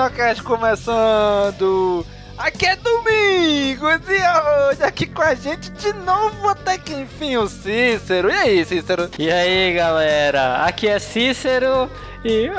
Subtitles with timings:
[0.00, 2.06] Caminocast começando!
[2.38, 7.46] Aqui é Domingos e hoje aqui com a gente de novo até que enfim o
[7.46, 8.30] Cícero.
[8.30, 9.10] E aí, Cícero?
[9.18, 10.64] E aí, galera?
[10.64, 11.90] Aqui é Cícero
[12.24, 12.50] e.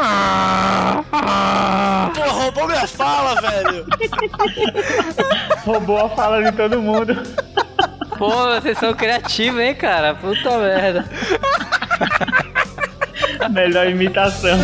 [2.13, 3.87] Pô, roubou minha fala, velho!
[5.65, 7.15] roubou a fala de todo mundo.
[8.19, 10.13] Pô, vocês são criativos, hein, cara?
[10.13, 11.05] Puta merda.
[13.49, 14.59] Melhor imitação.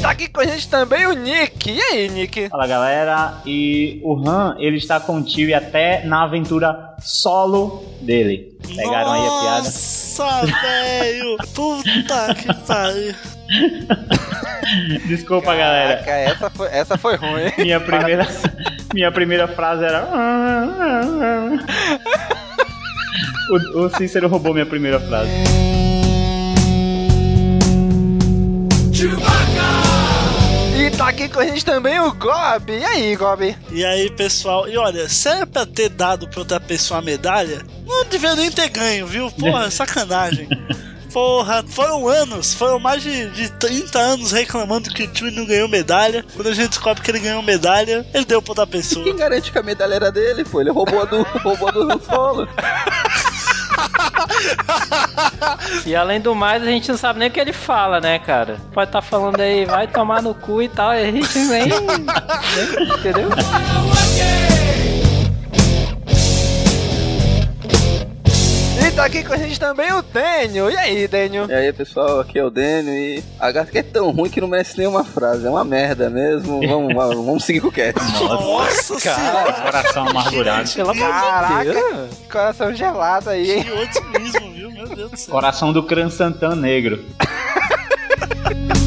[0.00, 1.70] E tá aqui com a gente também o Nick.
[1.70, 2.48] E aí, Nick?
[2.48, 3.34] Fala, galera.
[3.44, 8.58] E o Han, ele está com o tio até na aventura solo dele.
[8.66, 9.64] Pegaram Nossa, aí a piada?
[9.64, 11.36] Nossa, velho!
[11.52, 13.14] Puta que pariu!
[15.06, 16.30] Desculpa, Caraca, galera.
[16.30, 17.52] Essa foi, essa foi ruim.
[17.58, 18.26] Minha primeira,
[18.94, 20.08] minha primeira frase era.
[23.50, 25.28] O, o Cícero roubou minha primeira frase.
[31.10, 32.72] Aqui com a gente também o Gob.
[32.72, 33.56] E aí, Gob?
[33.70, 34.68] E aí, pessoal?
[34.68, 38.50] E olha, se era pra ter dado pra outra pessoa a medalha, não devia nem
[38.50, 39.30] ter ganho, viu?
[39.32, 40.48] Porra, sacanagem.
[41.12, 45.68] Porra, foram anos, foram mais de, de 30 anos reclamando que o Chewie não ganhou
[45.68, 46.24] medalha.
[46.36, 49.04] Quando a gente descobre que ele ganhou medalha, ele deu pra outra pessoa.
[49.04, 50.60] Quem garante que a medalha era dele, pô?
[50.60, 52.48] Ele roubou a do, roubou a do solo.
[55.86, 58.58] E além do mais, a gente não sabe nem o que ele fala, né, cara?
[58.72, 61.68] Pode estar falando aí, vai tomar no cu e tal, e a gente nem.
[62.98, 63.30] entendeu?
[69.00, 70.70] E tá aqui com a gente também o Daniel.
[70.70, 71.46] E aí, Daniel?
[71.48, 74.48] E aí, pessoal, aqui é o Daniel e a HQ é tão ruim que não
[74.48, 75.46] merece nenhuma frase.
[75.46, 76.60] É uma merda mesmo.
[76.60, 77.98] Vamos, vamos, vamos seguir com o cast.
[78.22, 80.70] Nossa Cara, coração amargurado.
[80.74, 80.92] Pelo
[81.72, 82.10] Deus.
[82.30, 83.64] Coração gelado aí, hein?
[83.64, 84.70] Que otimismo, viu?
[84.70, 85.32] Meu Deus do céu.
[85.32, 87.02] Coração do Cran Santan negro.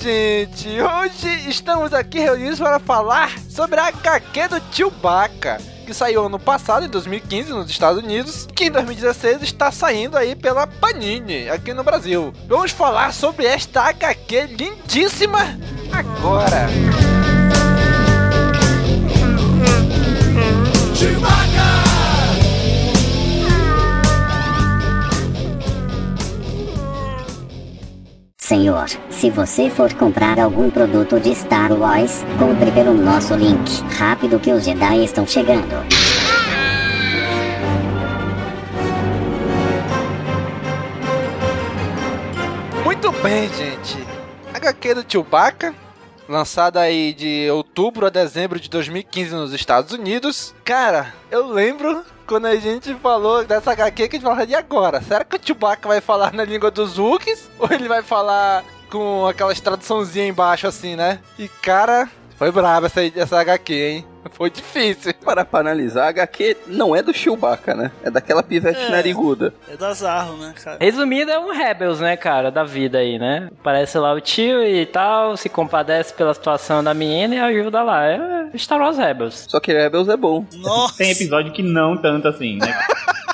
[0.00, 0.68] gente.
[0.80, 5.58] Hoje estamos aqui reunidos para falar sobre a HQ do Chewbacca.
[5.86, 10.34] Que saiu ano passado, em 2015, nos Estados Unidos, que em 2016 está saindo aí
[10.34, 12.32] pela Panini, aqui no Brasil.
[12.48, 15.58] Vamos falar sobre esta HQ lindíssima
[15.92, 16.68] agora.
[28.50, 33.80] Senhor, se você for comprar algum produto de Star Wars, compre pelo nosso link.
[33.96, 35.76] Rápido que os Jedi estão chegando.
[42.84, 44.04] Muito bem, gente.
[44.52, 45.72] HQ do Chewbacca,
[46.30, 50.54] lançada aí de outubro a dezembro de 2015 nos Estados Unidos.
[50.64, 55.02] Cara, eu lembro quando a gente falou dessa HQ que a gente falava de agora.
[55.02, 57.50] Será que o Chewbacca vai falar na língua dos Wookiees?
[57.58, 61.18] Ou ele vai falar com aquelas traduçãozinha embaixo assim, né?
[61.36, 62.08] E cara,
[62.40, 64.06] Foi braba essa, essa HQ, hein?
[64.32, 65.12] Foi difícil.
[65.22, 67.90] Para pra analisar, a HQ não é do Chewbacca, né?
[68.02, 68.88] É daquela pivete É.
[68.88, 69.52] nariguda.
[69.68, 70.78] É da Zarro, né, cara?
[70.80, 73.50] Resumindo, é um Rebels, né, cara, da vida aí, né?
[73.62, 78.06] Parece lá o tio e tal, se compadece pela situação da menina e ajuda lá.
[78.06, 79.44] É Star Wars Rebels.
[79.46, 80.46] Só que Rebels é bom.
[80.54, 80.96] Nossa.
[80.96, 82.74] Tem episódio que não tanto assim, né?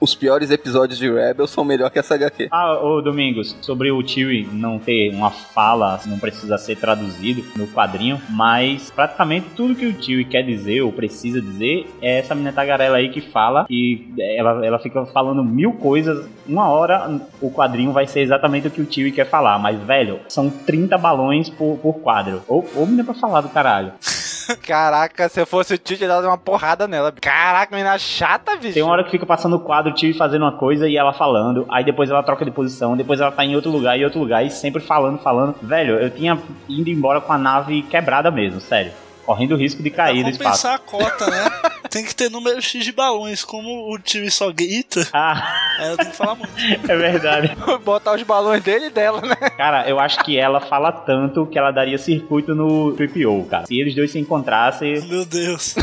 [0.00, 2.48] Os piores episódios de Rebels são melhor que essa HQ.
[2.50, 7.66] Ah, ô Domingos, sobre o Chewie não ter uma fala, não precisa ser traduzido no
[7.66, 12.50] quadrinho, mas praticamente tudo que o Chewie quer dizer ou precisa dizer é essa menina
[12.50, 16.26] tagarela aí que fala e ela, ela fica falando mil coisas.
[16.48, 20.20] Uma hora o quadrinho vai ser exatamente o que o Chewie quer falar, mas velho,
[20.30, 22.42] são 30 balões por, por quadro.
[22.48, 23.92] Ou, ou menina pra falar do caralho.
[24.56, 27.12] Caraca, se eu fosse o tio, tinha dado uma porrada nela.
[27.12, 28.74] Caraca, menina chata, bicho.
[28.74, 31.12] Tem uma hora que fica passando o quadro, o Chewie fazendo uma coisa e ela
[31.12, 34.20] falando, aí depois ela troca de posição, depois ela tá em outro lugar e outro
[34.20, 35.54] lugar e sempre falando, falando.
[35.62, 36.38] Velho, eu tinha
[36.68, 38.92] ido embora com a nave quebrada mesmo, sério.
[39.24, 40.66] Correndo o risco de cair do espaço.
[40.66, 41.50] compensar a cota, né?
[41.88, 43.44] tem que ter número X de balões.
[43.44, 46.52] Como o time só grita, Ah, ela tem que falar muito.
[46.90, 47.56] é verdade.
[47.84, 49.36] Botar os balões dele e dela, né?
[49.56, 53.66] Cara, eu acho que ela fala tanto que ela daria circuito no 3PO, cara.
[53.66, 55.00] Se eles dois se encontrassem.
[55.06, 55.74] Meu Deus.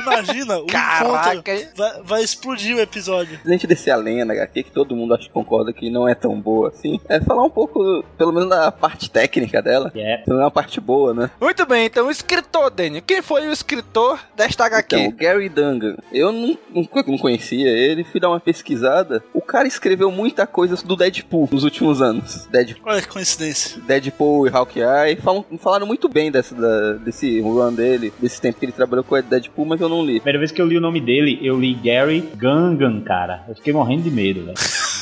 [0.00, 1.42] Imagina, o Caraca,
[1.76, 3.38] vai, vai explodir o episódio.
[3.44, 6.08] A gente descer a lenha na HQ, que todo mundo acho que concorda que não
[6.08, 9.90] é tão boa assim, é falar um pouco, pelo menos da parte técnica dela.
[9.94, 10.18] É.
[10.18, 11.30] Pelo menos uma parte boa, né?
[11.40, 13.02] Muito bem, então o escritor, Daniel.
[13.06, 14.96] Quem foi o escritor desta HQ?
[14.96, 15.96] Então, Gary Dungan.
[16.12, 19.22] Eu não, nunca não conhecia ele, fui dar uma pesquisada.
[19.34, 22.46] O cara escreveu muita coisa do Deadpool nos últimos anos.
[22.50, 23.80] Deadpool, Olha que coincidência.
[23.86, 25.16] Deadpool e Hawkeye.
[25.22, 29.14] Falam, falaram muito bem dessa, da- desse run dele, desse tempo que ele trabalhou com
[29.16, 30.20] o Deadpool, mas eu não li.
[30.20, 33.44] Primeira vez que eu li o nome dele, eu li Gary Gangan, cara.
[33.48, 34.56] Eu fiquei morrendo de medo, velho.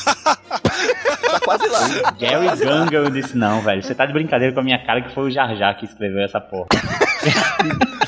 [0.05, 2.11] Tá quase lá.
[2.19, 2.55] Gary lá.
[2.55, 3.83] Gangan, eu disse, não, velho.
[3.83, 6.23] Você tá de brincadeira com a minha cara que foi o Jar Jar que escreveu
[6.23, 6.69] essa porra.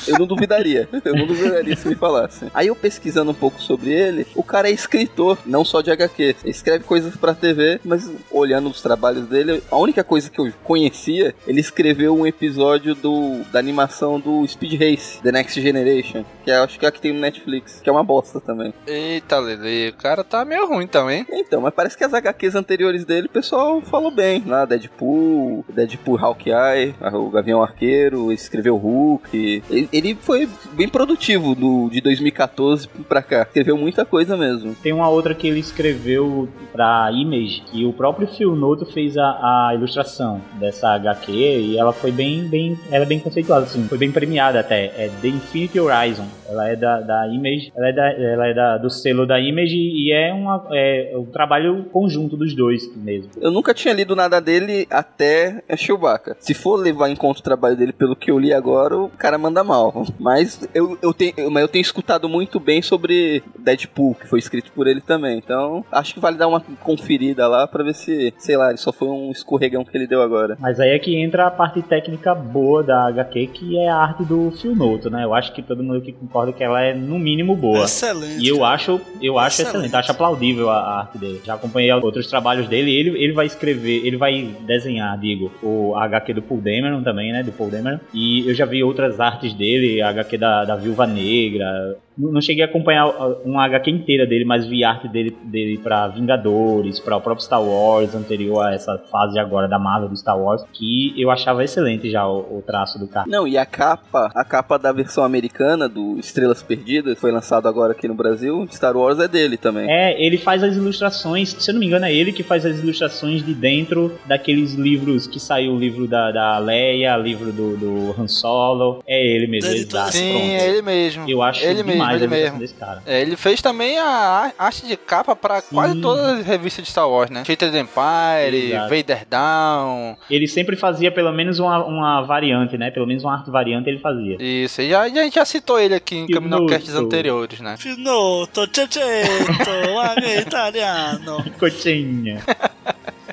[0.07, 0.87] Eu não duvidaria.
[1.03, 2.47] Eu não duvidaria se me falasse.
[2.53, 6.23] Aí eu pesquisando um pouco sobre ele, o cara é escritor, não só de HQ.
[6.43, 10.51] Ele escreve coisas pra TV, mas olhando os trabalhos dele, a única coisa que eu
[10.63, 16.51] conhecia, ele escreveu um episódio do, da animação do Speed Race, The Next Generation, que
[16.51, 18.73] é, acho que é a que tem no Netflix, que é uma bosta também.
[18.85, 21.25] Eita, Lele, o cara tá meio ruim então, hein?
[21.31, 24.43] Então, mas parece que as HQs anteriores dele, o pessoal falou bem.
[24.45, 29.63] Lá, Deadpool, Deadpool Hawkeye, o Gavião Arqueiro, escreveu Hulk.
[29.69, 33.43] Ele, ele foi bem produtivo do, de 2014 pra cá.
[33.43, 34.75] Escreveu muita coisa mesmo.
[34.75, 39.23] Tem uma outra que ele escreveu pra Image, que o próprio Phil Noto fez a,
[39.23, 43.97] a ilustração dessa HQ e ela foi bem, bem, ela é bem conceituada, assim, foi
[43.97, 44.85] bem premiada até.
[44.97, 46.27] É The Infinity Horizon.
[46.47, 49.75] Ela é da, da Image, ela é, da, ela é da, do selo da Image
[49.75, 53.29] e é, uma, é um trabalho conjunto dos dois mesmo.
[53.39, 56.35] Eu nunca tinha lido nada dele até Chewbacca.
[56.39, 59.37] Se for levar em conta o trabalho dele pelo que eu li agora, o cara
[59.37, 60.05] manda mal.
[60.19, 64.39] Mas eu, eu, tenho, eu- mas eu tenho escutado muito bem sobre Deadpool, que foi
[64.39, 65.37] escrito por ele também.
[65.37, 68.91] Então, acho que vale dar uma conferida lá pra ver se, sei lá, ele só
[68.91, 70.57] foi um escorregão que ele deu agora.
[70.59, 74.23] Mas aí é que entra a parte técnica boa da HQ, que é a arte
[74.23, 75.23] do Phil Noto, né?
[75.23, 77.83] Eu acho que todo mundo aqui concorda que ela é no mínimo boa.
[77.83, 78.43] Excelente.
[78.43, 79.85] E eu acho, eu acho Excelente.
[79.87, 81.41] excelente, acho aplaudível a, a arte dele.
[81.43, 86.33] Já acompanhei outros trabalhos dele, ele, ele vai escrever, ele vai desenhar, digo, o HQ
[86.33, 87.99] do Paul Dameron também, né, do Paul Dameron.
[88.13, 91.97] E eu já vi outras artes dele, a HQ da, da Viúva Negra.
[92.17, 95.77] Não, não cheguei a acompanhar uh, uma HQ inteira dele, mas vi arte dele, dele
[95.77, 100.17] pra Vingadores, pra o próprio Star Wars, anterior a essa fase agora da Marvel do
[100.17, 103.27] Star Wars, que eu achava excelente já o, o traço do cara.
[103.29, 107.91] Não, e a capa, a capa da versão americana do Estrelas Perdidas, foi lançado agora
[107.91, 109.89] aqui no Brasil, Star Wars é dele também.
[109.89, 112.77] É, ele faz as ilustrações, se eu não me engano, é ele que faz as
[112.79, 118.15] ilustrações de dentro daqueles livros que saiu o livro da, da Leia, livro do, do
[118.21, 119.03] Han Solo.
[119.07, 120.11] É ele mesmo, exato.
[120.13, 120.45] Sim, pronto.
[120.45, 121.29] é ele mesmo.
[121.29, 122.59] Eu acho ele mesmo, demais ele a ilustração mesmo.
[122.59, 123.03] desse cara.
[123.05, 126.91] É, ele fez também a ar- arte de capa pra quase todas as revistas de
[126.91, 127.43] Star Wars, né?
[127.45, 128.89] Shattered Empire, Exato.
[128.95, 130.17] Vader Down.
[130.29, 132.91] Ele sempre fazia pelo menos uma, uma variante, né?
[132.91, 134.37] Pelo menos uma arte variante ele fazia.
[134.39, 136.73] Isso, e já, a gente já citou ele aqui em Nuto?
[136.97, 137.75] anteriores, né?
[137.77, 141.36] Finoto, ceceto, anche italiano.
[141.59, 142.41] Cotinha.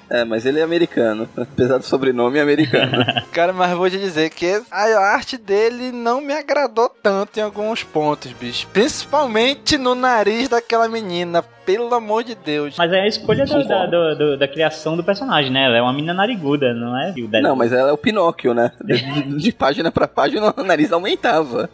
[0.09, 3.05] É, mas ele é americano, apesar do sobrenome é americano.
[3.33, 7.83] Cara, mas vou te dizer que a arte dele não me agradou tanto em alguns
[7.83, 8.69] pontos, bicho.
[8.73, 12.75] Principalmente no nariz daquela menina, pelo amor de Deus.
[12.79, 15.65] Mas é a escolha da, da, do- do- da criação do personagem, né?
[15.65, 17.15] Ela é uma menina nariguda, não é?
[17.43, 18.71] Não, mas ela é o Pinóquio, né?
[18.85, 21.69] De, de página pra página o nariz aumentava.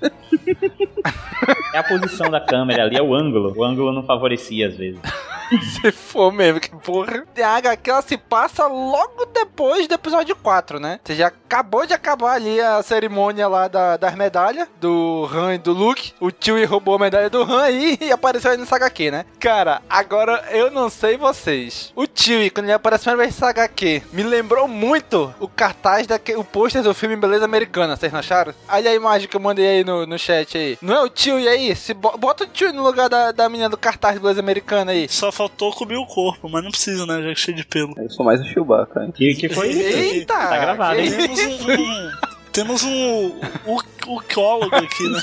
[1.74, 3.52] É a posição da câmera ali, é o ângulo.
[3.56, 5.00] O ângulo não favorecia às vezes.
[5.82, 7.24] Se for mesmo, que porra.
[7.42, 11.00] A HQ ela se passa logo depois do episódio 4, né?
[11.02, 15.58] Você já acabou de acabar ali a cerimônia lá da, das medalhas do Han e
[15.58, 16.12] do Luke.
[16.20, 19.24] O tio roubou a medalha do Han aí e apareceu aí no HQ, né?
[19.40, 21.92] Cara, agora eu não sei vocês.
[21.94, 26.44] O tio, quando ele apareceu na vez HQ, me lembrou muito o cartaz, daquele, o
[26.44, 28.52] pôster do filme Beleza Americana, vocês não acharam?
[28.68, 30.78] Olha a imagem que eu mandei aí no, no chat aí.
[30.82, 31.74] Não é o tio e aí?
[31.76, 34.92] Se bo- bota o tio no lugar da, da menina do cartaz de Beleza Americana
[34.92, 35.08] aí.
[35.08, 37.22] Só faltou cobrir o corpo, mas não precisa, né?
[37.22, 37.94] Já que cheio de pelo.
[37.96, 39.12] Eu sou mais o Chewbacca, hein?
[39.12, 39.80] Que, que foi isso?
[39.80, 40.34] Eita!
[40.34, 41.10] Tá gravado, hein?
[41.10, 41.72] Temos um.
[41.74, 42.10] um-
[42.52, 43.26] temos um.
[43.64, 45.22] O, o ecólogo aqui, né?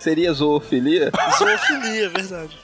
[0.00, 1.12] Seria zoofilia?
[1.38, 2.58] Zoofilia, é verdade.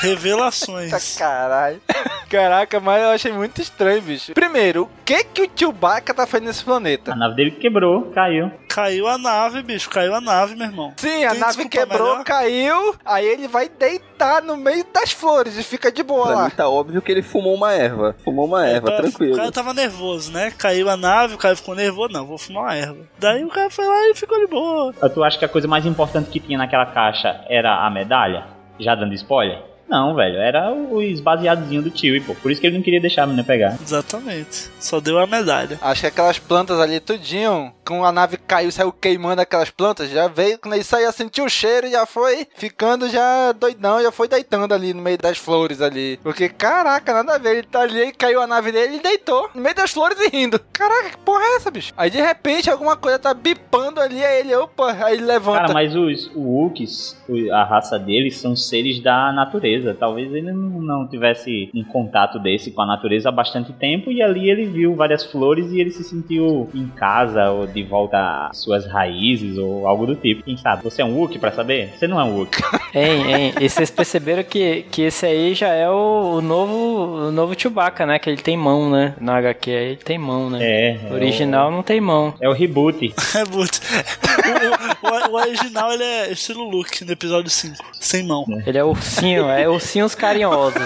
[0.00, 1.16] Revelações.
[1.18, 1.80] Caralho.
[2.28, 4.32] Caraca, mas eu achei muito estranho, bicho.
[4.32, 7.12] Primeiro, o que que o Chewbacca tá fazendo nesse planeta?
[7.12, 8.50] A nave dele quebrou, caiu.
[8.68, 9.90] Caiu a nave, bicho.
[9.90, 10.94] Caiu a nave, meu irmão.
[10.96, 12.24] Sim, a Tem nave desculpa quebrou, melhor?
[12.24, 16.44] caiu, aí ele vai deitar no meio das flores e fica de boa Pra lá.
[16.44, 18.16] mim tá óbvio que ele fumou uma erva.
[18.24, 19.34] Fumou uma erva, Pra- tranquilo.
[19.34, 20.50] O cara tava nervoso, né?
[20.56, 22.12] Caiu a nave, o cara ficou nervoso.
[22.14, 23.04] Não, vou fumar uma erva.
[23.18, 24.92] Daí o cara foi lá e ficou de boa.
[24.92, 28.46] Tu acha que a coisa mais importante que tinha naquela caixa era a medalha?
[28.80, 29.58] Já dando spoiler?
[29.92, 32.34] Não, velho, era os baseadozinhos do tio, e pô.
[32.34, 33.76] Por isso que ele não queria deixar a menina pegar.
[33.82, 34.70] Exatamente.
[34.80, 35.78] Só deu a medalha.
[35.82, 40.28] Acho que aquelas plantas ali, tudinho, com a nave caiu saiu queimando aquelas plantas, já
[40.28, 44.28] veio, quando ele saía, sentiu o cheiro e já foi ficando já doidão, já foi
[44.28, 46.18] deitando ali no meio das flores ali.
[46.22, 49.60] Porque, caraca, nada a ver, ele tá ali caiu a nave dele e deitou no
[49.60, 50.58] meio das flores e rindo.
[50.72, 51.92] Caraca, que porra é essa, bicho?
[51.96, 55.60] Aí de repente alguma coisa tá bipando ali, aí ele, opa, aí ele levanta.
[55.60, 59.81] Cara, mas os Wookiees, o- a raça deles, são seres da natureza.
[59.94, 64.22] Talvez ele não, não tivesse um contato desse com a natureza há bastante tempo e
[64.22, 68.58] ali ele viu várias flores e ele se sentiu em casa ou de volta às
[68.58, 70.42] suas raízes ou algo do tipo.
[70.42, 70.82] Quem sabe?
[70.82, 71.90] Você é um Wookiee pra saber?
[71.96, 72.62] Você não é um Wookiee.
[72.94, 77.32] Hein, hein, e vocês perceberam que, que esse aí já é o, o novo o
[77.32, 78.18] novo Chewbacca, né?
[78.18, 79.14] Que ele tem mão, né?
[79.18, 80.58] Na HQ aí ele tem mão, né?
[80.60, 80.98] É.
[81.10, 82.34] O original não tem mão.
[82.38, 83.14] É o reboot.
[83.34, 83.80] É, but...
[85.02, 88.44] o, o- original ele é estilo Luke no episódio 5, sem mão.
[88.66, 90.82] Ele é ursinho, é ursinhos carinhosos.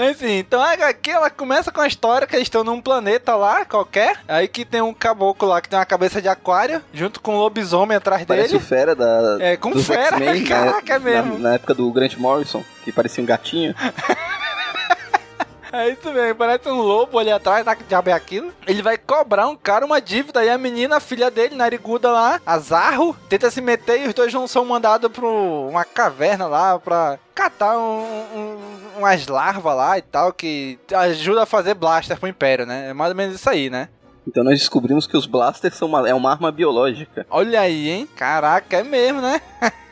[0.00, 3.64] Enfim, então a HQ ela começa com a história que eles estão num planeta lá,
[3.64, 4.20] qualquer.
[4.28, 7.38] Aí que tem um caboclo lá que tem uma cabeça de aquário, junto com um
[7.40, 8.58] lobisomem atrás Parece dele.
[8.62, 9.38] o Fera da.
[9.40, 10.48] É, com Fera, X-Men, né?
[10.48, 11.32] caraca, é mesmo.
[11.34, 13.74] Na, na época do Grant Morrison, que parecia um gatinho.
[15.72, 17.76] É isso mesmo, parece um lobo ali atrás, tá?
[17.76, 18.52] Que diabo é aquilo?
[18.66, 22.40] Ele vai cobrar um cara uma dívida e a menina, a filha dele, nariguda lá,
[22.46, 26.78] a Zarro, tenta se meter e os dois não são mandados pra uma caverna lá
[26.78, 28.58] pra catar um- um-
[28.98, 32.88] umas larvas lá e tal, que ajuda a fazer blaster pro Império, né?
[32.90, 33.88] É mais ou menos isso aí, né?
[34.26, 37.26] Então nós descobrimos que os blasters são uma, é uma arma biológica.
[37.30, 38.08] Olha aí, hein?
[38.16, 39.40] Caraca, é mesmo, né?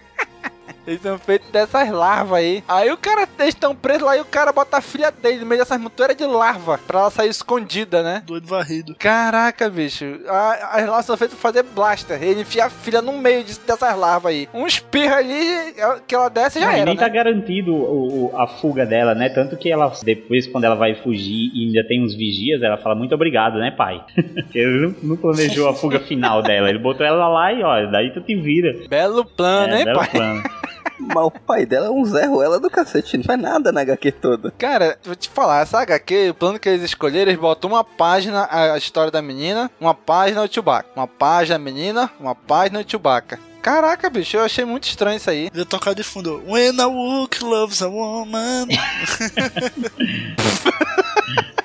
[0.86, 2.62] Eles são feitos dessas larvas aí.
[2.68, 5.46] Aí o cara, eles estão presos lá e o cara bota a filha dele no
[5.46, 8.22] meio dessas montoeiras de larva pra ela sair escondida, né?
[8.26, 8.94] Doido varrido.
[8.98, 10.04] Caraca, bicho.
[10.28, 12.22] A- As larvas são feitas pra fazer blaster.
[12.22, 14.48] Ele enfia a filha no meio disso- dessas larvas aí.
[14.54, 17.10] Um espirro ali é- que ela desce já Não, era, nem tá né?
[17.10, 19.28] garantido o- o- a fuga dela, né?
[19.28, 22.94] Tanto que ela, depois, quando ela vai fugir e ainda tem uns vigias, ela fala
[22.94, 24.02] muito obrigado, né, pai?
[24.54, 26.68] Ele não, não planejou a fuga final dela.
[26.68, 28.74] Ele botou ela lá e, ó, daí tu te vira.
[28.88, 30.08] Belo plano, É, hein, belo pai?
[30.10, 30.42] plano.
[30.98, 34.12] Mas o pai dela é um Zé Ruela do cacete, não faz nada na HQ
[34.12, 34.50] toda.
[34.52, 38.48] Cara, vou te falar, essa HQ, o plano que eles escolheram, eles botam uma página
[38.50, 40.88] a história da menina, uma página o Chewbacca.
[40.96, 43.38] Uma página a menina, uma página o Chewbacca.
[43.62, 45.50] Caraca, bicho, eu achei muito estranho isso aí.
[45.50, 46.40] Devia tocar de fundo.
[46.46, 48.68] When a Wook loves a woman.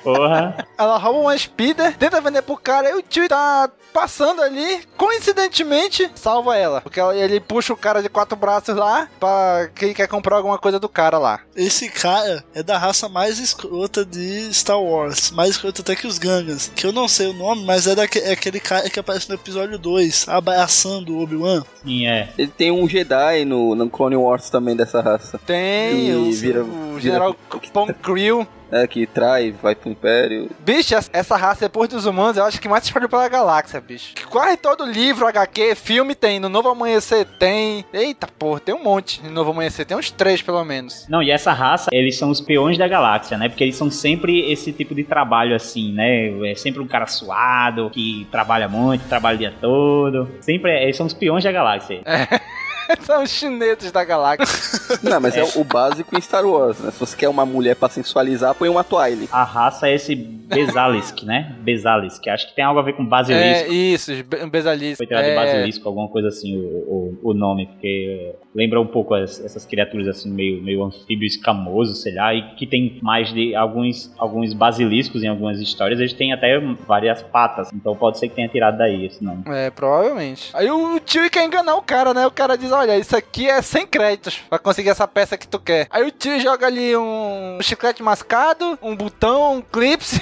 [0.02, 0.66] Porra.
[0.78, 6.10] Ela rouba uma speeder, tenta vender pro cara, e o tio tá passando ali, coincidentemente,
[6.14, 6.80] salva ela.
[6.80, 10.78] Porque ele puxa o cara de quatro braços lá, pra quem quer comprar alguma coisa
[10.80, 11.40] do cara lá.
[11.54, 15.30] Esse cara é da raça mais escrota de Star Wars.
[15.30, 16.70] Mais escrota até que os Gangans.
[16.74, 19.34] Que eu não sei o nome, mas é, daque, é aquele cara que aparece no
[19.34, 21.62] episódio 2, abraçando o Obi-Wan.
[21.84, 22.28] Sim, é.
[22.38, 25.38] Ele tem um Jedi no, no Clone Wars também dessa raça.
[25.46, 27.36] Tem E o, vira- o vira- General
[27.72, 28.46] Pong Krill.
[28.72, 30.50] É, que trai, vai pro Império.
[30.60, 33.80] Bicho, essa- essa raça depois dos humanos, eu acho que mais se espalhou pela galáxia,
[33.80, 34.14] bicho.
[34.14, 36.40] Que quase todo livro, HQ, filme tem.
[36.40, 37.84] No Novo Amanhecer tem.
[37.92, 39.22] Eita porra, tem um monte.
[39.22, 41.06] No Novo Amanhecer tem uns três, pelo menos.
[41.08, 43.48] Não, e essa raça, eles são os peões da galáxia, né?
[43.48, 46.28] Porque eles são sempre esse tipo de trabalho assim, né?
[46.50, 50.28] É sempre um cara suado, que trabalha muito, trabalha o dia todo.
[50.40, 52.00] Sempre, é- eles são os peões da galáxia.
[53.02, 54.98] São os chineses da galáxia.
[55.02, 55.42] Não, mas é.
[55.58, 56.90] o básico em Star Wars, né?
[56.90, 59.28] Se você quer uma mulher pra sensualizar, põe uma Twilight.
[59.32, 61.56] A raça é esse Besalisk, né?
[61.60, 62.28] Besalisk.
[62.28, 63.72] Acho que tem algo a ver com É, basilisco.
[63.72, 64.12] isso,
[64.44, 64.96] um besalisco.
[64.98, 65.30] Foi tirado é...
[65.30, 69.64] de basilisco, alguma coisa assim, o, o, o nome, porque lembra um pouco as- essas
[69.64, 74.52] criaturas assim, meio, meio anfíbio escamoso, sei lá, e que tem mais de alguns, alguns
[74.52, 78.76] basiliscos em algumas histórias, eles têm até várias patas, então pode ser que tenha tirado
[78.76, 79.44] daí esse nome.
[79.46, 80.50] É, provavelmente.
[80.54, 82.26] Aí o tio quer enganar o cara, né?
[82.26, 85.60] O cara diz: Olha, isso aqui é sem créditos pra conseguir essa peça que tu
[85.60, 85.86] quer.
[85.88, 90.18] Aí o tio joga ali um chiclete mascado, um botão, um clips.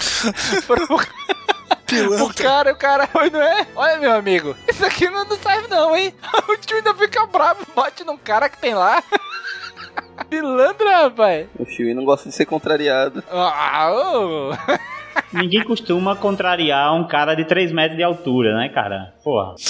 [0.66, 0.86] pro...
[2.24, 3.66] O cara, o cara, oi, não é?
[3.74, 6.14] Olha, meu amigo, isso aqui não, não serve não, hein?
[6.48, 9.02] O tio ainda fica bravo, bate num cara que tem lá.
[10.30, 11.48] Pilantra, rapaz.
[11.58, 13.22] O Chewie não gosta de ser contrariado.
[13.30, 14.52] Ah, ô.
[15.32, 19.14] Ninguém costuma contrariar um cara de 3 metros de altura, né, cara?
[19.22, 19.54] Porra.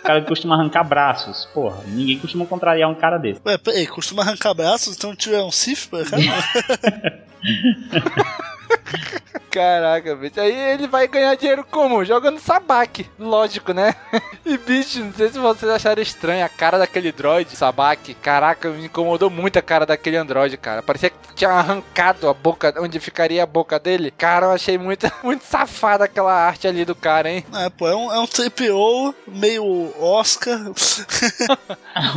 [0.00, 1.84] O cara costuma arrancar braços, porra.
[1.86, 3.40] Ninguém costuma contrariar um cara desse.
[3.46, 6.24] Ué, peraí, costuma arrancar braços, então tio é um Sif, por acaso?
[9.50, 10.40] Caraca, bicho.
[10.40, 12.04] Aí ele vai ganhar dinheiro como?
[12.04, 13.08] Jogando sabaque.
[13.18, 13.94] Lógico, né?
[14.42, 18.14] E, bicho, não sei se vocês acharam estranho a cara daquele droid, sabaque.
[18.14, 20.82] Caraca, me incomodou muito a cara daquele androide, cara.
[20.82, 24.10] Parecia que tinha arrancado a boca, onde ficaria a boca dele.
[24.10, 27.44] Cara, eu achei muito, muito safada aquela arte ali do cara, hein?
[27.54, 30.58] É, pô, é um, é um TPO meio Oscar.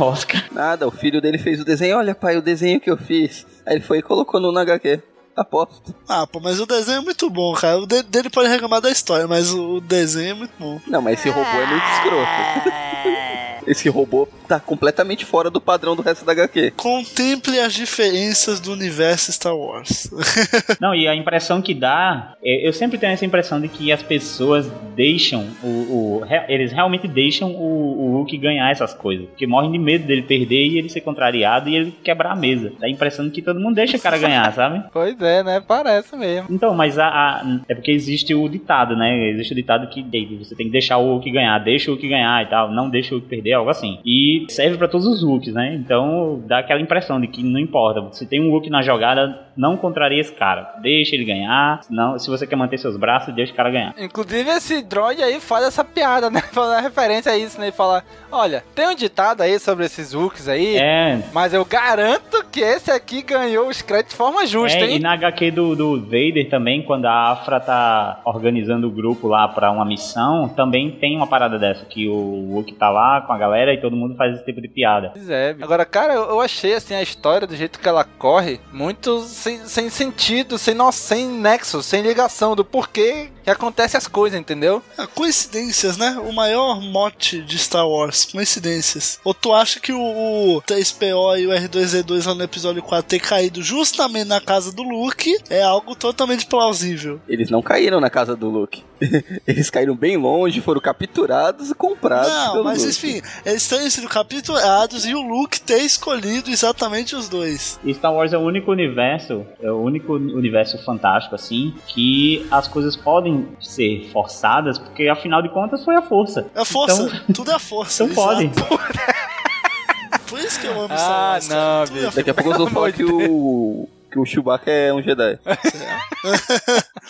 [0.00, 0.44] Oscar.
[0.50, 1.98] Nada, o filho dele fez o desenho.
[1.98, 3.46] Olha, pai, o desenho que eu fiz.
[3.64, 5.13] Aí ele foi e colocou no HQ.
[5.40, 5.94] Aposto.
[6.08, 7.78] Ah, pô, mas o desenho é muito bom, cara.
[7.78, 10.80] O de- dele pode reclamar da história, mas o, o desenho é muito bom.
[10.86, 13.23] Não, mas esse robô é muito escroto.
[13.66, 16.72] Esse robô tá completamente fora do padrão do resto da HQ.
[16.76, 20.10] Contemple as diferenças do universo Star Wars.
[20.80, 24.02] Não, e a impressão que dá, é, eu sempre tenho essa impressão de que as
[24.02, 25.66] pessoas deixam o.
[25.68, 29.26] o- eles realmente deixam o, o Luke ganhar essas coisas.
[29.26, 32.72] Porque morrem de medo dele perder e ele ser contrariado e ele quebrar a mesa.
[32.78, 34.82] Dá a impressão de que todo mundo deixa o cara ganhar, sabe?
[34.92, 35.62] Pois é, né?
[35.66, 36.48] Parece mesmo.
[36.50, 39.30] Então, mas a, a- é porque existe o ditado, né?
[39.30, 42.08] Existe o ditado que "Ei, você tem que deixar o Hulk ganhar, deixa o Hulk
[42.08, 43.98] ganhar e tal, não deixa o Hulk perder, algo assim.
[44.04, 45.74] E serve pra todos os Hulks, né?
[45.74, 49.76] Então dá aquela impressão de que não importa, se tem um Hulk na jogada, não
[49.76, 51.82] contraria esse cara, deixa ele ganhar.
[51.82, 53.94] Senão, se você quer manter seus braços, deixa o cara ganhar.
[53.98, 56.40] Inclusive esse droid aí faz essa piada, né?
[56.54, 57.68] Faz referência a isso, né?
[57.68, 61.20] E fala, olha, tem um ditado aí sobre esses Hulks aí, É.
[61.32, 64.98] mas eu garanto que esse aqui ganhou os créditos de forma justa, É, e hein?
[65.00, 69.70] na HQ do, do Vader também, quando a Afra tá organizando o grupo lá pra
[69.70, 73.72] uma missão, também tem uma parada dessa, que o Hulk tá lá com a galera
[73.72, 75.10] e todo mundo faz esse tipo de piada.
[75.12, 75.56] Pois é.
[75.60, 79.90] Agora, cara, eu achei assim a história do jeito que ela corre muito sem, sem
[79.90, 84.82] sentido, sem nó, sem nexo, sem ligação do porquê que acontece as coisas, entendeu?
[84.96, 86.18] Ah, coincidências, né?
[86.26, 89.20] O maior mote de Star Wars, coincidências.
[89.22, 93.20] Ou tu acha que o, o 3PO e o R2D2 lá no episódio 4 ter
[93.20, 97.20] caído justamente na casa do Luke é algo totalmente plausível.
[97.28, 98.82] Eles não caíram na casa do Luke.
[99.46, 102.32] Eles caíram bem longe, foram capturados e comprados.
[102.32, 102.90] Não, pelo mas Luke.
[102.90, 107.78] enfim, eles terem sido capturados e o Luke ter escolhido exatamente os dois.
[107.84, 112.68] E Star Wars é o único universo, é o único universo fantástico, assim, que as
[112.68, 116.46] coisas podem ser forçadas, porque afinal de contas foi a força.
[116.54, 118.04] É a força, Então, tudo é a força.
[118.04, 118.44] então pode.
[118.46, 118.68] exato.
[120.28, 121.48] Por isso que eu amo Ah, Wars.
[121.48, 121.60] cara.
[121.60, 122.16] não, é bicho.
[122.16, 125.38] Daqui a pouco eu vou falar que o, que o Chewbacca é um Jedi.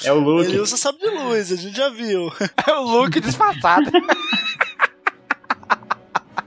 [0.05, 0.49] É o Luke.
[0.49, 2.31] Ele usa sabre de luz, a gente já viu.
[2.67, 3.91] É o Luke disfarçado.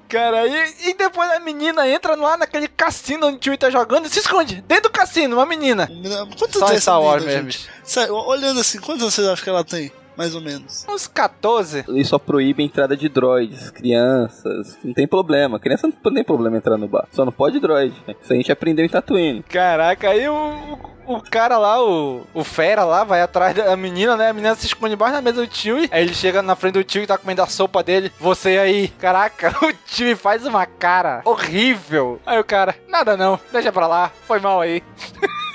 [0.07, 4.05] Cara, e, e depois a menina entra lá naquele cassino onde o tio tá jogando
[4.05, 4.63] e se esconde.
[4.67, 5.89] Dentro do cassino, uma menina.
[6.37, 7.51] Quantos Só essa menina, mesmo?
[7.83, 9.91] Sério, olhando assim, quantos anos vocês acham que ela tem?
[10.17, 10.83] Mais ou menos.
[10.89, 11.85] Uns 14.
[11.87, 14.75] Eles só proíbem a entrada de droids, crianças.
[14.83, 15.59] Não tem problema.
[15.59, 17.07] Criança não tem problema entrar no bar.
[17.11, 17.93] Só não pode droid.
[18.19, 19.43] Isso a gente aprendeu em Tatooine.
[19.43, 24.29] Caraca, aí o, o, cara lá, o, o fera lá, vai atrás da menina, né?
[24.29, 25.77] A menina se esconde embaixo da mesa do tio.
[25.89, 28.11] Aí ele chega na frente do tio e tá comendo a sopa dele.
[28.19, 28.89] Você aí.
[28.99, 32.19] Caraca, o tio faz uma cara horrível.
[32.25, 34.83] Aí o cara, nada não, deixa pra lá, foi mal aí.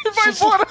[0.04, 0.66] e vai embora.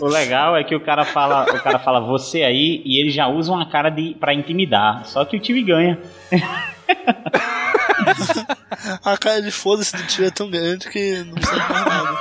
[0.00, 3.26] O legal é que o cara fala, o cara fala você aí e ele já
[3.26, 5.04] usa uma cara de para intimidar.
[5.06, 5.98] Só que o time ganha.
[9.04, 12.18] A cara de foda-se do tio é tão grande que não precisa mais nada.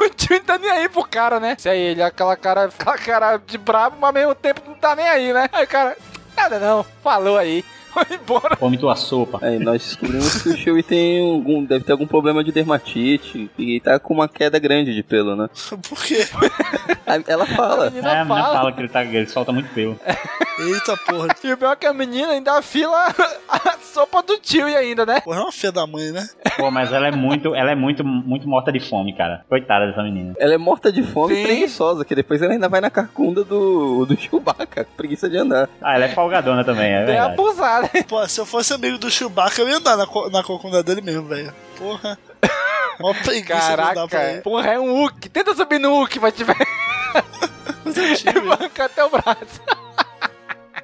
[0.04, 1.56] o tio não tá nem aí pro cara, né?
[1.58, 4.94] Se aí ele, aquela cara, aquela cara de brabo, mas ao mesmo tempo não tá
[4.96, 5.48] nem aí, né?
[5.52, 5.96] Aí o cara,
[6.36, 7.64] nada não, falou aí.
[7.94, 8.56] Foi embora.
[8.60, 9.38] Vomitou a sopa.
[9.42, 13.80] Aí nós descobrimos que o Chewie tem algum, deve ter algum problema de dermatite e
[13.80, 15.48] tá com uma queda grande de pelo, né?
[15.88, 16.26] Por quê?
[17.26, 17.86] Ela fala.
[17.86, 18.56] A menina É, a menina fala.
[18.58, 19.98] fala que ele, tá, ele solta muito pelo.
[20.58, 21.28] Eita porra.
[21.42, 23.08] E o pior é que a menina ainda afila
[23.48, 25.20] a sopa do tio e ainda, né?
[25.20, 26.28] Porra, é uma filha da mãe, né?
[26.56, 29.44] Pô, mas ela é muito, ela é muito, muito morta de fome, cara.
[29.48, 30.34] Coitada dessa menina.
[30.38, 31.40] Ela é morta de fome Sim.
[31.40, 35.36] e preguiçosa, que depois ela ainda vai na carcunda do, do Chewbacca, com preguiça de
[35.36, 35.68] andar.
[35.82, 37.32] Ah, ela é folgadona também, é Bem verdade.
[37.32, 37.83] abusada.
[38.08, 41.00] Pô, se eu fosse amigo do Chewbacca, eu ia andar na, co- na cocunda dele
[41.00, 41.54] mesmo, velho.
[41.76, 42.18] Porra.
[43.00, 44.40] Mó preguiça pra Caraca, ele.
[44.42, 45.28] porra, é um Hulk.
[45.28, 46.56] Tenta subir no Hulk, vai te ver.
[48.58, 49.60] Banca até o braço.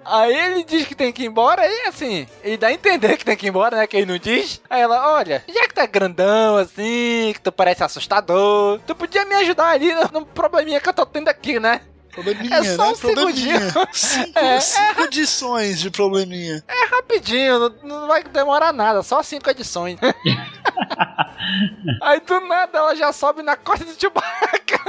[0.04, 3.24] Aí ele diz que tem que ir embora, e assim, ele dá a entender que
[3.24, 3.86] tem que ir embora, né?
[3.86, 4.60] Que ele não diz.
[4.68, 9.34] Aí ela, olha, já que tá grandão assim, que tu parece assustador, tu podia me
[9.36, 11.82] ajudar ali no probleminha que eu tô tendo aqui, né?
[12.12, 12.90] Probleminha, É só né?
[12.90, 13.73] um segundinho.
[13.73, 13.88] Probleminha.
[13.92, 16.64] Cinco, É, cinco edições de probleminha.
[16.66, 19.99] É rapidinho, não, não vai demorar nada, só cinco edições.
[22.03, 24.81] Aí do nada ela já sobe na costa do Chewbacca.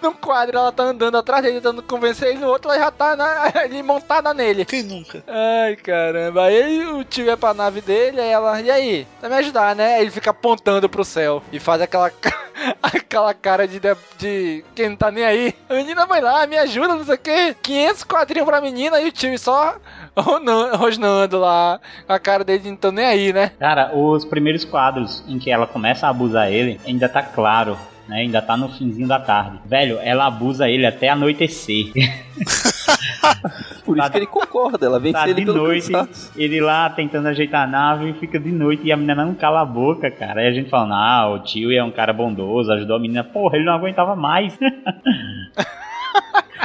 [0.00, 3.16] Num quadro, ela tá andando atrás dele, tentando convencer ele, no outro ela já tá
[3.16, 4.64] na, ali montada nele.
[4.64, 5.22] Quem nunca?
[5.26, 6.44] Ai, caramba.
[6.44, 9.06] Aí o tio é pra nave dele, aí ela, e aí?
[9.20, 9.96] Vai me ajudar, né?
[9.96, 12.10] Aí ele fica apontando pro céu e faz aquela,
[12.82, 15.54] aquela cara de, de, de quem não tá nem aí.
[15.68, 17.56] A menina vai lá, me ajuda, não sei o quê.
[17.62, 19.76] 500 quadrinhos pra menina e o tio só
[20.76, 21.80] rosnando lá.
[22.06, 23.52] com A cara dele tô nem aí, né?
[23.58, 27.76] Cara, os primeiros quadros em que ela começa a abusar ele, ainda tá claro.
[28.08, 29.58] Né, ainda tá no finzinho da tarde.
[29.66, 31.92] Velho, ela abusa ele até anoitecer.
[33.84, 36.32] Por isso Tá- que ele concorda, ela vence Tá ele de pelo noite, cansaço.
[36.36, 39.64] ele lá tentando ajeitar a nave, fica de noite e a menina não cala a
[39.64, 40.40] boca, cara.
[40.40, 43.24] Aí a gente fala, ah, o tio é um cara bondoso, ajudou a menina.
[43.24, 44.56] Porra, ele não aguentava mais.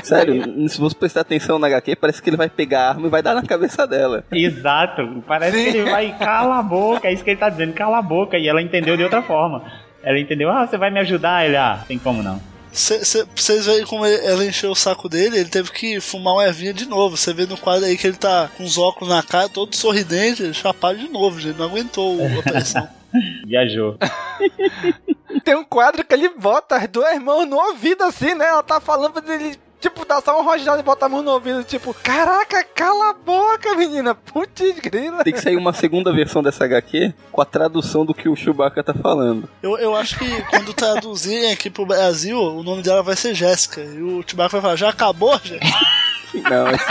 [0.03, 3.09] Sério, se você prestar atenção na HQ, parece que ele vai pegar a arma e
[3.09, 4.23] vai dar na cabeça dela.
[4.31, 5.71] Exato, parece Sim.
[5.71, 8.37] que ele vai, cala a boca, é isso que ele tá dizendo, cala a boca.
[8.37, 9.63] E ela entendeu de outra forma.
[10.03, 11.45] Ela entendeu, ah, você vai me ajudar?
[11.45, 12.41] Ele, ah, tem como não.
[12.71, 16.33] Cê- cê- Vocês veem como ele- ela encheu o saco dele, ele teve que fumar
[16.33, 17.15] uma ervinha de novo.
[17.15, 20.53] Você vê no quadro aí que ele tá com os óculos na cara, todo sorridente,
[20.53, 21.57] chapado de novo, gente.
[21.57, 22.87] Não aguentou a pressão.
[23.45, 23.95] Viajou.
[25.43, 28.47] Tem um quadro que ele bota as duas mãos no ouvido assim, né?
[28.47, 29.55] Ela tá falando pra ele.
[29.83, 33.13] Tipo, dá só um rojado e bota a mão no ouvido, tipo, caraca, cala a
[33.13, 35.25] boca, menina, putz grila.
[35.25, 38.81] Tem que sair uma segunda versão dessa HQ com a tradução do que o Chewbacca
[38.81, 39.49] tá falando.
[39.61, 43.81] Eu, eu acho que quando traduzirem aqui pro Brasil, o nome dela vai ser Jéssica.
[43.81, 45.67] E o Chewbacca vai falar, já acabou, gente?
[46.49, 46.85] Não, esse...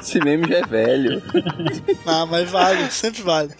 [0.00, 1.20] esse meme já é velho.
[2.06, 3.50] Ah, mas vale, sempre vale.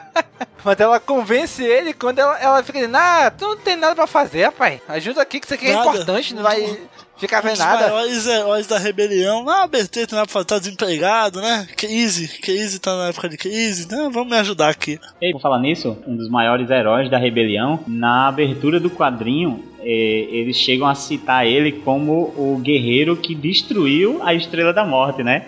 [0.64, 4.06] Mas ela convence ele quando ela, ela fica dizendo, ah, tu não tem nada pra
[4.06, 4.80] fazer, rapaz.
[4.88, 5.88] Ajuda aqui que isso aqui é Nada.
[5.90, 6.76] importante, não vai
[7.16, 7.88] ficar vendo nada.
[7.88, 9.48] maiores heróis da rebelião.
[9.48, 11.68] Ah, BT tem nada pra fazer, tá desempregado, né?
[11.76, 13.86] Crise, Crise tá na época de crise.
[13.88, 14.98] Não, vamos me ajudar aqui.
[15.22, 20.56] E por falar nisso, um dos maiores heróis da rebelião, na abertura do quadrinho, eles
[20.56, 25.46] chegam a citar ele como o guerreiro que destruiu a Estrela da Morte, né?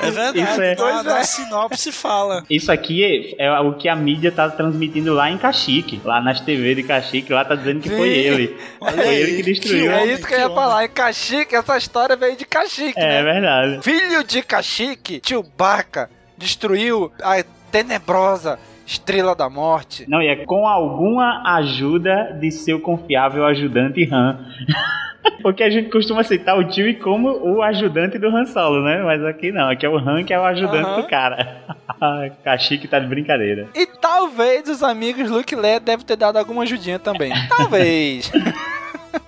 [0.00, 1.24] É verdade, Isso é- na, Pois na é.
[1.24, 2.44] sinopse fala.
[2.50, 6.40] Isso aqui é, é o que a mídia tá transmitindo lá em Caxique, lá nas
[6.40, 7.96] TV de Caxique, lá tá dizendo que Sim.
[7.96, 8.56] foi ele.
[8.80, 9.90] Olha foi aí, ele que destruiu.
[9.90, 10.54] É homem, isso que eu ia que homem.
[10.62, 13.22] falar, em Caxique, essa história veio de Caxique, É né?
[13.22, 13.82] verdade.
[13.82, 20.04] Filho de Caxique, Chewbacca, destruiu a tenebrosa Estrela da Morte.
[20.08, 24.38] Não, e é com alguma ajuda de seu confiável ajudante Han.
[25.42, 29.02] Porque a gente costuma citar o tio como o ajudante do Han Solo, né?
[29.02, 31.00] Mas aqui não, aqui é o Han que é o ajudante Aham.
[31.00, 31.64] do cara.
[32.44, 33.68] Caxique tá de brincadeira.
[33.74, 37.32] E talvez os amigos Luke e Leia devem ter dado alguma ajudinha também.
[37.48, 38.30] Talvez.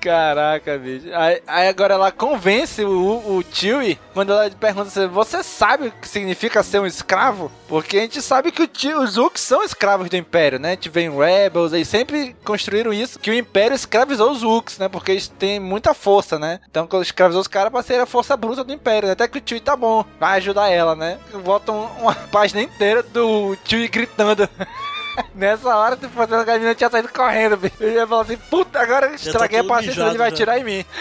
[0.01, 1.07] Caraca, bicho.
[1.12, 6.09] Aí, aí agora ela convence o, Chewie quando ela pergunta se você sabe o que
[6.09, 7.51] significa ser um escravo?
[7.68, 10.68] Porque a gente sabe que tio, os Uks são escravos do Império, né?
[10.68, 14.79] A gente vê em Rebels, eles sempre construíram isso, que o Império escravizou os Uks,
[14.79, 14.88] né?
[14.88, 16.61] Porque eles têm muita força, né?
[16.70, 19.12] Então quando escravizou os caras pra ser a força bruta do Império, né?
[19.12, 21.18] Até que o Chewie tá bom, vai ajudar ela, né?
[21.44, 24.49] Botam uma página inteira do Chewie gritando.
[25.35, 27.76] Nessa hora, tipo, a galinha tinha saído correndo, bicho.
[27.81, 30.37] Eu ia falar assim, puta, agora eu estraguei a paciência, ele vai já.
[30.37, 30.85] tirar em mim.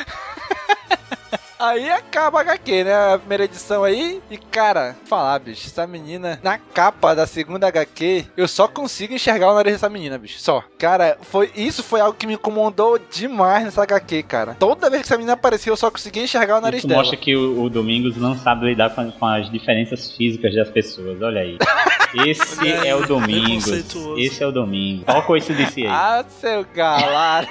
[1.57, 2.93] Aí acaba a HQ, né?
[2.93, 4.21] A primeira edição aí.
[4.29, 9.51] E cara, falar, bicho, essa menina, na capa da segunda HQ, eu só consigo enxergar
[9.51, 10.37] o nariz dessa menina, bicho.
[10.39, 10.63] Só.
[10.77, 14.55] Cara, foi, isso foi algo que me incomodou demais nessa HQ, cara.
[14.59, 17.01] Toda vez que essa menina aparecia, eu só conseguia enxergar o nariz Isso dela.
[17.01, 21.21] mostra que o, o Domingos não sabe lidar com, com as diferenças físicas das pessoas.
[21.21, 21.57] Olha aí.
[22.15, 23.69] Esse é, o domingo.
[24.17, 25.03] Esse é o domingo.
[25.03, 25.87] Qual coisa de si aí?
[25.87, 27.45] Ah, seu galar.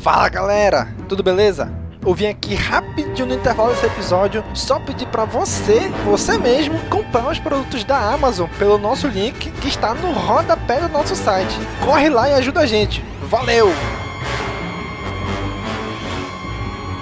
[0.00, 1.83] Fala galera, tudo beleza?
[2.06, 7.30] Eu vim aqui rapidinho no intervalo desse episódio só pedir para você, você mesmo, comprar
[7.30, 11.54] os produtos da Amazon pelo nosso link que está no rodapé do nosso site.
[11.82, 13.02] Corre lá e ajuda a gente.
[13.22, 13.70] Valeu!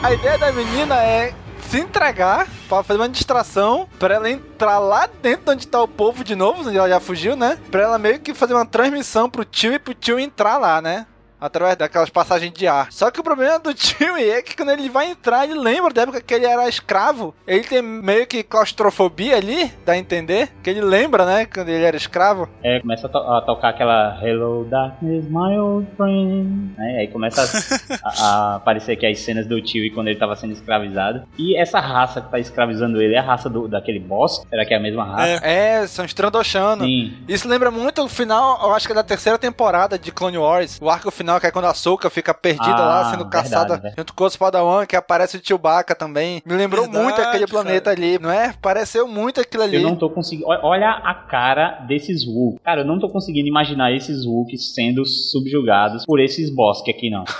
[0.05, 1.35] A ideia da menina é
[1.69, 6.23] se entregar para fazer uma distração para ela entrar lá dentro onde tá o povo
[6.23, 7.59] de novo, onde ela já fugiu, né?
[7.71, 11.07] Para ela meio que fazer uma transmissão pro tio e pro tio entrar lá, né?
[11.43, 12.93] Através daquelas passagens de ar.
[12.93, 16.03] Só que o problema do tio é que quando ele vai entrar, ele lembra da
[16.03, 17.35] época que ele era escravo.
[17.47, 20.51] Ele tem meio que claustrofobia ali, dá a entender?
[20.63, 22.49] Que ele lembra, né, quando ele era escravo.
[22.63, 26.75] É, começa a, to a tocar aquela Hello Darkness, my old friend.
[26.79, 30.19] É, aí começa a, a, a, aparecer aqui as cenas do tio e quando ele
[30.19, 31.23] tava sendo escravizado.
[31.37, 34.45] E essa raça que tá escravizando ele é a raça do, daquele boss?
[34.49, 35.41] Será que é a mesma raça?
[35.45, 36.85] É, é são Strandoshano.
[36.85, 37.15] Sim.
[37.27, 40.79] Isso lembra muito o final, eu acho que é da terceira temporada de Clone Wars.
[40.81, 43.75] O arco final que é quando a Soka fica perdida Ah, lá, sendo verdade, caçada
[43.75, 43.95] verdade.
[43.99, 46.43] junto com os Padawan, que aparece o Chewbacca também.
[46.45, 47.63] Me lembrou Verdade, muito aquele cara.
[47.63, 48.55] planeta ali, não é?
[48.61, 49.77] Pareceu muito aquilo ali.
[49.77, 50.49] Eu não tô conseguindo.
[50.49, 52.59] Ol- Olha a cara desses Wook.
[52.65, 57.11] Cara, eu não tô conseguindo imaginar esses Wooks sendo subjugados por esses boss que aqui
[57.11, 57.25] não.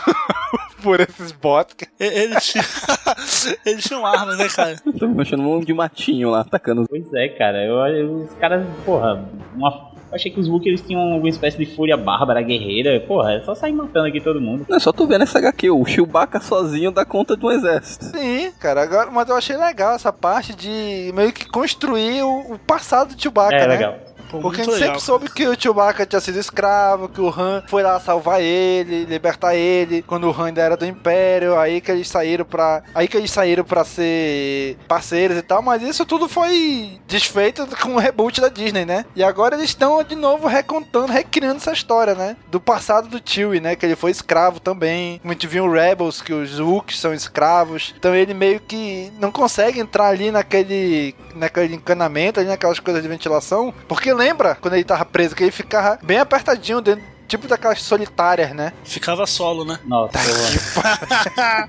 [0.83, 1.77] Por esses bots.
[2.01, 2.65] Eles tinham,
[3.65, 4.77] eles tinham armas, né, cara?
[4.99, 6.87] Tô me achando um de matinho lá, atacando.
[6.89, 7.65] Pois é, cara.
[7.65, 9.25] Eu, eu- os caras, porra,
[9.55, 9.92] uma.
[10.13, 13.01] Eu achei que os Wookiee eles tinham alguma espécie de fúria bárbara, guerreira.
[13.01, 14.67] Porra, é só sair matando aqui todo mundo.
[14.69, 18.05] Não, só tô vendo essa HQ, o Chewbacca sozinho dá conta de um exército.
[18.05, 22.59] Sim, cara, agora, mas eu achei legal essa parte de meio que construir o, o
[22.59, 23.75] passado do Chewbacca, É, né?
[23.75, 23.95] legal.
[24.41, 27.63] Porque a gente legal, sempre soube que o Chewbacca tinha sido escravo, que o Han
[27.67, 31.91] foi lá salvar ele, libertar ele, quando o Han ainda era do Império, aí que
[31.91, 32.83] eles saíram pra.
[32.95, 37.95] Aí que eles saíram pra ser parceiros e tal, mas isso tudo foi desfeito com
[37.95, 39.05] o reboot da Disney, né?
[39.15, 42.37] E agora eles estão de novo recontando, recriando essa história, né?
[42.51, 43.77] Do passado do Chewie, né?
[43.77, 45.19] Que ele foi escravo também.
[45.19, 47.95] Como a gente viu em Rebels, que os Wookies são escravos.
[47.99, 53.09] Então ele meio que não consegue entrar ali naquele, naquele encanamento, ali naquelas coisas de
[53.09, 53.73] ventilação.
[53.89, 57.03] Porque lembra quando ele tava preso, que ele ficava bem apertadinho dentro.
[57.27, 58.75] Tipo daquelas solitárias, né?
[58.85, 59.79] Ficava solo, né?
[59.87, 61.69] Nossa, porra.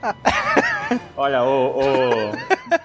[1.16, 2.32] Olha, ô, ô,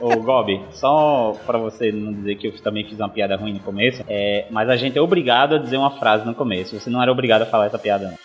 [0.02, 3.62] ô Gobi, só pra você não dizer que eu também fiz uma piada ruim no
[3.62, 6.78] começo, é, mas a gente é obrigado a dizer uma frase no começo.
[6.78, 8.18] Você não era obrigado a falar essa piada, não.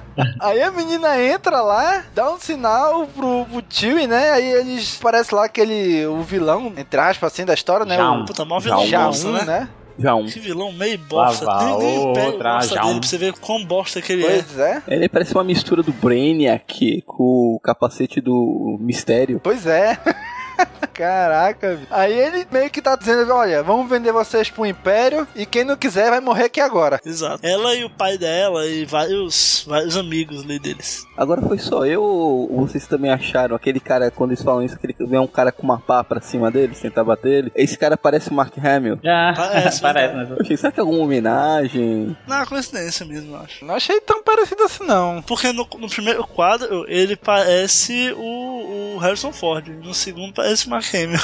[0.41, 4.33] Aí a menina entra lá, dá um sinal pro, pro Chewie, né?
[4.33, 7.97] Aí eles parece lá aquele o vilão, entre aspas, assim, da história, né?
[7.97, 8.23] Jaum.
[8.23, 9.45] O Puta, mó vilão né?
[9.45, 9.69] né?
[9.99, 10.27] Já um.
[10.27, 11.45] Que vilão meio bosta.
[11.45, 13.01] Lá vai nem outra, bosta já dele um.
[13.01, 14.43] pra você ver quão bosta que ele é.
[14.43, 14.83] Pois é.
[14.89, 19.41] Ele parece uma mistura do Brainiac com o capacete do Mistério.
[19.43, 19.99] Pois é.
[20.95, 21.89] Caraca, bicho.
[21.91, 25.77] aí ele meio que tá dizendo: olha, vamos vender vocês pro Império e quem não
[25.77, 27.01] quiser vai morrer aqui agora.
[27.05, 27.45] Exato.
[27.45, 31.05] Ela e o pai dela e vários, vários amigos ali deles.
[31.17, 34.95] Agora foi só eu ou vocês também acharam aquele cara, quando eles falam isso, aquele
[35.01, 37.53] vem um cara com uma pá pra cima dele, tentar bater ele?
[37.55, 38.99] Esse cara parece o Mark Hamill.
[39.03, 40.31] Já, Parece, parece?
[40.31, 42.17] Eu achei, será que é alguma homenagem?
[42.27, 43.65] Não, é coincidência mesmo, eu acho.
[43.65, 45.23] Não achei tão parecido assim, não.
[45.23, 49.69] Porque no, no primeiro quadro ele parece o, o Harrison Ford.
[49.83, 51.21] No segundo parece o Mark Hamill.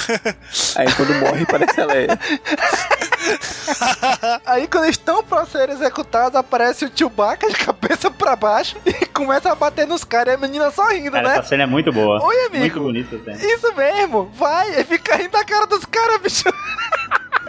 [0.76, 2.18] Aí quando morre parece a Leia.
[4.46, 8.92] Aí quando eles estão pra ser executados, aparece o Chewbacca de cabeça pra baixo e
[9.12, 11.38] começa a bater nos caras e a menina só rindo, Cara, né?
[11.38, 12.22] essa cena é muito boa.
[12.24, 12.58] Oi, amigo.
[12.58, 13.54] Muito bonita essa cena.
[13.54, 16.44] Isso mesmo, vai, e fica rindo da cara dos caras, bicho.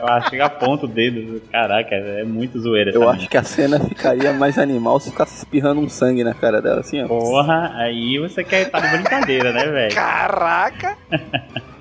[0.01, 1.39] Eu acho que aponta o dedo.
[1.51, 5.79] Caraca, é muito zoeira Eu acho que a cena ficaria mais animal se ficasse espirrando
[5.79, 7.07] um sangue na cara dela, assim, ó.
[7.07, 9.93] Porra, aí você quer estar de brincadeira, né, velho?
[9.93, 10.97] Caraca!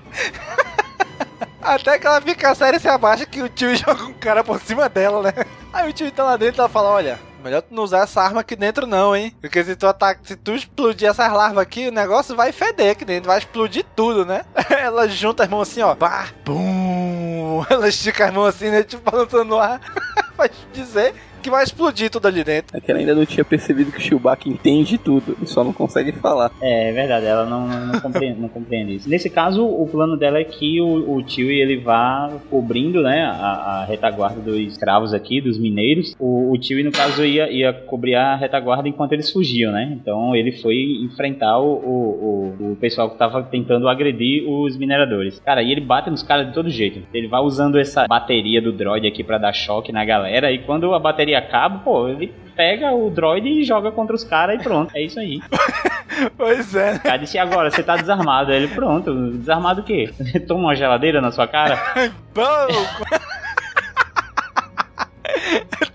[1.63, 4.61] Até que ela fica séria e se abaixa que o tio joga um cara por
[4.61, 5.33] cima dela, né?
[5.73, 8.23] Aí o tio tá lá dentro e ela fala, olha, melhor tu não usar essa
[8.23, 9.35] arma aqui dentro não, hein?
[9.41, 13.05] Porque se tu ataca, se tu explodir essas larvas aqui, o negócio vai feder aqui
[13.05, 14.43] dentro, vai explodir tudo, né?
[14.71, 15.97] Ela junta as mãos assim, ó,
[16.45, 17.65] bum!
[17.71, 18.83] Ela estica as mãos assim, né?
[18.83, 19.81] Tipo, balançando no ar.
[20.37, 22.77] vai dizer que vai explodir tudo ali dentro.
[22.77, 25.73] É que ela ainda não tinha percebido que o Chewbacca entende tudo e só não
[25.73, 26.53] consegue falar.
[26.61, 29.09] É, é verdade, ela não, não, compreende, não compreende isso.
[29.09, 33.81] Nesse caso, o plano dela é que o, o tio ele vá cobrindo né, a,
[33.81, 36.15] a retaguarda dos escravos aqui, dos mineiros.
[36.19, 39.97] O, o tio, no caso, ia, ia cobrir a retaguarda enquanto eles fugiam, né?
[40.01, 45.41] Então ele foi enfrentar o, o, o, o pessoal que tava tentando agredir os mineradores.
[45.41, 47.03] Cara, e ele bate nos caras de todo jeito.
[47.13, 50.93] Ele vai usando essa bateria do droid aqui pra dar choque na galera, e quando
[50.95, 54.93] a bateria acaba, pô, ele pega o droid e joga contra os caras e pronto.
[54.95, 55.41] É isso aí.
[56.37, 56.97] Pois é.
[56.97, 58.53] O cara disse, e agora, você tá desarmado.
[58.53, 60.13] Ele, pronto, desarmado o quê?
[60.47, 61.79] Toma uma geladeira na sua cara?
[62.35, 62.67] Bom!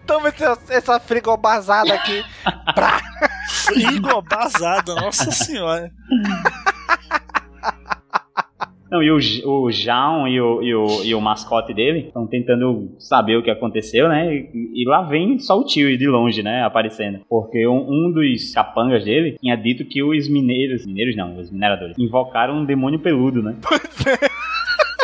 [0.08, 2.24] Toma essa, essa frigobazada aqui.
[3.50, 5.92] Frigobazada, nossa senhora.
[8.90, 12.96] Não, e o, o João e o, e, o, e o mascote dele estão tentando
[13.00, 14.34] saber o que aconteceu, né?
[14.34, 16.64] E, e, lá vem só o tio de longe, né?
[16.64, 17.22] Aparecendo.
[17.28, 20.86] Porque um, um, dos capangas dele tinha dito que os mineiros.
[20.86, 21.98] Mineiros não, os mineradores.
[21.98, 23.56] Invocaram um demônio peludo, né?
[23.62, 24.20] Pois é.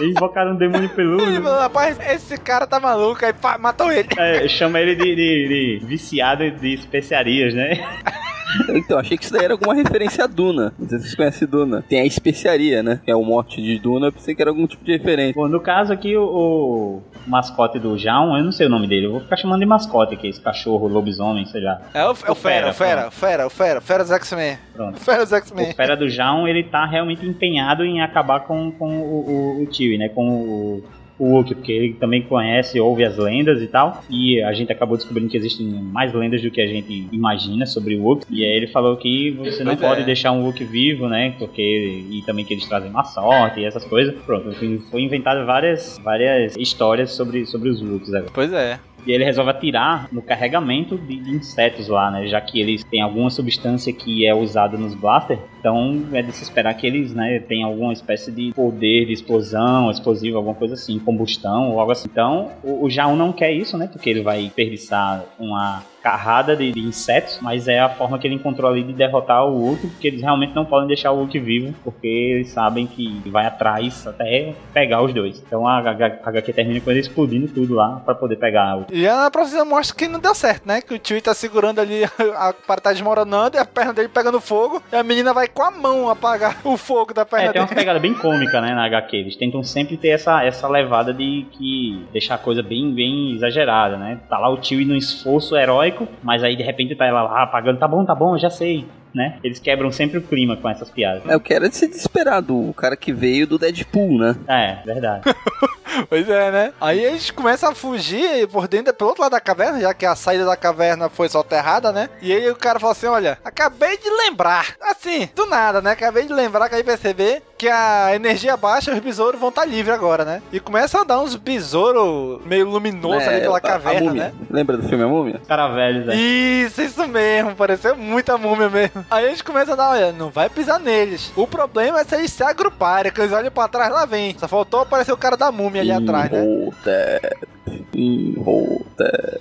[0.01, 1.41] Eles invocaram um demônio peludo.
[1.43, 4.07] Rapaz, esse cara tá maluco, aí matou ele.
[4.17, 7.73] É, chama ele de, de, de viciado de especiarias, né?
[8.69, 10.73] Então, achei que isso daí era alguma referência a Duna.
[10.77, 11.83] Não sei se vocês conhecem Duna.
[11.87, 12.99] Tem a especiaria, né?
[13.03, 14.07] Que é o mote de Duna.
[14.07, 15.33] Eu pensei que era algum tipo de referência.
[15.35, 19.05] Bom, no caso aqui, o, o mascote do João, eu não sei o nome dele.
[19.07, 21.81] Eu vou ficar chamando de mascote aqui, esse cachorro, lobisomem, sei lá.
[21.93, 24.57] É o, é o, o Fera, o Fera, o Fera, o Fera, Fera dos X-Men.
[24.73, 24.99] Pronto.
[24.99, 25.71] Fera dos X-Men.
[25.71, 29.65] O Fera do João, ele tá realmente empenhado em acabar com, com o, o, o
[29.67, 30.09] Tio, né?
[30.09, 30.83] Com o
[31.21, 34.03] o Wookiee, porque ele também conhece, ouve as lendas e tal.
[34.09, 37.95] E a gente acabou descobrindo que existem mais lendas do que a gente imagina sobre
[37.95, 38.19] o.
[38.29, 40.05] E aí ele falou que você não pois pode é.
[40.05, 41.35] deixar um Wookiee vivo, né?
[41.37, 41.61] Porque
[42.09, 44.15] e também que eles trazem má sorte e essas coisas.
[44.25, 44.51] Pronto,
[44.89, 48.31] foi inventado várias, várias histórias sobre, sobre os Wookiees agora.
[48.33, 48.79] Pois é.
[49.05, 52.27] E ele resolve atirar no carregamento de, insetos lá, né?
[52.27, 55.39] Já que eles têm alguma substância que é usada nos blasters.
[55.59, 59.91] Então é de se esperar que eles, né, tenham alguma espécie de poder de explosão,
[59.91, 62.07] explosivo, alguma coisa assim, combustão ou algo assim.
[62.11, 63.87] Então o, o Jaun não quer isso, né?
[63.87, 68.35] Porque ele vai desperdiçar uma carrada de, de, insetos, mas é a forma que ele
[68.35, 71.75] encontrou ali de derrotar o Hulk, porque eles realmente não podem deixar o Hulk vivo,
[71.83, 75.41] porque eles sabem que vai atrás até pegar os dois.
[75.45, 78.85] Então a HQ termina com ele explodindo tudo lá para poder pegar o.
[78.91, 80.81] E a próxima mostra que não deu certo, né?
[80.81, 82.03] Que o tio tá segurando ali
[82.35, 85.61] a parte tá desmoronando e a perna dele pegando fogo, e a menina vai com
[85.61, 88.85] a mão apagar o fogo da perna é, tem uma pegada bem cômica, né, na
[88.85, 89.15] HQ.
[89.15, 93.97] Eles tentam sempre ter essa, essa levada de que deixar a coisa bem, bem exagerada,
[93.97, 94.19] né?
[94.29, 97.43] Tá lá o tio no esforço heróico heróico, mas aí de repente tá ela lá
[97.43, 98.85] apagando, tá bom, tá bom, já sei.
[99.13, 99.39] Né?
[99.43, 101.27] Eles quebram sempre o clima com essas piadas.
[101.27, 104.37] É, o que era de se desesperar do cara que veio do Deadpool, né?
[104.47, 105.23] É, verdade.
[106.07, 106.73] pois é, né?
[106.79, 110.05] Aí a gente começa a fugir por dentro, pelo outro lado da caverna, já que
[110.05, 112.09] a saída da caverna foi soterrada, né?
[112.21, 114.77] E aí o cara fala assim: olha, acabei de lembrar.
[114.79, 115.91] Assim, do nada, né?
[115.91, 119.67] Acabei de lembrar, acabei de perceber que a energia baixa, os besouros vão estar tá
[119.67, 120.41] livres agora, né?
[120.51, 124.33] E começa a dar uns besouros meio luminosos é, ali pela a, caverna, a né?
[124.49, 125.39] Lembra do filme A Múmia?
[125.47, 126.15] Cara velho, né?
[126.15, 127.55] Isso, isso mesmo.
[127.55, 129.05] Pareceu muito a múmia mesmo.
[129.11, 131.31] Aí a gente começa a dar, olha, não vai pisar neles.
[131.35, 134.35] O problema é se eles se agruparem, que eles olham pra trás, lá vem.
[134.39, 136.43] Só faltou aparecer o cara da múmia ali atrás, né?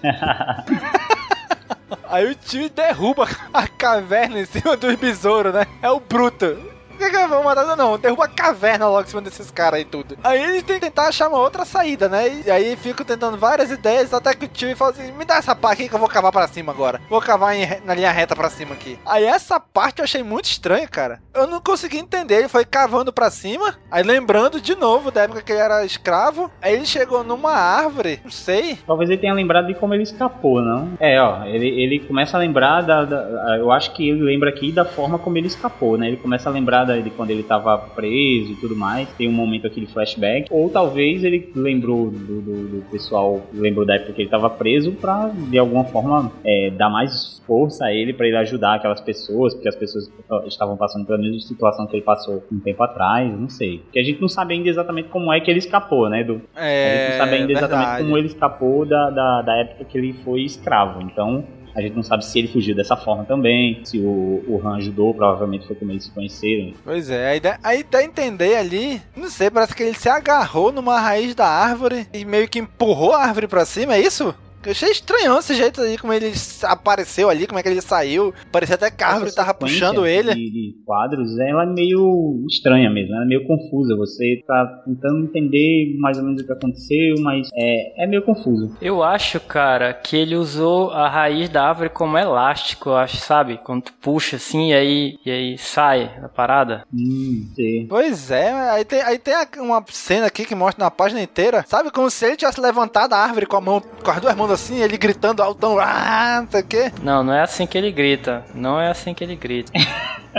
[2.07, 5.65] Aí o tio derruba a caverna em cima dos besouros, né?
[5.81, 6.80] É o bruto
[7.29, 7.77] vamos matar?
[7.77, 10.17] Não, derruba a caverna logo em cima desses caras aí tudo.
[10.23, 12.43] Aí eles tem que tentar achar uma outra saída, né?
[12.45, 15.55] E aí fico tentando várias ideias, até que o tio fala assim: me dá essa
[15.55, 17.01] pá aqui que eu vou cavar pra cima agora.
[17.09, 18.99] Vou cavar em, na linha reta pra cima aqui.
[19.07, 21.21] Aí essa parte eu achei muito estranha, cara.
[21.35, 22.37] Eu não consegui entender.
[22.37, 26.51] Ele foi cavando pra cima, aí lembrando de novo da época que ele era escravo.
[26.61, 28.79] Aí ele chegou numa árvore, não sei.
[28.87, 30.93] Talvez ele tenha lembrado de como ele escapou, não?
[31.01, 33.57] É, ó, ele, ele começa a lembrar da, da.
[33.59, 36.09] Eu acho que ele lembra aqui da forma como ele escapou, né?
[36.09, 39.09] Ele começa a lembrar de quando ele estava preso e tudo mais.
[39.17, 40.47] Tem um momento aqui de flashback.
[40.51, 44.93] Ou talvez ele lembrou do, do, do pessoal, lembrou da época que ele estava preso
[44.93, 49.55] para de alguma forma é, dar mais força a ele para ele ajudar aquelas pessoas,
[49.55, 50.11] porque as pessoas
[50.47, 53.79] estavam passando pela mesma situação que ele passou um tempo atrás, não sei.
[53.79, 56.23] Porque a gente não sabe ainda exatamente como é que ele escapou, né?
[56.23, 58.05] Do, é, a gente não sabe ainda exatamente verdade.
[58.05, 61.03] como ele escapou da, da, da época que ele foi escravo.
[61.03, 64.77] Então, a gente não sabe se ele fugiu dessa forma também, se o, o Han
[64.77, 66.73] ajudou, provavelmente foi como eles se conheceram.
[66.85, 70.09] Pois é, aí dá, aí dá a entender ali, não sei, parece que ele se
[70.09, 74.35] agarrou numa raiz da árvore e meio que empurrou a árvore pra cima, é isso?
[74.65, 76.33] Eu achei estranho esse jeito aí, como ele
[76.65, 78.35] apareceu ali, como é que ele saiu.
[78.53, 80.35] Parecia até que a árvore tava puxando ele.
[80.35, 83.97] De, de quadros, ela é meio estranha mesmo, ela é meio confusa.
[83.97, 88.77] Você tá tentando entender mais ou menos o que aconteceu, mas é, é meio confuso.
[88.83, 93.59] Eu acho, cara, que ele usou a raiz da árvore como elástico, eu acho, sabe?
[93.65, 96.85] Quando tu puxa assim e aí, e aí sai a parada.
[96.93, 97.87] Hum, sim.
[97.89, 101.91] Pois é, aí tem, aí tem uma cena aqui que mostra na página inteira, sabe?
[101.91, 104.81] Como se ele tivesse levantado a árvore com a mão, com as duas mãos assim,
[104.83, 106.93] ele gritando altão, ah, não sei o quê.
[107.03, 108.45] Não, não é assim que ele grita.
[108.55, 109.73] Não é assim que ele grita.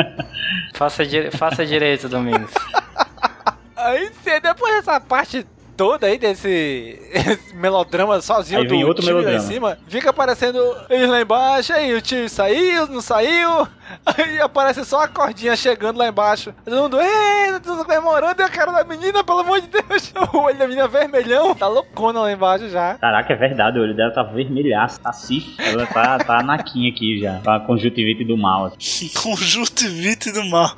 [0.76, 2.52] faça, di faça direito, Domingos.
[3.76, 5.46] Aí, depois dessa parte
[5.82, 9.52] todo aí desse esse melodrama sozinho Aí do outro tio lá em melodrama.
[9.52, 13.68] cima, fica aparecendo eles lá embaixo, aí o tio saiu, não saiu,
[14.06, 16.54] aí aparece só a cordinha chegando lá embaixo.
[16.64, 20.38] Todo mundo, ei, tudo comemorando, e a cara da menina, pelo amor de Deus, o
[20.38, 22.94] olho da menina vermelhão, tá loucona lá embaixo já.
[23.00, 25.56] Caraca, é verdade, o olho dela tá vermelhaço, tá cif.
[25.58, 27.40] Ela tá, tá anaquinha aqui já.
[27.40, 28.66] Tá conjuntivite do mal.
[28.68, 29.10] assim.
[29.20, 30.70] Conjuntivite do mal.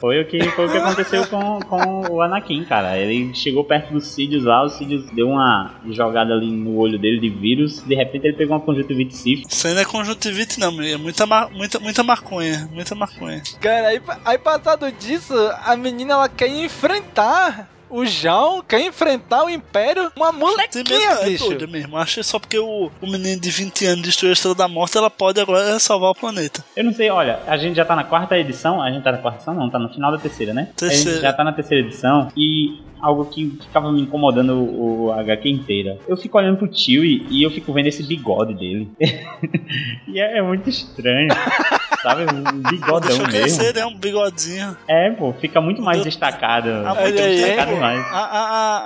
[0.00, 2.96] Foi o que, foi o que aconteceu com, com o Anakin, cara.
[2.96, 7.18] Ele chegou perto dos Sidious lá, o Sidious deu uma jogada ali no olho dele
[7.18, 9.44] de vírus, de repente ele pegou uma conjuntivite sif.
[9.48, 12.68] Isso aí não é conjuntivite, não, é muita, muita, muita maconha.
[12.72, 13.42] Muita maconha.
[13.60, 19.50] Cara, aí, aí passado disso, a menina ela quer enfrentar o João, quer enfrentar o
[19.50, 21.44] Império, uma Tem molequinha, mesmo, é bicho.
[21.46, 21.96] doida mesmo.
[21.96, 24.96] Acho que só porque o, o menino de 20 anos destruiu a Estrela da Morte,
[24.98, 26.64] ela pode agora salvar o planeta.
[26.76, 29.18] Eu não sei, olha, a gente já tá na quarta edição, a gente tá na
[29.18, 30.68] quarta edição, não, tá no final da terceira, né?
[30.70, 31.10] A Terceira.
[31.12, 35.48] gente já tá na terceira edição e algo que ficava me incomodando o, o HQ
[35.48, 35.98] inteira.
[36.06, 38.90] Eu fico olhando pro tio e, e eu fico vendo esse bigode dele.
[40.08, 41.28] e é, é muito estranho.
[42.02, 42.22] Sabe?
[42.32, 43.58] Um bigodão Deixa eu mesmo.
[43.58, 43.84] crescer, né?
[43.84, 44.76] Um bigodinho.
[44.86, 46.70] É, pô, fica muito mais destacado.
[46.86, 48.06] Ah, muito aí, destacado demais.
[48.12, 48.42] A, a,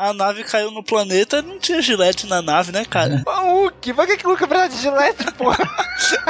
[0.07, 3.23] a, a nave caiu no planeta e não tinha gilete na nave, né, cara?
[3.53, 5.69] O Hulk, por que que o Hulk precisa de gilete, porra?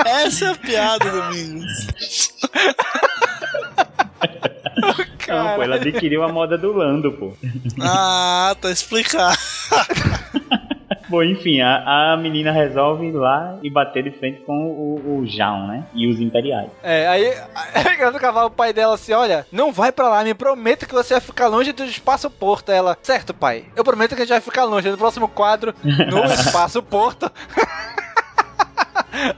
[0.05, 1.87] Essa é a piada, Domingos.
[5.29, 7.33] Não, pô, ela adquiriu a moda do Lando, pô.
[7.81, 9.37] Ah, tá explicado.
[11.09, 15.27] Bom, enfim, a, a menina resolve ir lá e bater de frente com o, o
[15.27, 15.85] Jaun, né?
[15.93, 16.71] E os imperiais.
[16.83, 17.35] É, aí,
[17.75, 20.95] aí quando cavalo o pai dela assim, olha, não vai pra lá, me prometa que
[20.95, 22.73] você vai ficar longe do espaço porto.
[22.73, 26.25] Ela, certo, pai, eu prometo que a gente vai ficar longe no próximo quadro, no
[26.33, 27.31] espaço porto.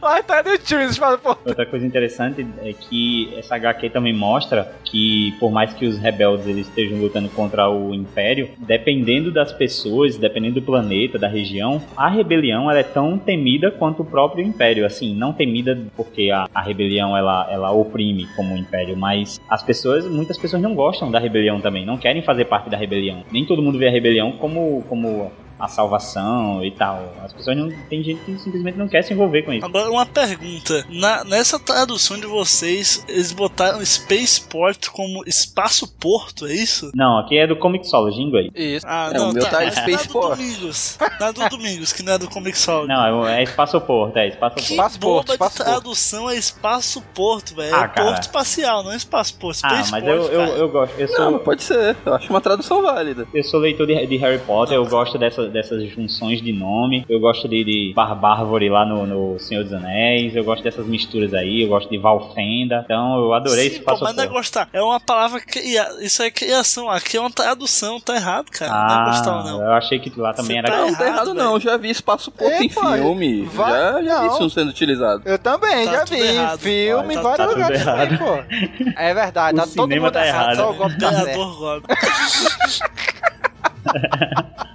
[0.00, 1.40] Lá tá no porto.
[1.46, 6.46] Outra coisa interessante é que essa HQ também mostra que, por mais que os rebeldes
[6.46, 12.08] eles estejam lutando contra o Império, dependendo das pessoas, dependendo do planeta, da região, a
[12.08, 14.86] rebelião ela é tão temida quanto o próprio Império.
[14.86, 19.62] Assim, não temida porque a, a rebelião ela, ela oprime como o Império, mas as
[19.62, 23.24] pessoas, muitas pessoas não gostam da rebelião também, não querem fazer parte da rebelião.
[23.32, 25.32] Nem todo mundo vê a rebelião como, como
[25.64, 27.12] a salvação e tal.
[27.24, 27.68] As pessoas não.
[27.88, 29.64] Tem gente que simplesmente não quer se envolver com isso.
[29.66, 30.84] Agora, uma pergunta.
[30.88, 36.90] Na, nessa tradução de vocês, eles botaram Spaceport como espaço-porto, é isso?
[36.94, 38.50] Não, aqui é do Comixology em inglês.
[38.54, 38.86] Isso.
[38.88, 40.36] Ah, É, não, o meu tá do Spaceport.
[40.38, 40.98] Domingos.
[41.20, 42.86] Na do Domingos, que não é do Comic Sol.
[42.86, 44.70] Não, é, é espaço-porto, é Que espaço-porto.
[44.70, 47.74] Espaço bomba Porto, Espaço de tradução é espaço-porto, velho.
[47.74, 48.08] Ah, é cara.
[48.10, 49.60] porto espacial, não é espaço-porto.
[49.64, 50.98] Ah, mas eu, eu, eu gosto.
[50.98, 51.96] Eu Não, sou, mas pode ser.
[52.04, 53.26] Eu acho uma tradução válida.
[53.32, 57.04] eu sou leitor de, de Harry Potter, eu gosto dessa, dessas junções de nome.
[57.08, 60.34] Eu gosto de, de Barbárvore lá no, no Senhor dos Anéis.
[60.36, 61.62] Eu gosto dessas misturas aí.
[61.62, 62.82] Eu gosto de Valfenda.
[62.84, 64.68] Então eu adorei Sim, esse mas não é gostar.
[64.72, 65.58] É uma palavra que.
[66.02, 66.90] Isso é criação.
[66.90, 68.70] Aqui é uma tradução, tá errado, cara.
[68.72, 69.62] não é gostar, Ah, não.
[69.62, 70.68] eu achei que lá também Você era.
[70.70, 71.60] tá Não, não tá errado, errado não.
[71.60, 73.42] Já vi espaço porto em filme.
[73.44, 74.34] vai- Já, já vi não.
[74.34, 75.22] isso sendo utilizado.
[75.24, 76.20] Eu também, Tá já vi.
[76.20, 76.58] errado.
[76.58, 78.18] Filme em Tá- vários tá lugares também, errado.
[78.18, 78.34] pô.
[79.00, 80.56] É verdade, O tá todo mundo tá errado, errado.
[80.56, 81.84] só o golpe tá certo.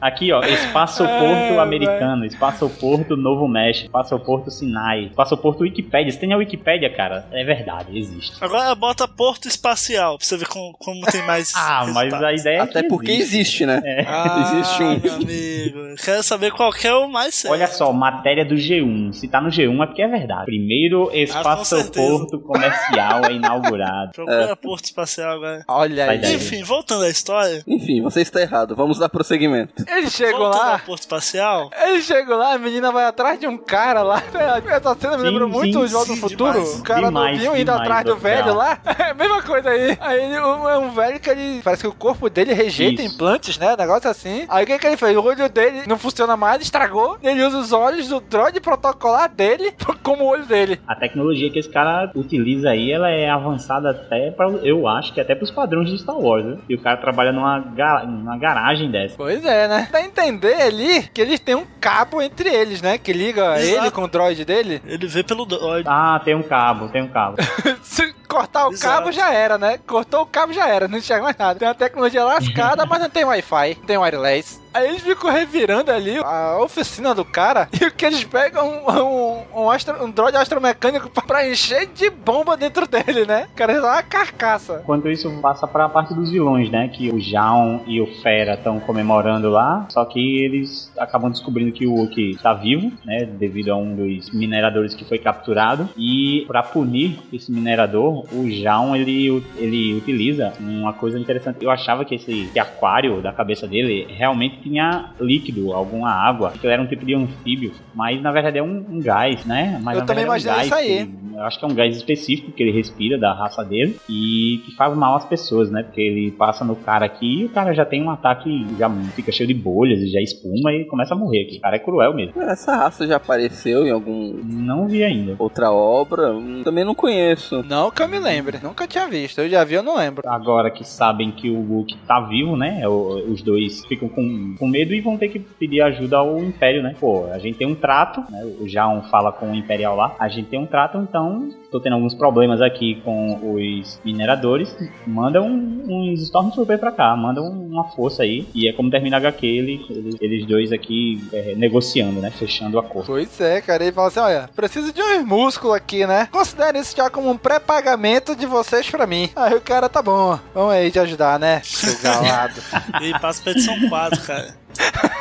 [0.00, 6.12] Aqui, ó, Espaço-Porto Americano, Espaço-Porto Novo México, Espaço-Porto Sinai, Espaço-Porto Wikipédia.
[6.12, 7.26] Você tem a Wikipédia, cara?
[7.32, 8.32] É verdade, existe.
[8.40, 11.52] Agora bota Porto Espacial, pra você ver como, como tem mais.
[11.64, 13.80] Ah, mas a ideia é Até que porque existe, né?
[14.06, 14.98] Ah, Existe um.
[15.00, 15.94] meu amigo.
[16.02, 17.52] Quero saber qual que é o mais certo.
[17.52, 19.12] Olha só, matéria do G1.
[19.12, 20.44] Se tá no G1 é porque é verdade.
[20.46, 24.12] Primeiro Ah, espaço-porto comercial é inaugurado.
[24.14, 25.64] Procura Porto Espacial agora.
[25.68, 26.34] Olha aí.
[26.34, 27.62] Enfim, voltando à história.
[27.66, 28.74] Enfim, você está errado.
[28.74, 29.81] Vamos dar prosseguimento.
[29.88, 31.70] Ele chegou lá, Porto Espacial.
[31.84, 34.22] ele chegou lá, a menina vai atrás de um cara lá.
[34.68, 36.52] Essa cena me sim, muito o Jogo do Futuro.
[36.52, 36.78] demais.
[36.80, 38.78] O cara Demais, novinho indo demais, atrás do velho lá.
[39.02, 39.96] É mesma coisa aí.
[40.00, 41.60] Aí ele, um, é um velho que ele.
[41.62, 43.14] Parece que o corpo dele rejeita Isso.
[43.14, 43.74] implantes, né?
[43.76, 44.46] Negócio assim.
[44.48, 45.16] Aí o que, que ele fez?
[45.16, 47.18] O olho dele não funciona mais, estragou.
[47.22, 50.80] Ele usa os olhos do droid protocolar dele como o olho dele.
[50.86, 55.20] A tecnologia que esse cara utiliza aí, ela é avançada até para, eu acho que
[55.20, 56.58] até para os padrões de Star Wars, né?
[56.68, 57.58] E o cara trabalha numa,
[58.06, 59.14] numa garagem dessa.
[59.16, 59.71] Pois é, né?
[59.90, 62.98] Dá a entender ali que eles têm um cabo entre eles, né?
[62.98, 63.82] Que liga Exato.
[63.84, 64.82] ele com o droid dele.
[64.86, 65.86] Ele vê pelo droid.
[65.88, 67.36] Ah, tem um cabo, tem um cabo.
[67.82, 68.94] Se cortar o Exato.
[68.96, 69.78] cabo já era, né?
[69.86, 71.58] Cortou o cabo já era, não enxerga mais nada.
[71.58, 74.61] Tem uma tecnologia lascada, mas não tem Wi-Fi, não tem wireless.
[74.74, 78.90] Aí eles ficam revirando ali a oficina do cara e o que eles pegam um,
[78.90, 83.46] um, um, astro, um droid astromecânico pra- encher de bomba dentro dele, né?
[83.52, 84.80] O cara lá uma carcaça.
[84.82, 86.88] Enquanto isso, passa pra parte dos vilões, né?
[86.88, 89.86] Que o Jaon e o Fera estão comemorando lá.
[89.90, 93.24] Só que eles acabam descobrindo que o Wookie tá vivo, né?
[93.24, 95.88] Devido a um dos mineradores que foi capturado.
[95.96, 101.62] E pra punir esse minerador, o, o Jaon, ele, ele utiliza uma coisa interessante.
[101.62, 106.66] Eu achava que esse que aquário da cabeça dele realmente tinha líquido, alguma água, que
[106.66, 109.78] ele era um tipo de anfíbio, mas na verdade é um, um gás, né?
[109.82, 111.06] Mas, Eu também verdade, é um imaginei gás isso aí.
[111.06, 114.60] que- eu acho que é um gás específico que ele respira da raça dele e
[114.66, 115.82] que faz mal às pessoas, né?
[115.82, 119.32] Porque ele passa no cara aqui e o cara já tem um ataque, já fica
[119.32, 121.56] cheio de bolhas e já espuma e começa a morrer aqui.
[121.56, 122.40] O cara é cruel mesmo.
[122.42, 124.34] Essa raça já apareceu em algum.
[124.44, 125.34] Não vi ainda.
[125.38, 126.32] Outra obra?
[126.32, 127.62] Hum, Também não conheço.
[127.66, 128.58] Não que eu me lembre.
[128.62, 129.40] Nunca tinha visto.
[129.40, 130.22] Eu já vi, eu não lembro.
[130.28, 132.86] Agora que sabem que o Luke tá vivo, né?
[132.86, 136.94] Os dois ficam com, com medo e vão ter que pedir ajuda ao Império, né?
[136.98, 138.44] Pô, a gente tem um trato, né?
[138.60, 140.14] O Jaon fala com o Imperial lá.
[140.18, 144.76] A gente tem um trato, então tô tendo alguns problemas aqui com os mineradores.
[145.06, 148.46] Manda um, uns Stormtrooper pra cá, manda um- uma força aí.
[148.54, 152.30] E é como termina a HQ, ele, eles, eles dois aqui é, negociando, né?
[152.30, 153.06] Fechando o acordo.
[153.06, 153.82] Pois é, cara.
[153.82, 156.28] Ele fala assim: olha, preciso de uns músculos aqui, né?
[156.30, 159.30] Considere isso já como um pré-pagamento de vocês pra mim.
[159.34, 161.60] Aí o cara, tá bom, vamos aí te ajudar, né?
[161.64, 162.60] Seu galado.
[163.00, 164.54] E passa pra edição 4, cara.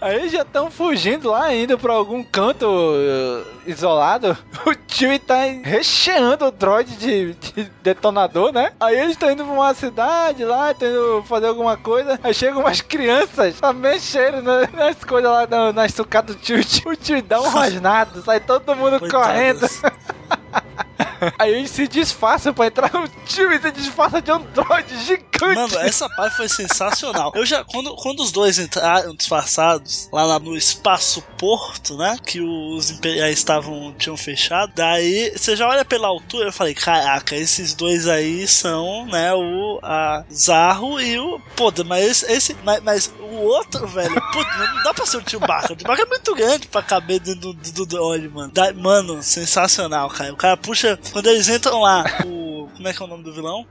[0.00, 4.36] Aí já estão fugindo lá ainda pra algum canto uh, isolado.
[4.66, 8.72] O tio tá recheando o droid de, de detonador, né?
[8.78, 12.20] Aí eles estão indo pra uma cidade lá, estão indo fazer alguma coisa.
[12.22, 16.58] Aí chegam umas crianças pra mexerem na- nas coisas lá, na- nas sucatas do tio.
[16.90, 19.66] O tio dá um rosnado, sai todo mundo correndo.
[21.38, 25.54] Aí eles se disfarçam pra entrar no tio e se disfarça de droid gigante.
[25.54, 27.32] Mano, essa parte foi sensacional.
[27.34, 32.16] Eu já, quando, quando os dois entraram disfarçados lá na- no espaço porto, né?
[32.26, 34.72] Que os imperiais estavam, tinham fechado.
[34.74, 39.78] Daí, você já olha pela altura, eu falei, caraca, esses dois aí são, né, o
[39.82, 41.40] a Zarro e o.
[41.56, 42.54] Pô, mas esse.
[42.64, 45.72] mas, mas o outro, velho, puta, não dá pra ser o Chewbacca.
[45.72, 48.52] O Chewbacca é muito grande pra caber dentro do, do, do droid, mano.
[48.52, 50.32] Da- mano, sensacional, cara.
[50.32, 50.98] O cara puxa.
[51.12, 52.68] Quando eles entram lá, o.
[52.76, 53.66] Como é que é o nome do vilão?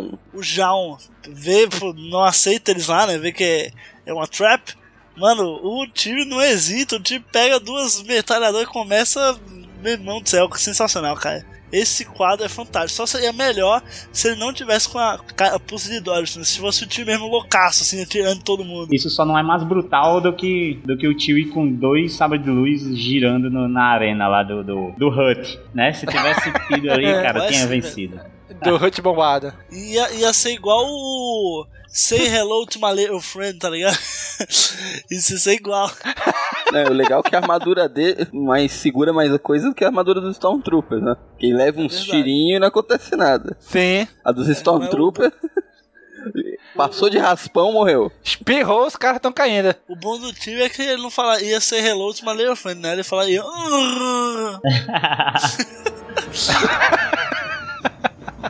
[0.00, 0.18] Um.
[0.34, 0.96] o Jaon
[1.28, 3.18] vê, não aceita eles lá, né?
[3.18, 3.72] Vê que é,
[4.06, 4.74] é uma trap.
[5.16, 9.40] Mano, o time não hesita, o time pega duas metralhadoras e começa.
[9.82, 11.44] Meu irmão do céu, que sensacional, cara.
[11.72, 12.92] Esse quadro é fantástico.
[12.96, 16.44] Só seria melhor se ele não tivesse com a capuz de Dodge, né?
[16.44, 18.94] se fosse o time mesmo loucaço, assim, atirando todo mundo.
[18.94, 22.42] Isso só não é mais brutal do que, do que o Chewie com dois sabres
[22.42, 25.92] de luz girando no- na arena lá do, do, do Hut, né?
[25.94, 28.20] Se tivesse tido ali, É, cara, tinha ser, vencido.
[28.52, 29.52] Do Hut bombado.
[29.70, 31.66] Ia, ia ser igual o.
[31.88, 33.96] Say hello to my little friend, tá ligado?
[35.10, 35.90] Isso ia ser igual.
[36.72, 39.84] É, o legal é que a armadura dele mais segura mais a coisa do que
[39.84, 41.14] a armadura dos Stormtroopers, né?
[41.38, 43.56] Quem leva uns tirinhos e não acontece nada.
[43.60, 44.08] Sim.
[44.24, 45.32] A dos Stormtroopers.
[46.74, 48.10] Passou de raspão, morreu.
[48.24, 49.74] Espirrou, os caras estão caindo.
[49.86, 52.56] O bom do time é que ele não fala ia ser hello to my little
[52.56, 52.92] friend, né?
[52.92, 53.42] Ele fala ia.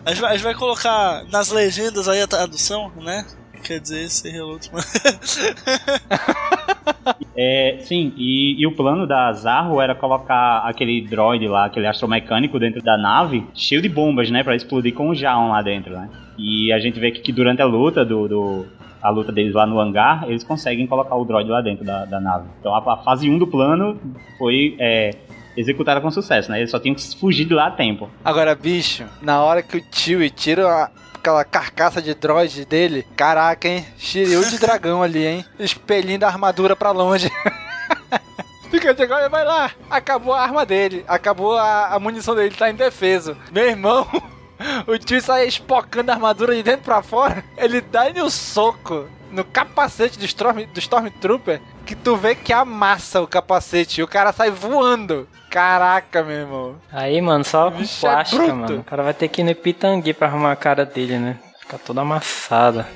[0.04, 3.26] A gente, vai, a gente vai colocar nas legendas aí a tradução, né?
[3.62, 4.58] Quer dizer, ser my...
[7.36, 12.58] É, sim, e, e o plano da Zarro era colocar aquele droid lá, aquele astromecânico
[12.58, 16.08] dentro da nave, cheio de bombas, né, Pra explodir com o Jaon lá dentro, né?
[16.38, 18.66] E a gente vê que, que durante a luta do, do-
[19.00, 22.20] a luta deles lá no hangar, eles conseguem colocar o droid lá dentro da, da
[22.20, 22.46] nave.
[22.60, 23.98] Então a, a fase 1 do plano
[24.38, 25.10] foi é,
[25.56, 26.58] executada com sucesso, né?
[26.58, 28.08] Eles só tinham que fugir de lá a tempo.
[28.24, 33.68] Agora, bicho, na hora que o tio tira a- aquela carcaça de droid dele, caraca,
[33.68, 33.86] hein?
[33.98, 35.44] Shiryu de dragão ali, hein?
[35.58, 37.30] Expelindo a armadura pra longe.
[38.70, 39.70] Fica de agora, vai lá.
[39.90, 41.04] Acabou a arma dele.
[41.06, 43.36] Acabou a, a munição dele, tá indefeso.
[43.52, 44.06] Meu irmão,
[44.86, 47.44] o tio sai espocando a armadura de dentro pra fora.
[47.56, 53.20] Ele dá-lhe um soco no capacete do, Storm, do Stormtrooper que tu vê que amassa
[53.20, 55.28] o capacete e o cara sai voando.
[55.52, 56.76] Caraca, meu irmão.
[56.90, 58.56] Aí, mano, só com Bicho é plástica, bruto.
[58.56, 58.80] mano.
[58.80, 61.38] O cara vai ter que ir no Pitangui pra arrumar a cara dele, né?
[61.60, 62.88] Fica toda amassada.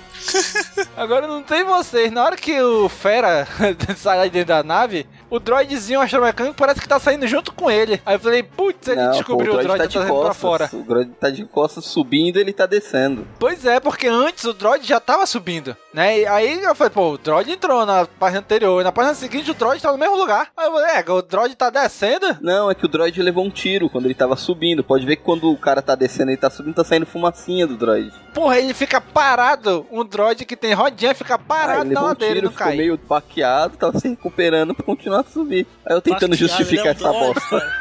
[0.96, 2.10] Agora não tem vocês.
[2.10, 3.46] Na hora que o Fera
[3.96, 8.00] sai dentro da nave, o droidzinho astromecânico parece que tá saindo junto com ele.
[8.04, 10.70] Aí eu falei, putz, ele Não, pô, descobriu o droid, tá, trazendo pra fora.
[10.72, 13.26] O droid tá de costas subindo ele tá descendo.
[13.38, 16.20] Pois é, porque antes o droid já tava subindo, né?
[16.20, 18.80] E aí eu falei, pô, o droid entrou na página anterior.
[18.80, 20.48] E na página seguinte o droid tá no mesmo lugar.
[20.56, 22.36] Aí eu falei, é, o droid tá descendo?
[22.40, 24.84] Não, é que o droid levou um tiro quando ele tava subindo.
[24.84, 27.76] Pode ver que quando o cara tá descendo ele tá subindo, tá saindo fumacinha do
[27.76, 28.12] droid.
[28.32, 29.86] Porra, ele fica parado.
[29.90, 32.66] Um droid que tem rodinha fica parado ele na levou um ladeira, tiro, não ficou
[32.66, 32.76] cai.
[32.76, 35.66] meio baqueado, tava se recuperando pra continuar a subir.
[35.84, 37.72] Aí eu tentando justificar é um essa bosta.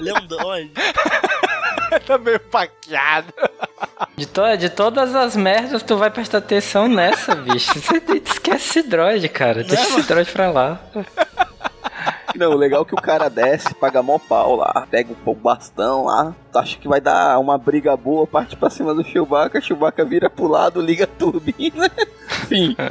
[0.00, 0.72] é um droid.
[2.06, 3.32] tá meio paqueado.
[4.16, 7.78] De, to de todas as merdas, tu vai prestar atenção nessa, bicho.
[7.78, 9.62] Você esquece esse droid, cara.
[9.62, 10.80] Deixa esse droid pra lá.
[12.34, 16.04] Não, o legal é que o cara desce, paga mó pau lá, pega o bastão
[16.04, 20.28] lá, acha que vai dar uma briga boa, parte pra cima do Chewbacca, Chewbacca vira
[20.28, 21.90] pro lado, liga a turbina.
[22.46, 22.76] Fim.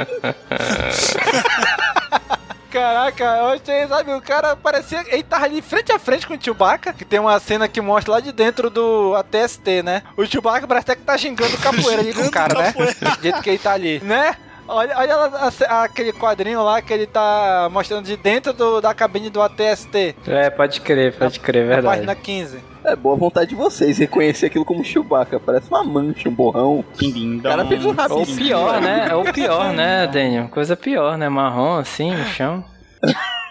[2.80, 5.04] Caraca, eu achei, sabe, o cara parecia.
[5.08, 8.14] Ele tava ali frente a frente com o Chewbacca, que tem uma cena que mostra
[8.16, 10.04] lá de dentro do ATST, né?
[10.18, 12.74] O Chewbacca parece até que tá gingando capoeira ali com o cara, né?
[12.74, 14.36] Do jeito que ele tá ali, né?
[14.68, 15.52] Olha, olha lá,
[15.84, 20.16] aquele quadrinho lá que ele tá mostrando de dentro do- da cabine do ATST.
[20.28, 21.96] É, pode crer, pode crer, na verdade.
[21.98, 22.75] Página 15.
[22.86, 25.40] É boa vontade de vocês reconhecer aquilo como Chewbacca.
[25.40, 26.80] Parece uma mancha, um borrão.
[26.80, 28.36] O cara fez um Ou rabisco.
[28.36, 29.14] pior, né?
[29.16, 30.48] Ou pior, né, Daniel?
[30.50, 31.28] Coisa pior, né?
[31.30, 32.64] Marrom assim no chão.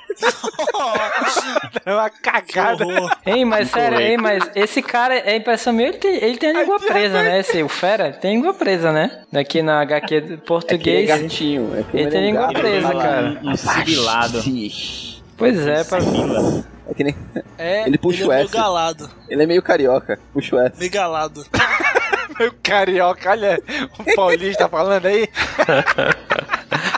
[1.85, 2.85] É uma cagada.
[3.27, 6.61] Ei, mas sério, ei, mas esse cara, é impressão minha, ele tem, ele tem a
[6.61, 7.41] língua presa, né?
[7.41, 9.23] Esse, o Fera tem língua presa, né?
[9.35, 11.09] Aqui na HQ do É que ele é português.
[11.09, 11.73] gatinho.
[11.77, 13.41] É que Ele tem é um língua presa, cara.
[13.43, 14.43] Um sibilado.
[15.37, 15.99] Pois é, pra...
[16.89, 17.17] É que nem...
[17.59, 18.55] É, Ele puxa Ele o é meio S.
[18.55, 19.11] galado.
[19.29, 20.19] Ele é meio carioca.
[20.33, 20.79] Puxa o S.
[20.79, 21.45] Meio galado.
[22.39, 23.61] meu carioca, olha
[23.99, 25.29] o paulista falando aí.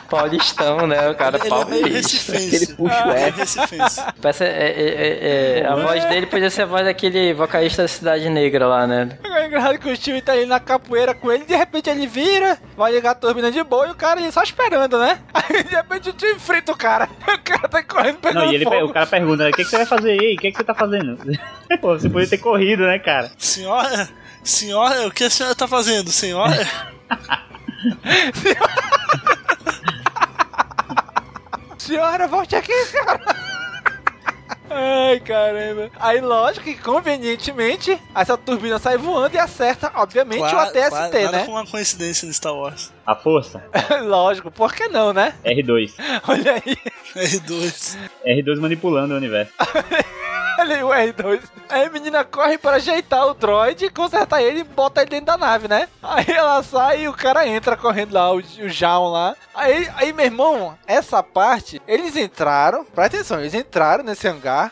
[0.09, 1.09] Paulistão, né?
[1.09, 2.35] O cara Ele é meio paulista.
[2.35, 3.37] Ele puxa o É S.
[3.37, 4.01] recifense.
[4.21, 7.87] Parece, é, é, é, é, a voz dele podia ser a voz daquele vocalista da
[7.87, 9.09] Cidade Negra lá, né?
[9.47, 12.59] É engraçado que o Steve tá ali na capoeira com ele, de repente ele vira,
[12.75, 15.21] vai ligar a turbina de boa e o cara ali só esperando, né?
[15.33, 17.07] Aí de repente o Steve frita o cara.
[17.27, 18.85] O cara tá correndo pegando Não, e ele, fogo.
[18.87, 20.35] o cara pergunta, o que, que você vai fazer aí?
[20.35, 21.17] O que, que você tá fazendo?
[21.79, 23.31] Pô, você podia ter corrido, né, cara?
[23.37, 24.09] Senhora,
[24.43, 26.67] senhora, o que a senhora tá fazendo, senhora?
[31.77, 33.21] Senhora, volte aqui, senhora.
[34.69, 35.89] Ai, caramba.
[35.99, 41.31] Aí, lógico que convenientemente, essa turbina sai voando e acerta, obviamente, o ATST, claro, nada
[41.31, 41.45] né?
[41.45, 42.93] com uma coincidência no Star Wars.
[43.05, 43.63] A força,
[44.03, 45.33] lógico, por que não, né?
[45.45, 45.93] R2.
[46.27, 46.77] Olha aí,
[47.15, 47.97] R2.
[48.25, 49.53] R2 manipulando o universo.
[50.57, 51.41] olha aí o R2.
[51.69, 55.37] Aí a menina corre para ajeitar o droid, consertar ele e bota ele dentro da
[55.37, 55.87] nave, né?
[56.01, 59.35] Aí ela sai e o cara entra correndo lá, o, o lá.
[59.53, 64.71] Aí, aí, meu irmão, essa parte, eles entraram, presta atenção, eles entraram nesse hangar,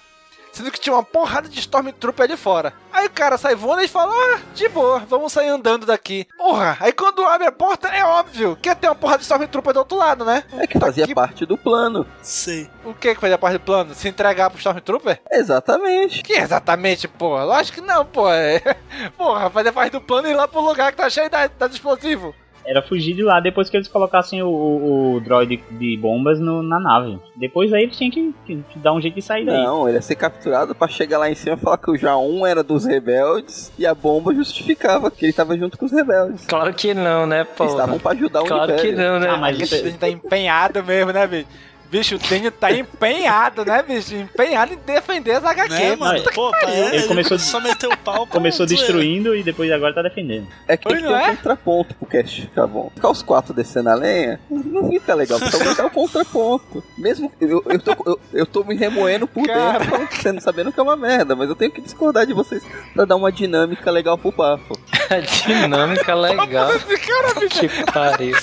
[0.55, 2.73] sendo que tinha uma porrada de Stormtrooper ali fora.
[2.91, 6.25] Aí o cara sai voando e fala, ah, de boa, vamos sair andando daqui.
[6.37, 9.73] Porra, aí quando abre a porta, é óbvio que ia ter uma porrada de Stormtrooper
[9.73, 10.43] do outro lado, né?
[10.53, 12.07] É que fazia parte do plano.
[12.21, 12.69] Sei.
[12.85, 13.93] O que que fazia parte do plano?
[13.93, 15.21] Se entregar pro Stormtrooper?
[15.31, 16.23] Exatamente.
[16.23, 17.43] Que exatamente, porra?
[17.43, 18.35] Lógico que não, porra.
[18.35, 18.77] É...
[19.17, 21.67] Porra, fazer parte do plano e ir lá pro lugar que tá cheio da, da
[21.67, 22.33] de explosivo.
[22.67, 26.63] Era fugir de lá depois que eles colocassem o, o, o droid de bombas no-
[26.63, 27.19] na nave.
[27.35, 29.63] Depois aí eles tinham que, que- que dar um jeito de sair daí.
[29.63, 32.45] Não, ele ia ser capturado pra chegar lá em cima e falar que o Jaon
[32.45, 36.45] era dos rebeldes e a bomba justificava que ele tava junto com os rebeldes.
[36.45, 37.63] Claro que não, né, pô?
[37.65, 38.97] Eles estavam pra ajudar o Claro que Império.
[38.97, 39.29] não, né?
[39.29, 41.47] Ah, mas Esse Daniel tá empenhado mesmo, né, bicho?
[41.89, 44.15] Bicho, o Daniel tá empenhado, né, bicho?
[44.15, 46.21] Empenhado em defender as HQ, Né, mano.
[46.33, 48.25] Pô, pra ele, Ele começou- só meteu o pau.
[48.25, 48.83] pra Começou zoeira.
[48.85, 50.47] destruindo e depois agora tá defendendo.
[50.67, 51.27] É que tem que ter não um é?
[51.35, 52.91] contraponto pro cast ficar bom.
[52.95, 56.83] Ficar os quatro descendo a lenha não fica legal, precisa botar o contraponto.
[56.97, 59.79] Mesmo eu, eu, tô, eu, eu tô me remoendo por Cara.
[59.79, 62.63] dentro, não sabendo que é uma merda, mas eu tenho que discordar de vocês
[62.93, 64.77] pra dar uma dinâmica legal pro papo.
[65.45, 66.71] Dinâmica legal.
[66.75, 67.59] Esse cara, bicho.
[67.59, 68.35] que pariu.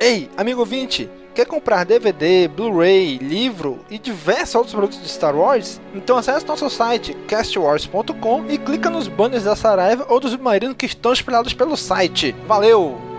[0.00, 5.78] Ei, amigo ouvinte, quer comprar DVD, Blu-ray, livro e diversos outros produtos de Star Wars?
[5.94, 10.86] Então acesse nosso site castwars.com e clica nos banners da Saraiva ou do Submarino que
[10.86, 12.34] estão espalhados pelo site.
[12.46, 13.11] Valeu!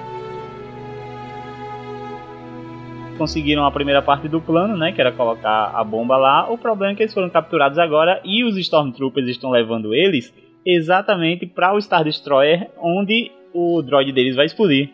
[3.17, 4.91] Conseguiram a primeira parte do plano, né?
[4.91, 6.51] Que era colocar a bomba lá.
[6.51, 10.33] O problema é que eles foram capturados agora e os Stormtroopers estão levando eles
[10.65, 14.89] exatamente para o Star Destroyer, onde o droid deles vai explodir.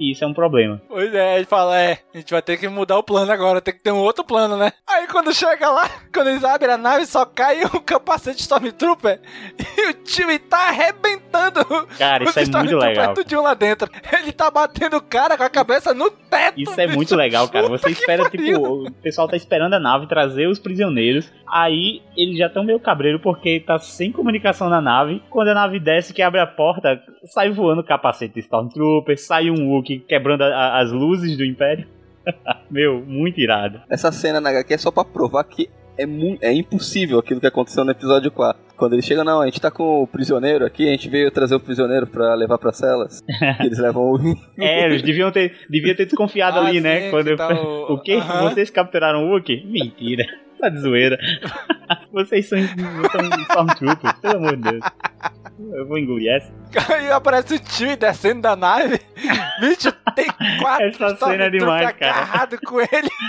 [0.00, 0.80] E isso é um problema.
[0.88, 3.74] Pois é, ele fala, é, a gente vai ter que mudar o plano agora, tem
[3.74, 4.72] que ter um outro plano, né?
[4.88, 9.20] Aí quando chega lá, quando eles abrem a nave, só cai o capacete Stormtrooper
[9.78, 11.60] e o time tá arrebentando
[11.98, 13.14] Cara, isso é muito legal.
[13.14, 13.88] tudinho lá dentro.
[14.12, 16.60] Ele tá batendo o cara com a cabeça no teto.
[16.60, 17.68] Isso é muito legal, cara.
[17.68, 21.30] Puta Você espera, tipo, o pessoal tá esperando a nave trazer os prisioneiros.
[21.46, 25.22] Aí eles já estão meio cabreiro porque tá sem comunicação na nave.
[25.30, 29.68] Quando a nave desce, que abre a porta, sai voando o capacete Stormtrooper, sai um
[29.70, 31.86] Wookiee quebrando a- a- as luzes do Império.
[32.70, 33.80] Meu, muito irado.
[33.90, 35.68] Essa cena na HQ é só pra provar que
[35.98, 36.04] é,
[36.40, 38.60] é impossível aquilo que aconteceu no episódio 4.
[38.76, 41.54] Quando eles chegam, não, a gente tá com o prisioneiro aqui, a gente veio trazer
[41.54, 43.22] o prisioneiro pra levar pra celas.
[43.60, 44.36] eles levam o.
[44.58, 47.02] É, eles deviam ter, deviam ter desconfiado Ah, ali, né?
[47.02, 47.36] sim, Quando que eu...
[47.36, 48.14] tá o- o quê?
[48.14, 48.48] Aham.
[48.50, 49.66] Vocês capturaram o Wookiee?
[49.66, 50.24] Mentira.
[50.58, 51.18] Tá de zoeira.
[52.12, 54.84] Vocês são, são Stormtroopers, pelo amor de Deus.
[55.74, 56.52] Eu vou engolir essa.
[56.92, 59.00] Aí aparece o tio descendo da nave.
[59.60, 60.26] Bicho, tem
[60.60, 62.12] quatro Essa cena é demais, cara.
[62.12, 63.10] agarrado com ele.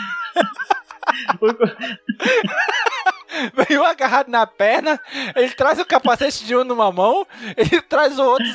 [3.56, 5.00] Vem um agarrado na perna,
[5.36, 7.26] ele traz o capacete de um numa mão,
[7.56, 8.46] ele traz o outro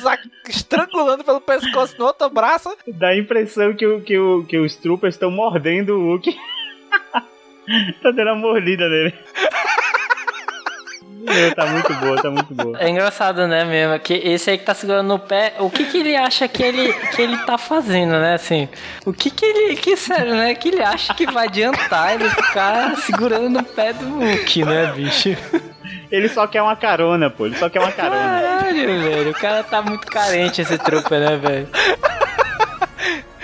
[0.47, 2.75] estrangulando pelo pescoço no outro braço.
[2.87, 6.35] Dá a impressão que, o, que, o, que os troopers estão mordendo o Hulk.
[8.01, 9.13] tá dando uma mordida nele.
[11.27, 12.77] Meu, tá muito boa, tá muito boa.
[12.79, 13.99] É engraçado, né, mesmo?
[13.99, 16.93] Que esse aí que tá segurando no pé, o que que ele acha que ele,
[16.93, 18.35] que ele tá fazendo, né?
[18.35, 18.69] Assim,
[19.05, 20.55] o que que ele, que sério, né?
[20.55, 25.35] Que ele acha que vai adiantar ele ficar segurando no pé do Hulk, né, bicho?
[26.09, 27.45] Ele só quer uma carona, pô.
[27.45, 28.15] Ele só quer uma carona.
[28.17, 29.31] Caralho, velho.
[29.31, 31.67] O cara tá muito carente, esse trooper, né, velho?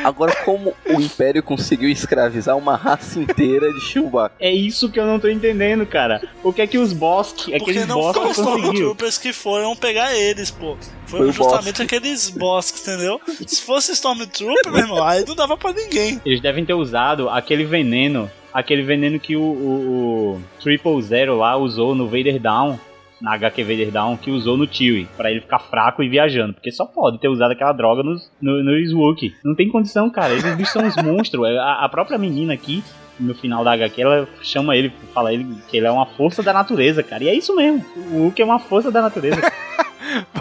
[0.04, 4.36] Agora, como o Império conseguiu escravizar uma raça inteira de Chewbacca?
[4.40, 6.22] É isso que eu não tô entendendo, cara.
[6.44, 8.38] O que é que os Bosk, Porque aqueles não foram os?
[8.38, 10.76] Stormtroopers que foram pegar eles, pô.
[11.06, 11.82] Foi Foram o justamente Bosk.
[11.82, 13.22] aqueles Bosk, entendeu?
[13.48, 16.22] Se fosse Stormtrooper, meu irmão, aí não dava pra ninguém.
[16.26, 21.56] Eles devem ter usado aquele veneno, aquele veneno que o, o, o Triple Zero lá
[21.58, 22.80] usou no Vader Down,
[23.24, 26.54] na HQ Vader Down, que usou no Chewie, pra ele ficar fraco e viajando.
[26.54, 29.34] Porque só pode ter usado aquela droga nos, no, nos Wookiee.
[29.46, 30.34] Não tem condição, cara.
[30.34, 31.46] Eles bichos são uns monstros.
[31.58, 32.84] A, a própria menina aqui,
[33.20, 36.52] no final da HQ, ela chama ele, fala ele que ele é uma força da
[36.54, 37.24] natureza, cara.
[37.24, 37.84] E é isso mesmo.
[38.12, 39.42] O Wookiee é uma força da natureza.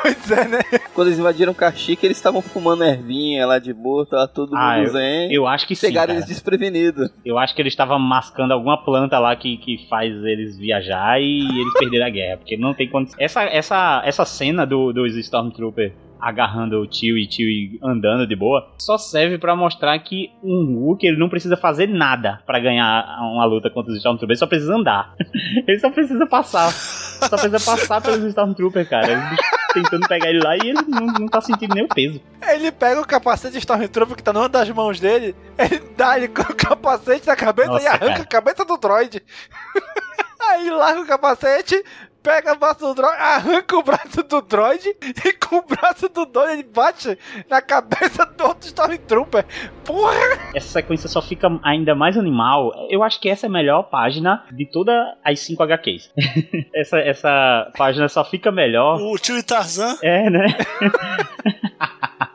[0.02, 0.58] Pois é, né?
[0.92, 4.86] Quando eles invadiram Kashyyyk, eles estavam fumando ervinha lá de boa, tava todo Ah, mundo
[4.88, 5.32] eu- zen.
[5.32, 7.10] eu acho que sim, Pegaram eles desprevenidos.
[7.24, 11.40] Eu acho que eles estavam mascando alguma planta lá que, que faz eles viajar e
[11.40, 12.36] eles perderam a guerra.
[12.38, 13.16] Porque não tem condição.
[13.18, 15.92] Essa, essa, essa cena do, dos Stormtrooper
[16.22, 21.10] agarrando o tio e tio andando de boa só serve pra mostrar que um Wookiee
[21.10, 24.74] ele não precisa fazer nada pra ganhar uma luta contra os Stormtroopers, ele só precisa
[24.74, 25.14] andar.
[25.66, 26.70] ele só precisa passar.
[26.70, 29.16] Só precisa passar pelos Stormtroopers, cara.
[29.30, 32.20] Bichos tentando pegar ele lá e ele não, não tá sentindo nem o peso.
[32.48, 36.28] Ele pega o capacete de Stormtrooper que tá numa das mãos dele, ele dá ele
[36.28, 38.22] com o capacete na cabeça Nossa, e arranca cara.
[38.22, 39.22] a cabeça do droid.
[40.50, 41.82] Aí larga o capacete,
[42.22, 44.88] pega o braço do droid, arranca o braço do droid
[45.24, 47.18] e com o braço do droid ele bate
[47.48, 49.44] na cabeça do outro Stormtrooper.
[49.84, 50.12] Porra!
[50.54, 52.72] essa sequência só fica ainda mais animal.
[52.88, 54.94] Eu acho que essa é a melhor página de todas
[55.24, 56.10] as 5 HQs.
[56.74, 59.00] essa, essa página só fica melhor.
[59.00, 59.96] O tio e Tarzan.
[60.02, 60.46] É, né?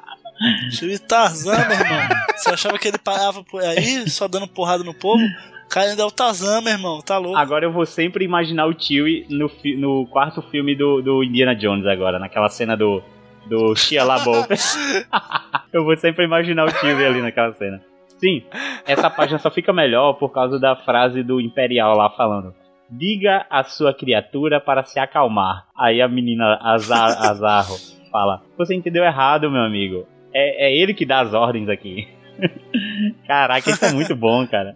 [0.72, 2.00] Tio Tarzan, meu irmão.
[2.36, 5.24] Você achava que ele parava por aí, só dando porrada no povo?
[5.70, 7.38] Cara ainda é o Tarzan, meu irmão, tá louco.
[7.38, 11.86] Agora eu vou sempre imaginar o Chewie no, no quarto filme do, do Indiana Jones
[11.86, 13.02] agora, naquela cena do,
[13.46, 14.48] do Shia LaBeouf.
[15.74, 17.82] eu vou sempre imaginar o Chewie ali naquela cena.
[18.18, 18.44] Sim,
[18.88, 22.54] essa página só fica melhor por causa da frase do Imperial lá falando.
[22.90, 25.68] Diga a sua criatura para se acalmar.
[25.78, 27.76] Aí a menina Azar, Azarro
[28.12, 30.08] fala: Você entendeu errado, meu amigo.
[30.34, 32.08] É, é ele que dá as ordens aqui.
[33.28, 34.76] Caraca, isso é muito bom, cara.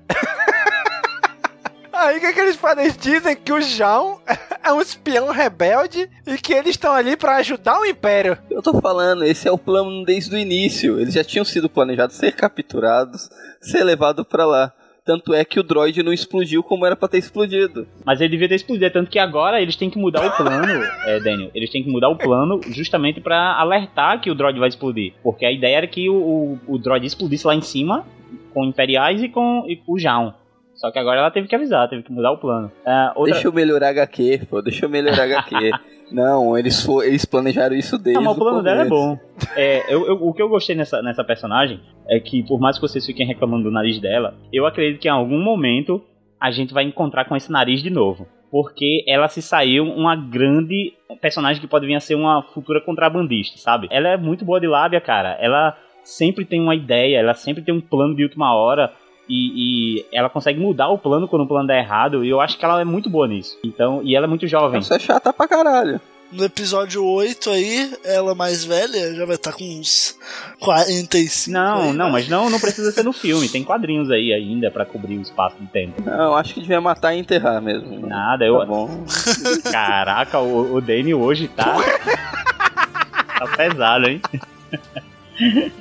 [2.02, 2.86] Aí o que, que eles fazem?
[2.86, 4.20] Eles dizem que o João
[4.64, 8.38] é um espião rebelde e que eles estão ali pra ajudar o Império.
[8.50, 11.00] Eu tô falando, esse é o plano desde o início.
[11.00, 13.30] Eles já tinham sido planejados ser capturados,
[13.62, 14.74] ser levados pra lá.
[15.06, 17.88] Tanto é que o droid não explodiu como era pra ter explodido.
[18.04, 20.84] Mas ele devia ter explodido, é tanto que agora eles têm que mudar o plano,
[21.06, 21.52] é, Daniel.
[21.54, 25.14] Eles têm que mudar o plano justamente pra alertar que o droid vai explodir.
[25.22, 28.06] Porque a ideia era que o, o, o droid explodisse lá em cima,
[28.54, 30.34] com Imperiais e com, e com o Jaun.
[30.82, 32.72] Só que agora ela teve que avisar, teve que mudar o plano.
[32.84, 35.54] Ah, outra- Deixa eu melhorar HQ, pô, deixa eu melhorar HQ.
[36.12, 38.76] Não, eles, for, eles planejaram isso desde Não, mas o plano começo.
[38.76, 39.18] dela é bom.
[39.56, 41.80] É, eu- eu- o que eu gostei nessa, nessa personagem
[42.10, 45.12] é que, por mais que vocês fiquem reclamando do nariz dela, eu acredito que em
[45.12, 46.04] algum momento
[46.40, 48.28] a gente vai encontrar com esse nariz de novo.
[48.52, 53.58] Porque ela se saiu uma grande personagem que pode vir a ser uma futura contrabandista,
[53.58, 53.88] sabe?
[53.90, 55.38] Ela é muito boa de lábia, cara.
[55.40, 58.92] Ela sempre tem uma ideia, ela sempre tem um plano de última hora.
[59.32, 62.26] E, e ela consegue mudar o plano quando o plano dá errado.
[62.26, 63.58] E eu acho que ela é muito boa nisso.
[63.64, 64.82] Então, e ela é muito jovem.
[64.82, 66.02] Isso é chata pra caralho.
[66.32, 70.18] No episódio 8 aí, ela mais velha já vai estar com uns
[70.62, 71.52] 45.
[71.52, 72.12] Não, aí, não, né?
[72.12, 73.50] mas não, não precisa ser no filme.
[73.50, 76.02] Tem quadrinhos aí ainda pra cobrir o espaço de tempo.
[76.02, 78.08] Não, acho que devia matar e enterrar mesmo.
[78.08, 78.60] Nada, eu.
[78.60, 79.06] Tá bom.
[79.72, 81.76] Caraca, o, o Danny hoje tá.
[83.38, 84.22] tá pesado, hein?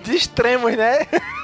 [0.03, 1.07] De extremos, né?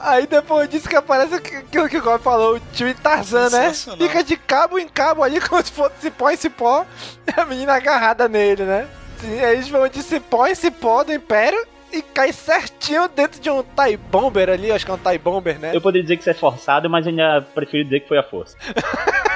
[0.00, 3.72] Aí depois disso que aparece aquilo que o Gob falou, o tio Tarzan, né?
[3.72, 6.86] Fica de cabo em cabo ali, como se fosse cipó em cipó,
[7.26, 8.86] e a menina agarrada nele, né?
[9.22, 13.62] Aí eles vão de cipó em cipó do Império e cai certinho dentro de um
[13.62, 15.74] TIE Bomber ali, acho que é um TIE Bomber, né?
[15.74, 18.56] Eu poderia dizer que isso é forçado, mas ainda prefiro dizer que foi a força.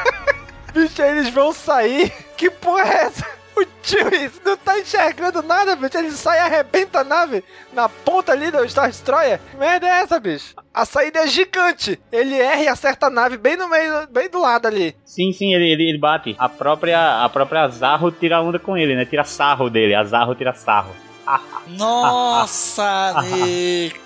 [0.73, 2.11] Bicho, aí eles vão sair.
[2.37, 3.42] Que porra é essa?
[3.55, 4.07] O tio
[4.45, 5.99] não tá enxergando nada, bicho.
[5.99, 9.39] Ele sai e arrebenta a nave na ponta ali do Star Destroyer.
[9.51, 10.55] Que merda é essa, bicho?
[10.73, 12.01] A saída é gigante.
[12.11, 14.97] Ele erra e acerta a nave bem no meio, bem do lado ali.
[15.05, 16.35] Sim, sim, ele, ele, ele bate.
[16.39, 19.05] A própria, a própria Zarro tira onda com ele, né?
[19.05, 19.95] Tira sarro dele.
[19.95, 20.95] A Zarro tira sarro.
[21.79, 24.01] Nossa, Nick.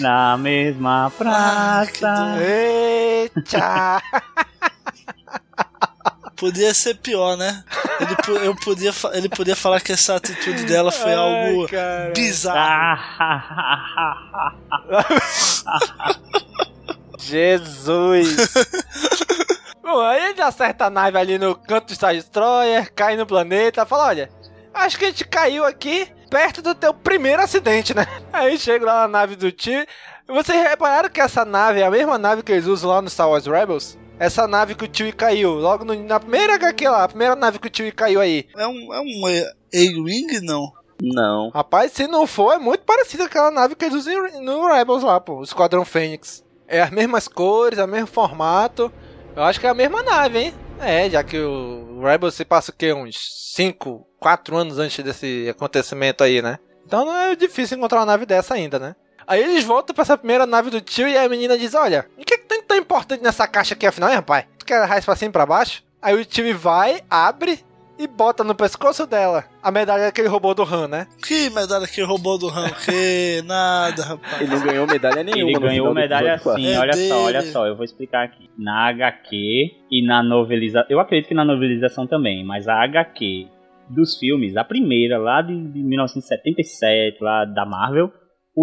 [0.00, 2.36] Na mesma praça.
[2.42, 4.02] Eita!
[6.38, 7.64] Podia ser pior, né?
[8.00, 11.66] Ele, eu podia, ele podia falar que essa atitude dela foi algo
[12.14, 13.00] bizarro.
[17.18, 18.36] Jesus!
[19.82, 23.84] Bom, aí ele acerta a nave ali no canto do Star Destroyer, cai no planeta,
[23.84, 24.30] fala: Olha,
[24.72, 28.06] acho que a gente caiu aqui perto do teu primeiro acidente, né?
[28.32, 29.84] Aí chega lá na nave do tio.
[30.28, 33.28] Vocês repararam que essa nave é a mesma nave que eles usam lá no Star
[33.28, 33.98] Wars Rebels?
[34.18, 37.58] Essa nave que o tio caiu, logo no- na primeira HQ lá, a primeira nave
[37.58, 38.46] que o tio caiu aí.
[38.56, 39.26] É um, é um
[39.74, 40.72] A-Wing, não?
[41.00, 41.50] Não.
[41.50, 45.04] Rapaz, se não for, é muito parecido com aquela nave que eles usam no Rebels
[45.04, 46.44] lá, pô, o Esquadrão Fênix.
[46.66, 48.92] É as mesmas cores, é o mesmo formato.
[49.36, 50.54] Eu acho que é a mesma nave, hein?
[50.80, 52.92] É, já que o Rebels se passa o quê?
[52.92, 53.16] Uns
[53.54, 56.58] 5, 4 anos antes desse acontecimento aí, né?
[56.84, 58.96] Então não é difícil encontrar uma nave dessa ainda, né?
[59.28, 62.24] Aí eles voltam pra essa primeira nave do tio e a menina diz: Olha, o
[62.24, 64.46] que, que tem tão importante nessa caixa aqui afinal, hein, rapaz?
[64.58, 65.82] Tu quer raiz pra cima e pra baixo?
[66.00, 67.60] Aí o tio vai, abre
[67.98, 71.06] e bota no pescoço dela a medalha que ele roubou do Han, né?
[71.20, 72.70] Que medalha que roubou do Han?
[72.70, 74.40] Que nada, rapaz.
[74.40, 75.50] Ele não ganhou medalha nenhuma.
[75.50, 77.08] Ele ganhou medalha episódio sim, É olha dele.
[77.08, 78.48] só, olha só, eu vou explicar aqui.
[78.56, 79.36] Na HQ
[79.90, 83.48] e na novelização, eu acredito que na novelização também, mas a HQ
[83.90, 88.12] dos filmes, a primeira lá de, de 1977, lá da Marvel,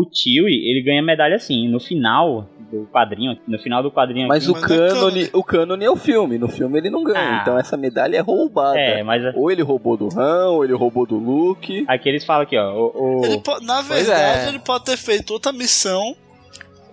[0.02, 4.50] o Chewie, ele ganha medalha sim, no final do quadrinho, no final do quadrinho Mas
[4.50, 6.38] aqui, o cânone, o cânone é o filme.
[6.38, 7.38] No filme ele não ganha.
[7.38, 7.39] Ah.
[7.41, 8.78] Então essa medalha é roubada.
[8.78, 11.86] É, mas Ou ele roubou do Han, ou ele roubou do Luke.
[11.88, 14.50] aqui eles falam aqui, ó, o, o- Ele po- na Pois verdade, é.
[14.50, 16.16] ele pode ter feito outra missão.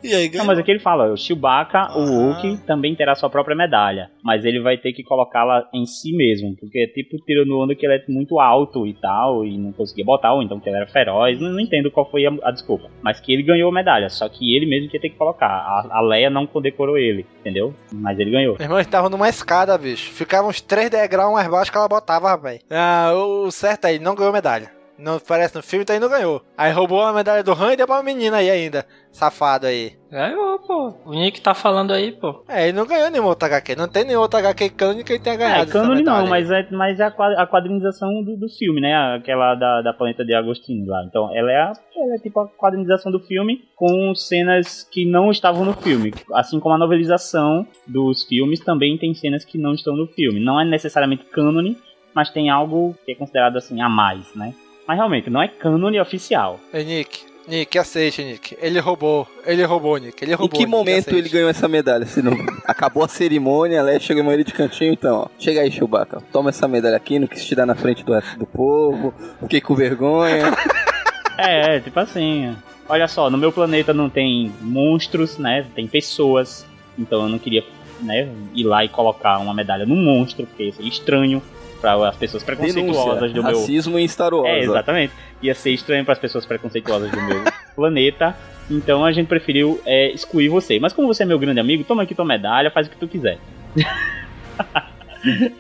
[0.02, 0.46] E aí Não, ganhou.
[0.46, 2.06] mas aqui ele fala, o Chewbacca, o Ah.
[2.34, 4.10] Hulk, também terá sua própria medalha.
[4.22, 6.56] Mas ele vai ter que colocá-la em si mesmo.
[6.58, 10.04] Porque é tipo tirando onda que ele é muito alto e tal, e não conseguia
[10.04, 11.40] botar, ou então que ele era feroz.
[11.40, 12.88] Não, não entendo qual foi a, a desculpa.
[13.02, 15.46] Mas que ele ganhou a medalha, só que ele mesmo que ia ter que colocar.
[15.48, 17.74] A, a Leia não condecorou ele, entendeu?
[17.92, 18.54] Mas ele ganhou.
[18.54, 20.10] Meu irmão, eles estavam numa escada, bicho.
[20.12, 22.60] Ficava uns 3 degraus mais baixo que ela botava, rapaz.
[22.70, 24.70] Ah, o certo aí, não ganhou medalha.
[24.98, 26.42] Não aparece no filme, então aí não ganhou.
[26.56, 28.86] Aí roubou a medalha do Han e deu pra menina aí ainda.
[29.10, 29.92] Safado aí.
[30.10, 30.94] Ganhou, pô.
[31.04, 32.44] O Nick tá falando aí, pô.
[32.48, 33.74] É, ele não ganhou nenhum outro HQ.
[33.74, 35.70] Não tem nenhum outro HQ cânone que ele tenha ganhado.
[35.70, 39.16] É, cânone não, mas é, mas é a quadrinização do, do filme, né?
[39.16, 41.04] Aquela da, da planeta de Agostinho lá.
[41.06, 45.30] Então, ela é, a, ela é tipo a quadrinização do filme com cenas que não
[45.30, 46.12] estavam no filme.
[46.34, 50.38] Assim como a novelização dos filmes também tem cenas que não estão no filme.
[50.38, 51.76] Não é necessariamente cânone,
[52.14, 54.54] mas tem algo que é considerado assim a mais, né?
[54.92, 56.60] Mas realmente, não é cânone oficial.
[56.70, 57.20] Ei, Nick.
[57.48, 58.54] Nick, aceite, Nick.
[58.60, 59.26] Ele roubou.
[59.46, 60.22] Ele roubou, Nick.
[60.22, 60.50] Ele Em roubou.
[60.50, 61.16] que Nick, momento aceite.
[61.18, 62.04] ele ganhou essa medalha?
[62.04, 62.32] Se não...
[62.66, 65.26] Acabou a cerimônia, a Leia chegou ele de cantinho, então, ó.
[65.38, 66.20] Chega aí, Chewbacca.
[66.30, 69.14] Toma essa medalha aqui, não quis tirar na frente do resto do povo.
[69.40, 70.52] Fiquei com vergonha.
[71.38, 72.54] É, é, tipo assim.
[72.86, 75.66] Olha só, no meu planeta não tem monstros, né?
[75.74, 76.66] Tem pessoas.
[76.98, 77.64] Então eu não queria,
[78.02, 81.42] né, ir lá e colocar uma medalha num monstro, porque ia ser estranho
[81.82, 83.34] para as pessoas preconceituosas Denúncia.
[83.34, 83.58] do meu.
[83.58, 84.48] Racismo em Star Wars.
[84.48, 85.12] É, exatamente.
[85.42, 87.42] Ia ser estranho para as pessoas preconceituosas do meu
[87.74, 88.36] planeta.
[88.70, 90.78] Então a gente preferiu é, excluir você.
[90.78, 93.08] Mas como você é meu grande amigo, toma aqui tua medalha, faz o que tu
[93.08, 93.38] quiser.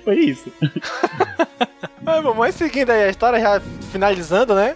[0.04, 0.50] Foi isso.
[2.04, 3.60] Ah, bom, mas seguindo aí a história, já
[3.92, 4.74] finalizando, né?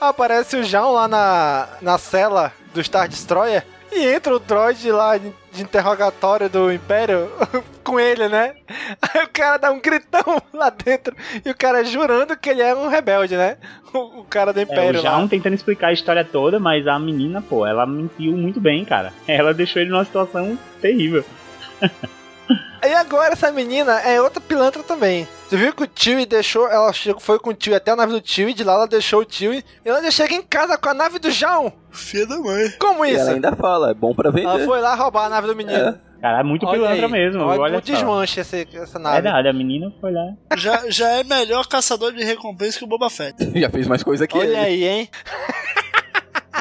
[0.00, 5.16] Aparece o João lá na, na cela do Star Destroyer e entra o droid lá
[5.16, 7.30] de, interrogatório do Império
[7.82, 8.54] com ele, né?
[9.02, 12.74] Aí o cara dá um gritão lá dentro e o cara jurando que ele é
[12.74, 13.56] um rebelde, né?
[13.92, 15.10] O, o cara do É, Império o lá.
[15.10, 19.12] Jaun tentando explicar a história toda, mas a menina, pô, ela mentiu muito bem, cara.
[19.26, 21.24] Ela deixou ele numa situação terrível.
[22.84, 25.26] E agora essa menina é outra pilantra também.
[25.48, 26.68] Você viu que o tio deixou.
[26.68, 28.86] Ela chegou, foi com o tio até a nave do tio e de lá ela
[28.86, 31.72] deixou o tio e ela já chega em casa com a nave do João.
[31.90, 32.70] Filha da mãe.
[32.78, 33.20] Como E isso?
[33.20, 34.46] ela ainda fala, é bom pra vender.
[34.48, 35.98] Ela foi lá roubar a nave do menino.
[36.20, 37.42] Cara, é muito Olha pilantra aí, mesmo.
[37.44, 37.92] Olha, Olha, o só.
[37.92, 39.22] desmanche esse, essa nave.
[39.22, 40.32] Verdade, a menina foi lá.
[40.56, 43.36] Já, já é melhor caçador de recompensa que o Boba Fett.
[43.58, 44.56] Já fez mais coisa que Olha ele.
[44.56, 45.10] aí, hein?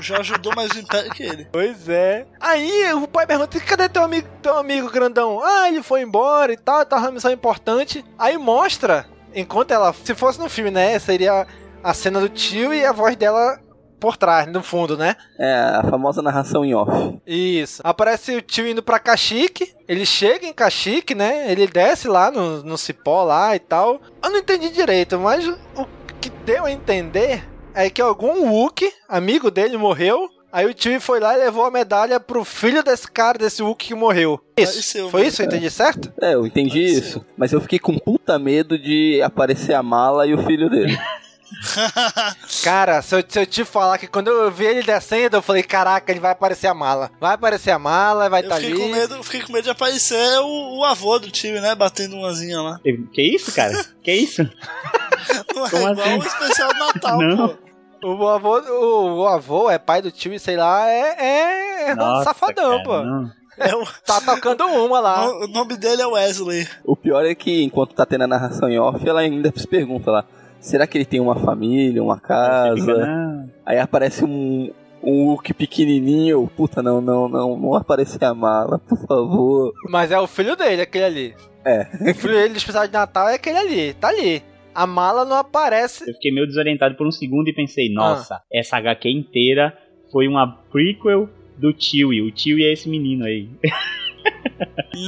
[0.02, 1.48] Já ajudou mais o Império que ele.
[1.52, 2.26] Pois é.
[2.40, 5.40] Aí o pai pergunta: cadê teu amigo, teu amigo grandão?
[5.44, 8.04] Ah, ele foi embora e tal, tá uma missão importante.
[8.18, 9.94] Aí mostra, enquanto ela.
[9.94, 10.98] Se fosse no filme, né?
[11.00, 11.48] Seria
[11.84, 13.60] a cena do tio e a voz dela
[14.00, 15.16] por trás, no fundo, né?
[15.40, 17.20] É, a famosa narração em off.
[17.26, 17.82] Isso.
[17.84, 19.74] Aparece o tio indo pra Caxique.
[19.88, 21.52] Ele chega em Caxique, né?
[21.52, 24.00] Ele desce lá no, no cipó lá e tal.
[24.24, 25.88] Eu não entendi direito, mas o
[26.22, 27.44] que deu a entender
[27.78, 30.30] é que algum Wookie, amigo dele, morreu.
[30.52, 33.90] Aí o tio foi lá e levou a medalha pro filho desse cara, desse Wookie
[33.90, 34.42] que morreu.
[34.58, 35.10] Isso.
[35.10, 35.42] Foi isso?
[35.42, 36.12] Eu entendi certo?
[36.20, 37.24] É, eu entendi isso.
[37.38, 40.98] Mas eu fiquei com puta medo de aparecer a mala e o filho dele.
[42.64, 45.64] Cara, se eu, se eu te falar que quando eu vi ele descendo, eu falei,
[45.64, 47.12] caraca, ele vai aparecer a mala.
[47.20, 48.82] Vai aparecer a mala, vai estar tá fiquei, ali.
[48.82, 51.76] com medo, eu fiquei com medo de aparecer o, o avô do time, né?
[51.76, 52.80] Batendo umazinha lá.
[53.14, 53.86] Que isso, cara?
[54.02, 54.42] Que isso?
[55.54, 56.18] Não é Como igual assim?
[56.20, 57.48] o especial do Natal, Não.
[57.50, 57.67] pô.
[58.04, 62.72] O avô, o, o avô é pai do tio, sei lá, é, é Nossa, safadão,
[62.72, 63.02] cara, pô.
[63.04, 63.32] não.
[63.60, 65.28] É o, Tá tocando uma lá.
[65.30, 66.68] o nome dele é Wesley.
[66.86, 70.12] O pior é que enquanto tá tendo a narração em off, ela ainda se pergunta
[70.12, 70.26] lá:
[70.60, 72.76] será que ele tem uma família, uma casa?
[72.98, 73.50] Não.
[73.66, 74.72] Aí aparece um.
[75.04, 79.72] Um Hulk pequenininho, puta, não, não, não, não aparecer a mala, por favor.
[79.90, 81.36] Mas é o filho dele, aquele ali.
[81.64, 81.88] É.
[82.12, 84.44] O filho dele do especial de Natal é aquele ali, tá ali.
[84.78, 86.08] A mala não aparece.
[86.08, 89.76] Eu fiquei meio desorientado por um segundo e pensei, nossa, essa HQ inteira
[90.12, 92.22] foi uma prequel do Chewie.
[92.22, 93.50] O Chewie é esse menino aí.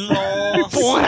[0.07, 1.01] Nossa.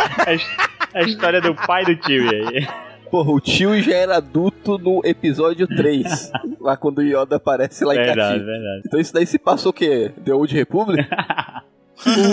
[0.94, 2.68] A, a história do pai do Chewie aí.
[3.10, 6.32] Porra, o tio já era adulto no episódio 3.
[6.62, 8.84] lá quando o Yoda aparece lá em Verdade, verdade.
[8.86, 10.12] Então isso daí se passou o quê?
[10.24, 11.04] The Old Republic?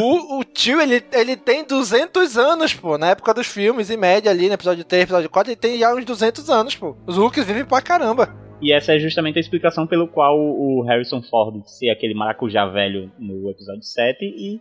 [0.02, 2.96] O, o tio, ele, ele tem 200 anos, pô.
[2.96, 5.94] Na época dos filmes, em média ali, no episódio 3, episódio 4, ele tem já
[5.94, 6.96] uns 200 anos, pô.
[7.06, 8.34] Os Hulks vivem pra caramba.
[8.60, 13.10] E essa é justamente a explicação pelo qual o Harrison Ford ser aquele maracujá velho
[13.18, 14.60] no episódio 7 e,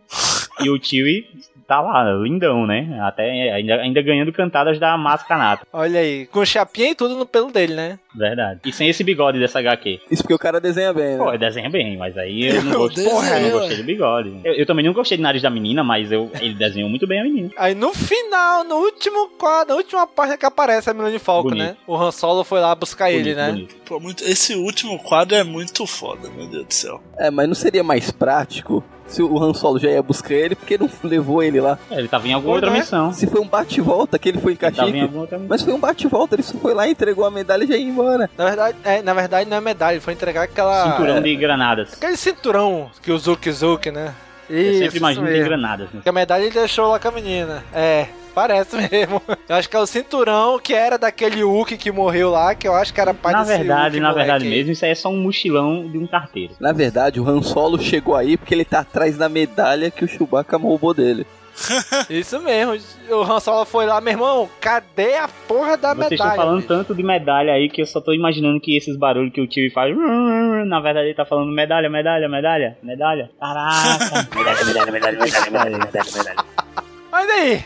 [0.60, 1.26] e o Chewie
[1.68, 2.98] tá lá, lindão, né?
[3.02, 5.66] Até ainda, ainda ganhando cantadas da Mascanata.
[5.70, 7.98] Olha aí, com chapinha e tudo no pelo dele, né?
[8.16, 8.60] Verdade.
[8.64, 10.00] E sem esse bigode dessa HQ.
[10.10, 11.22] Isso porque o cara desenha bem, né?
[11.22, 14.40] Pô, desenha bem, mas aí eu não gostei, desenho, eu não gostei do bigode.
[14.42, 17.20] Eu, eu também não gostei do nariz da menina, mas eu, ele desenhou muito bem
[17.20, 17.50] a menina.
[17.58, 21.64] Aí no final, no último quadro, na última página que aparece a Millennium Falcon, Bonito.
[21.66, 21.76] né?
[21.86, 23.50] O Han Solo foi lá buscar ele, Bonito, né?
[23.52, 23.76] bonito.
[23.84, 27.02] Pô, muito, esse último quadro é muito foda, meu Deus do céu.
[27.18, 30.78] É, mas não seria mais prático se o Han Solo já ia buscar ele, porque
[30.78, 31.78] não levou ele lá?
[31.90, 32.80] É, ele tava em alguma Pois outra é.
[32.80, 33.12] missão.
[33.12, 35.00] Se foi um bate-volta que ele foi em Ele tava em Caxique.
[35.02, 35.48] alguma outra missão.
[35.48, 38.30] Mas foi um bate-volta, ele só foi lá, entregou a medalha e já ia embora.
[38.36, 40.92] Na verdade, é, na verdade não é medalha, ele foi entregar aquela.
[40.92, 41.92] Cinturão é, de granadas.
[41.94, 44.14] Aquele cinturão que o Zuki Zuki, né?
[44.48, 45.48] Eu Isso, sempre imagino isso que tem mesmo.
[45.48, 45.88] granadas.
[45.92, 46.00] Né?
[46.02, 47.62] Que a medalha ele deixou lá com a menina.
[47.72, 48.06] É,
[48.38, 49.20] parece mesmo.
[49.48, 52.74] Eu acho que é o cinturão que era daquele Hulk que morreu lá, que eu
[52.74, 55.08] acho que era pai Na verdade, Hulk na verdade moleque mesmo, isso aí é só
[55.08, 56.54] um mochilão de um carteiro.
[56.60, 60.08] Na verdade, o Han Solo chegou aí porque ele tá atrás da medalha que o
[60.08, 61.26] Chewbacca roubou dele.
[62.08, 62.78] Isso mesmo.
[63.10, 66.30] O Han Solo foi lá, meu irmão, cadê a porra da Vocês medalha?
[66.30, 66.68] estão falando bicho?
[66.68, 69.68] tanto de medalha aí que eu só tô imaginando que esses barulhos que o tio
[69.72, 69.92] faz.
[70.66, 73.30] Na verdade, ele tá falando medalha, medalha, medalha, medalha.
[73.40, 74.28] Caraca.
[74.36, 76.44] medalha, medalha, medalha, medalha, medalha, medalha, medalha.
[77.10, 77.64] Mas aí,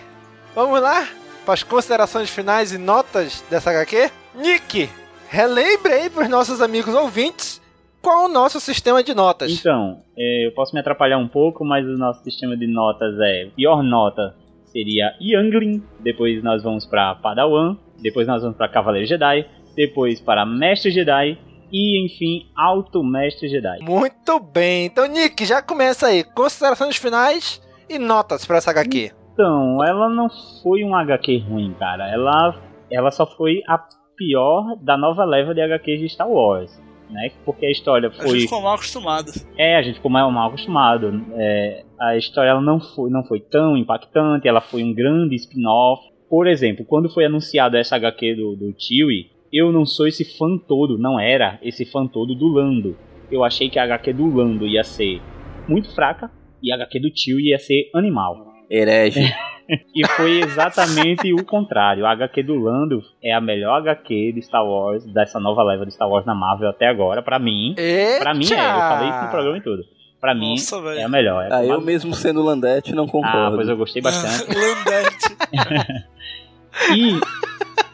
[0.54, 1.06] vamos lá
[1.44, 4.10] para as considerações finais e notas dessa HQ?
[4.34, 4.88] Nick,
[5.28, 7.60] relembre aí pros nossos amigos ouvintes
[8.00, 9.50] qual o nosso sistema de notas.
[9.52, 13.46] Então, é, eu posso me atrapalhar um pouco, mas o nosso sistema de notas é:
[13.54, 14.34] pior nota
[14.66, 19.46] seria Youngling, depois nós vamos pra Padawan, depois nós vamos pra Cavaleiro Jedi,
[19.76, 21.38] depois para Mestre Jedi
[21.70, 23.78] e enfim, Alto Mestre Jedi.
[23.80, 24.86] Muito bem.
[24.86, 26.24] Então, Nick, já começa aí.
[26.24, 29.21] Considerações finais e notas para essa HQ.
[29.32, 30.28] Então, ela não
[30.62, 32.08] foi um HQ ruim, cara.
[32.08, 32.54] Ela,
[32.90, 33.78] ela só foi a
[34.16, 36.80] pior da nova leva de HQs de Star Wars.
[37.10, 37.30] Né?
[37.44, 38.30] Porque a história A foi.
[38.30, 39.32] gente ficou mal acostumado.
[39.58, 41.24] É, a gente ficou mal, mal acostumado.
[41.34, 46.02] É, a história ela não, foi, não foi tão impactante, ela foi um grande spin-off.
[46.28, 50.56] Por exemplo, quando foi anunciada essa HQ do, do Chewie, eu não sou esse fã
[50.56, 52.96] todo, não era esse fã todo do Lando.
[53.30, 55.20] Eu achei que a HQ do Lando ia ser
[55.68, 56.30] muito fraca
[56.62, 58.51] e a HQ do Chewie ia ser animal.
[58.72, 59.20] Herege.
[59.94, 62.04] E foi exatamente o contrário.
[62.04, 65.94] A HQ do Lando é a melhor HQ de Star Wars, dessa nova leva de
[65.94, 67.74] Star Wars na Marvel até agora, pra mim.
[68.18, 69.82] Pra mim é, eu falei isso no programa e tudo.
[70.20, 71.44] Pra mim Nossa, é a melhor.
[71.44, 73.56] É Ah, eu uma- mesmo sendo Landete não Ah, concordo.
[73.56, 74.44] pois eu gostei bastante.
[74.52, 76.06] Landete.
[76.94, 77.20] E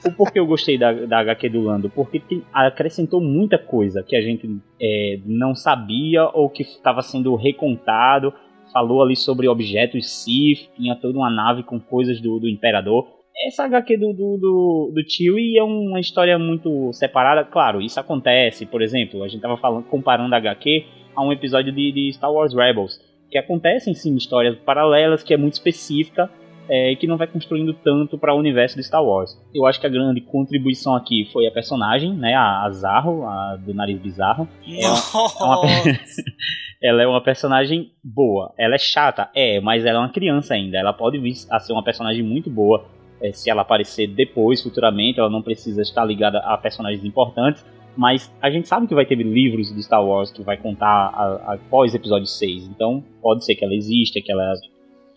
[0.09, 1.91] o porquê eu gostei da, da HQ do Lando?
[1.91, 4.49] Porque tem- acrescentou muita coisa que a gente
[4.81, 8.33] é, não sabia ou que estava sendo recontado.
[8.73, 13.07] Falou ali sobre objetos Sith, tinha toda uma nave com coisas do, do Imperador.
[13.47, 17.45] Essa HQ do, do, do, do Chewie é uma história muito separada.
[17.45, 18.66] Claro, isso acontece.
[18.66, 22.33] Por exemplo, a gente estava falando, comparando a HQ a um episódio de, de Star
[22.33, 23.01] Wars Rebels.
[23.31, 26.29] Que acontecem sim histórias paralelas, que é muito específica
[26.69, 29.37] é, que não vai construindo tanto para o universo de Star Wars.
[29.55, 33.57] Eu acho que a grande contribuição aqui foi a personagem, né, a, a Zarro, a
[33.57, 34.47] do nariz bizarro.
[34.66, 34.99] Ela,
[35.41, 35.62] é uma,
[36.83, 38.53] ela é uma personagem boa.
[38.59, 40.79] Ela é chata, é, mas ela é uma criança ainda.
[40.79, 42.85] Ela pode vir a ser uma personagem muito boa
[43.20, 45.18] é, se ela aparecer depois, futuramente.
[45.18, 47.64] Ela não precisa estar ligada a personagens importantes.
[47.97, 51.09] Mas a gente sabe que vai ter livros de Star Wars que vai contar
[51.47, 52.68] após episódio 6.
[52.68, 54.55] Então pode ser que ela exista, que ela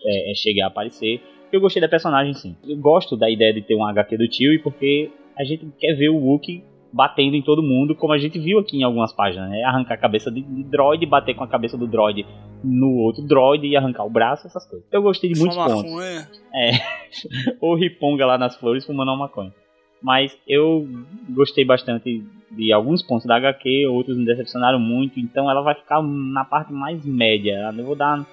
[0.03, 1.22] é, é, chegue a aparecer.
[1.51, 2.55] Eu gostei da personagem, sim.
[2.68, 5.93] Eu gosto da ideia de ter um HQ do tio, e porque a gente quer
[5.93, 9.49] ver o Wookiee batendo em todo mundo, como a gente viu aqui em algumas páginas,
[9.49, 9.63] né?
[9.63, 12.25] Arrancar a cabeça de, de droid, bater com a cabeça do droid
[12.63, 14.87] no outro droid e arrancar o braço, essas coisas.
[14.91, 15.83] Eu gostei de muitos pontos.
[15.83, 16.27] Maconha.
[16.53, 16.71] É.
[17.61, 19.53] Ou riponga lá nas flores fumando uma maconha.
[20.01, 20.87] Mas eu
[21.29, 26.01] gostei bastante de alguns pontos da HQ, outros me decepcionaram muito, então ela vai ficar
[26.01, 27.71] na parte mais média.
[27.77, 28.25] Eu vou dar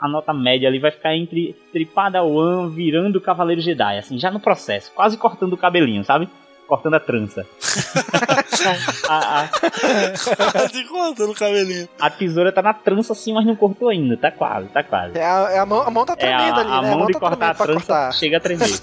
[0.00, 4.40] a nota média ali, vai ficar entre, entre Padawan virando Cavaleiro Jedi, assim, já no
[4.40, 6.26] processo, quase cortando o cabelinho, sabe?
[6.70, 7.42] Cortando a trança.
[9.10, 9.48] a, a...
[10.52, 11.88] Quase cortando o cabelinho.
[11.98, 14.16] A tesoura tá na trança assim, mas não cortou ainda.
[14.16, 15.18] Tá quase, tá quase.
[15.18, 16.90] É a, é a, mão, a mão tá tremendo é a, ali, a né?
[16.90, 18.12] Mão a mão de tá cortar a trança cortar.
[18.12, 18.70] chega a tremer.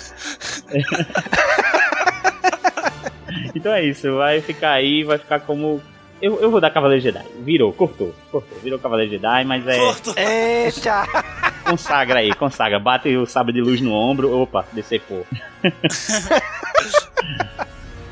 [3.56, 5.82] então é isso, vai ficar aí, vai ficar como
[6.22, 7.24] eu, eu vou dar Cavaleiro Jedi.
[7.40, 8.60] Virou, cortou, cortou.
[8.60, 9.78] Virou Cavaleiro Jedi, mas é.
[9.78, 10.14] Cortou.
[10.18, 11.08] Eita!
[11.64, 12.80] Consagra aí, consagra.
[12.80, 14.36] Bate o sabre de luz no ombro.
[14.36, 15.26] Opa, decepou.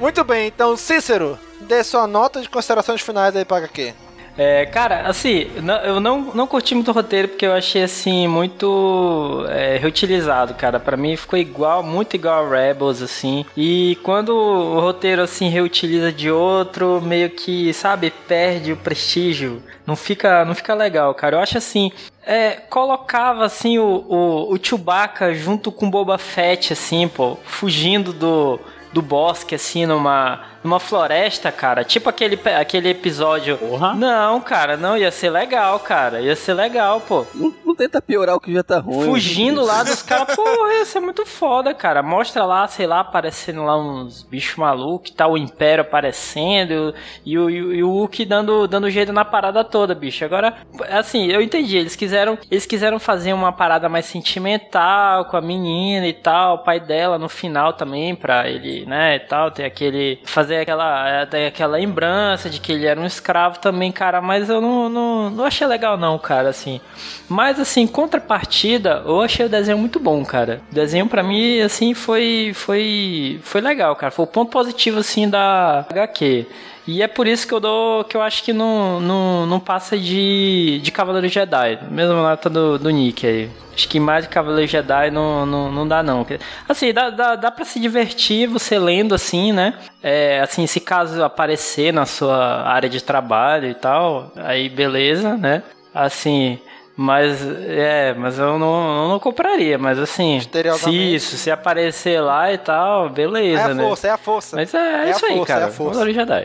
[0.05, 3.91] Muito bem, então Cícero, dê sua nota de considerações finais aí para HQ.
[4.37, 5.47] É, cara, assim,
[5.83, 10.79] eu não, não curti muito o roteiro porque eu achei assim muito é, reutilizado, cara.
[10.79, 13.47] Para mim ficou igual, muito igual a Rebels, assim.
[13.57, 19.63] E quando o roteiro assim reutiliza de outro, meio que, sabe, perde o prestígio.
[19.87, 21.37] Não fica, não fica legal, cara.
[21.37, 21.91] Eu acho assim,
[22.23, 28.59] é, colocava assim o, o, o Chewbacca junto com Boba Fett, assim, pô, fugindo do
[28.95, 31.83] do bosque, assim, numa, numa floresta, cara.
[31.83, 33.57] Tipo aquele, aquele episódio.
[33.57, 33.93] Porra.
[33.93, 36.19] Não, cara, não, ia ser legal, cara.
[36.21, 37.25] Ia ser legal, pô.
[37.33, 39.05] Não, não tenta piorar o que já tá ruim.
[39.05, 42.01] Fugindo lá dos caras, porra, ia ser muito foda, cara.
[42.01, 46.93] Mostra lá, sei lá, aparecendo lá uns bichos malucos, tá o Império aparecendo
[47.25, 50.25] e o, e o Hulk dando, dando jeito na parada toda, bicho.
[50.25, 50.55] Agora,
[50.89, 51.77] assim, eu entendi.
[51.77, 56.59] Eles quiseram, eles quiseram fazer uma parada mais sentimental com a menina e tal, o
[56.59, 60.19] pai dela no final também, pra ele, né, e tal, ter aquele.
[60.25, 64.21] fazer aquela, ter aquela lembrança de que ele era um escravo também, cara.
[64.21, 66.81] Mas eu não, não, não achei legal, não, cara, assim.
[67.27, 70.61] Mas, assim, contrapartida, eu achei o desenho muito bom, cara.
[70.71, 74.11] O desenho para mim, assim, foi, foi, foi legal, cara.
[74.11, 76.47] Foi o ponto positivo, assim, da HQ.
[76.87, 79.97] E é por isso que eu dou, que eu acho que não, não, não passa
[79.97, 81.79] de, de Cavaleiro Jedi.
[81.89, 83.49] Mesmo nota do, do Nick aí.
[83.73, 86.25] Acho que mais de Cavaleiro Jedi não, não, não dá, não.
[86.69, 89.73] Assim, dá, dá, dá pra se divertir você lendo assim, né?
[90.07, 95.63] É, assim, se caso aparecer na sua área de trabalho e tal, aí beleza, né?
[95.91, 96.59] Assim,
[96.95, 100.39] mas é, mas eu não, eu não compraria, mas assim,
[100.77, 103.83] se isso, se aparecer lá e tal, beleza, é a né?
[103.83, 104.55] força, é a força.
[104.55, 105.65] Mas é, é isso aí, cara.
[105.65, 105.99] É a força.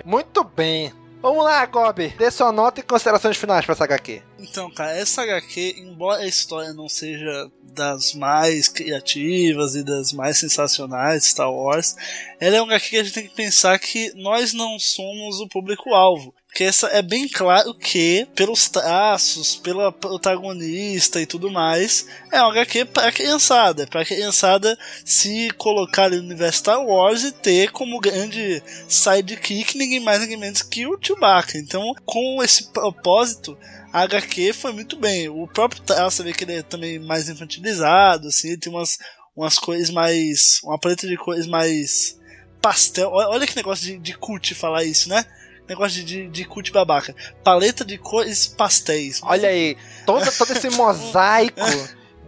[0.06, 0.90] Muito bem.
[1.22, 2.08] Vamos lá, Gob.
[2.16, 4.22] Dê sua nota e considerações finais pra essa HQ.
[4.38, 10.38] Então, cara, essa HQ, embora a história não seja das mais criativas e das mais
[10.38, 11.94] sensacionais Star Wars,
[12.40, 15.48] ela é uma HQ que a gente tem que pensar que nós não somos o
[15.48, 16.34] público-alvo.
[16.50, 22.50] Porque essa é bem claro que, pelos traços, pela protagonista e tudo mais, é uma
[22.50, 23.86] HQ pra criançada.
[23.86, 30.20] Pra criançada se colocar no universo Star Wars e ter como grande sidekick ninguém mais,
[30.20, 31.56] ninguém menos que o Chewbacca.
[31.56, 33.56] Então, com esse propósito,
[33.92, 35.28] a HQ foi muito bem.
[35.28, 38.98] O próprio traço, você vê que ele é também mais infantilizado, assim, tem umas,
[39.36, 40.58] umas cores mais.
[40.64, 42.18] uma paleta de cores mais
[42.60, 43.10] pastel.
[43.12, 45.24] Olha que negócio de, de cult falar isso, né?
[45.70, 47.14] Negócio de, de, babaca.
[47.44, 49.20] Paleta de cores pastéis.
[49.22, 51.60] Olha aí, todo, todo esse mosaico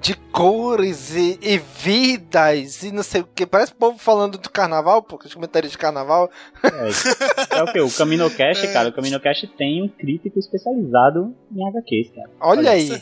[0.02, 3.46] de cores e, e, vidas e não sei o que.
[3.46, 6.28] Parece o povo falando do carnaval, pô, os comentários de carnaval.
[6.60, 7.80] É, é o que?
[7.80, 8.72] O CaminoCast, é.
[8.72, 8.88] cara.
[8.88, 12.30] O CaminoCast tem um crítico especializado em HQs, cara.
[12.40, 12.90] Olha, Olha aí.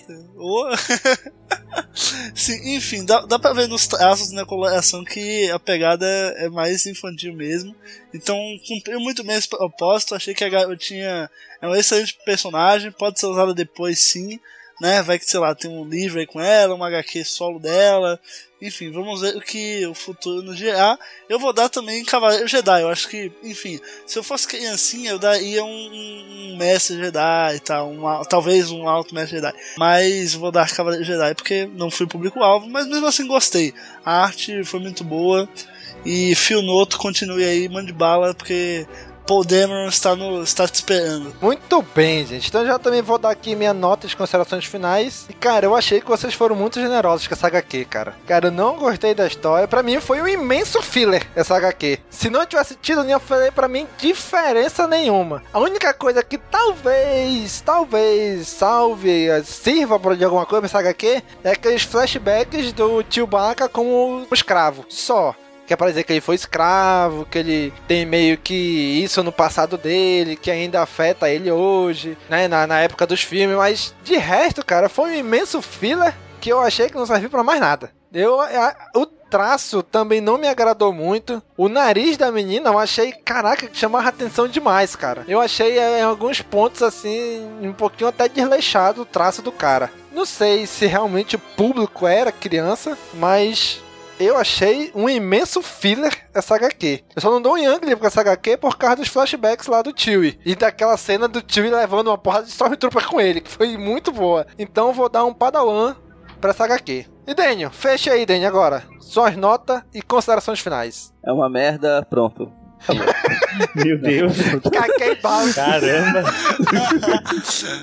[2.35, 6.85] Sim, enfim, dá, dá pra ver nos traços na coloração que a pegada é mais
[6.85, 7.75] infantil mesmo.
[8.13, 8.37] Então,
[8.69, 10.15] cumpriu muito bem esse propósito.
[10.15, 11.31] Achei que a garotinha
[11.63, 14.39] é um excelente personagem, pode ser usada depois sim
[14.81, 15.03] né?
[15.03, 18.19] Vai que, sei lá, tem um livro aí com ela, uma HQ solo dela.
[18.63, 20.99] Enfim, vamos ver o que o futuro nos dirá.
[21.29, 22.83] Eu vou dar também Cavaleiro Jedi.
[22.83, 27.61] Eu acho que, enfim, se eu fosse criancinha, eu daria um, um Mestre Jedi e
[27.61, 27.91] tal.
[27.91, 29.55] Um, talvez um Alto Mestre Jedi.
[29.79, 32.69] Mas vou dar Cavaleiro Jedi porque não fui público-alvo.
[32.69, 33.73] Mas mesmo assim gostei.
[34.05, 35.49] A arte foi muito boa.
[36.05, 38.87] E Phil Noto continue aí, mande bala, porque
[39.31, 41.33] Paul Dameron está, no, está te esperando.
[41.41, 42.49] Muito bem, gente.
[42.49, 45.27] Então já também vou dar aqui minha nota de considerações finais.
[45.29, 48.17] E, cara, eu achei que vocês foram muito generosos com essa HQ, cara.
[48.27, 49.69] Cara, eu não gostei da história.
[49.69, 52.01] Pra mim foi um imenso filler essa HQ.
[52.11, 55.45] Se não tivesse tido, não fazer pra mim diferença nenhuma.
[55.53, 61.53] A única coisa que talvez, talvez salve, sirva pra de alguma coisa essa HQ é
[61.53, 64.85] aqueles flashbacks do tio Baca como escravo.
[64.89, 65.37] Só
[65.71, 68.53] que é pra dizer que ele foi escravo, que ele tem meio que
[69.05, 73.57] isso no passado dele, que ainda afeta ele hoje, né, na, na época dos filmes,
[73.57, 77.45] mas de resto, cara, foi um imenso filler que eu achei que não serviu para
[77.45, 77.93] mais nada.
[78.13, 81.41] Eu, a, o traço também não me agradou muito.
[81.57, 85.25] O nariz da menina eu achei, caraca, que chamava atenção demais, cara.
[85.29, 89.93] Eu achei é, em alguns pontos assim, um pouquinho até desleixado o traço do cara.
[90.11, 93.81] Não sei se realmente o público era criança, mas
[94.21, 97.05] eu achei um imenso filler essa HQ.
[97.17, 99.93] Eu só não dou um Young com essa HQ por causa dos flashbacks lá do
[99.95, 100.39] Chewie.
[100.45, 104.13] E daquela cena do Chewie levando uma porrada de Stormtrooper com ele, que foi muito
[104.13, 104.47] boa.
[104.59, 105.97] Então eu vou dar um Padawan
[106.41, 107.07] pra essa HQ.
[107.27, 108.83] E Daniel, fecha aí, Daniel, agora.
[109.01, 111.13] Suas notas e considerações finais.
[111.25, 112.51] É uma merda, pronto.
[113.77, 114.33] Meu Deus.
[114.73, 115.53] Caguei balde.
[115.55, 116.25] Caramba.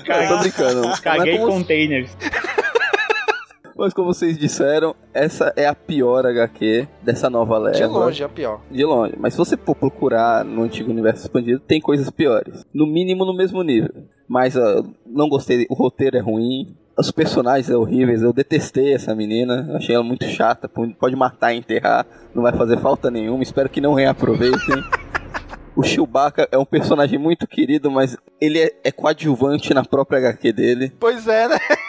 [0.06, 1.02] Eu tô brincando.
[1.02, 2.10] Caguei como- containers.
[3.78, 7.76] Mas como vocês disseram, essa é a pior HQ dessa nova leva.
[7.76, 8.60] De longe, é a pior.
[8.68, 9.14] De longe.
[9.16, 12.66] Mas se você for procurar no antigo universo expandido, tem coisas piores.
[12.74, 13.90] No mínimo no mesmo nível.
[14.26, 16.74] Mas ó, não gostei, o roteiro é ruim.
[16.98, 21.58] Os personagens são horríveis, eu detestei essa menina, achei ela muito chata, pode matar e
[21.58, 24.58] enterrar, não vai fazer falta nenhuma, espero que não reaproveitem.
[25.76, 30.52] O Chewbacca é um personagem muito querido, mas ele é, é coadjuvante na própria HQ
[30.52, 30.92] dele.
[30.98, 31.56] Pois é, né?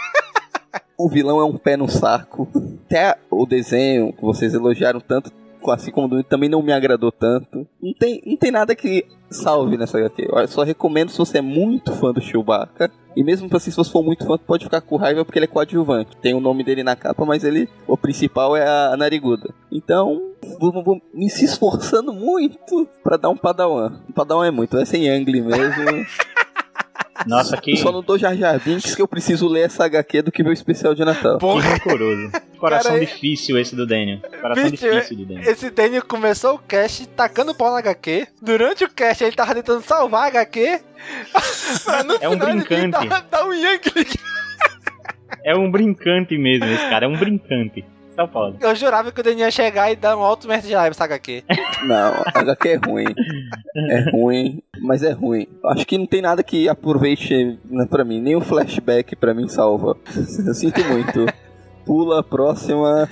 [0.99, 2.45] O vilão é um pé no saco.
[2.85, 5.31] Até o desenho que vocês elogiaram tanto,
[5.69, 7.65] assim como também não me agradou tanto.
[7.81, 10.27] Não tem, não tem nada que salve nessa HQ.
[10.29, 12.91] Eu só recomendo se você é muito fã do Chewbacca.
[13.15, 15.47] E mesmo assim, se você for muito fã, pode ficar com raiva porque ele é
[15.47, 16.17] coadjuvante.
[16.17, 19.53] Tem o nome dele na capa, mas ele, o principal é a nariguda.
[19.71, 24.01] Então, vou, vou me se esforçando muito pra dar um padawan.
[24.09, 26.05] Um padawan é muito, é sem Angli mesmo.
[27.25, 27.75] Nossa, que.
[27.77, 30.49] Só não dou Jar Jar Binks que eu preciso ler essa HQ do que ver
[30.49, 31.37] o especial de Natal.
[31.37, 32.31] Que rancoroso.
[32.57, 34.19] Coração Cara, difícil esse do Daniel.
[34.41, 35.51] Coração Bicho, difícil do Daniel.
[35.51, 38.27] Esse Daniel começou o cast tacando pau na HQ.
[38.41, 40.81] Durante o cast ele tava tentando salvar a HQ.
[42.21, 43.07] É um final ele vir brincante.
[43.45, 44.19] Um Yankee.
[45.43, 47.05] É um brincante mesmo, esse cara.
[47.05, 47.85] É um brincante.
[48.27, 48.57] Pode.
[48.61, 51.05] Eu jurava que o Daniel ia chegar e dar um alto mestre de raiva essa
[51.05, 51.43] HQ.
[51.85, 53.15] Não, a HQ é ruim.
[53.75, 55.47] É ruim, mas é ruim.
[55.65, 58.19] Acho que não tem nada que aproveite né, pra mim.
[58.19, 59.95] Nem o flashback pra mim salva.
[60.45, 61.25] Eu sinto muito.
[61.85, 63.07] Pula a próxima.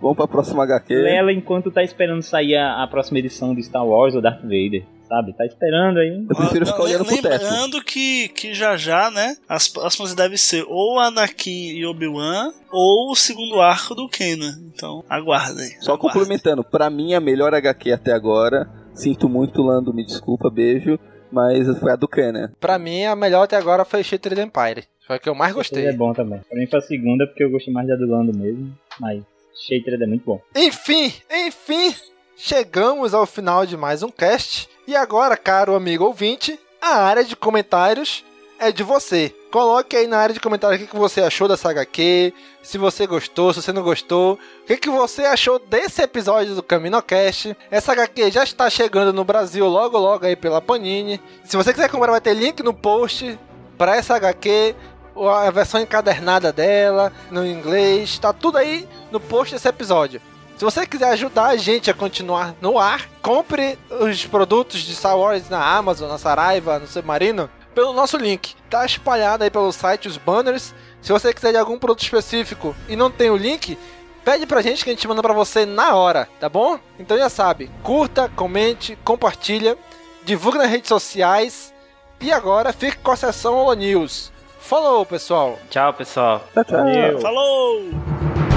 [0.00, 0.94] Vamos pra próxima HQ.
[0.94, 4.84] Lela enquanto tá esperando sair a, a próxima edição de Star Wars ou Darth Vader.
[5.10, 5.36] Sabe?
[5.36, 6.24] Tá esperando aí.
[6.30, 7.42] Eu prefiro ficar olhando pro teto.
[7.42, 13.10] Lembrando que, que já já, né, as próximas devem ser ou Anakin e Obi-Wan ou
[13.10, 14.56] o segundo arco do Kanan.
[14.72, 15.74] Então, aguardem.
[15.80, 18.70] Só complementando, pra mim a melhor HQ até agora.
[18.94, 20.96] Sinto muito, Lando, me desculpa, beijo.
[21.32, 22.52] Mas foi a do Kanan.
[22.60, 24.84] Pra mim, a melhor até agora foi Shattered Empire.
[25.04, 25.86] Foi a que eu mais gostei.
[25.86, 26.40] É bom também.
[26.48, 28.72] Pra mim foi a segunda porque eu gostei mais da do Lando mesmo.
[29.00, 29.24] Mas
[29.66, 30.40] Shattered é muito bom.
[30.56, 31.12] Enfim,
[31.46, 31.94] enfim,
[32.36, 34.68] chegamos ao final de mais um cast.
[34.90, 38.24] E agora, caro amigo ouvinte, a área de comentários
[38.58, 39.32] é de você.
[39.48, 43.54] Coloque aí na área de comentários o que você achou dessa HQ, se você gostou,
[43.54, 47.56] se você não gostou, o que que você achou desse episódio do CaminoCast.
[47.70, 51.20] Essa HQ já está chegando no Brasil logo logo aí pela Panini.
[51.44, 53.38] Se você quiser comprar, vai ter link no post
[53.78, 54.74] para essa HQ,
[55.14, 60.20] a versão encadernada dela, no inglês, tá tudo aí no post desse episódio.
[60.60, 65.18] Se você quiser ajudar a gente a continuar no ar, compre os produtos de Star
[65.18, 68.54] Wars na Amazon, na Saraiva, no Submarino, pelo nosso link.
[68.68, 70.74] Tá espalhado aí pelo site os banners.
[71.00, 73.78] Se você quiser de algum produto específico e não tem o link,
[74.22, 76.78] pede pra gente que a gente manda pra você na hora, tá bom?
[76.98, 79.78] Então já sabe, curta, comente, compartilha,
[80.26, 81.72] divulga nas redes sociais
[82.20, 84.30] e agora fique com a sessão Holo News.
[84.60, 85.58] Falou, pessoal!
[85.70, 86.44] Tchau, pessoal.
[86.54, 87.18] Valeu.
[87.18, 88.49] Falou!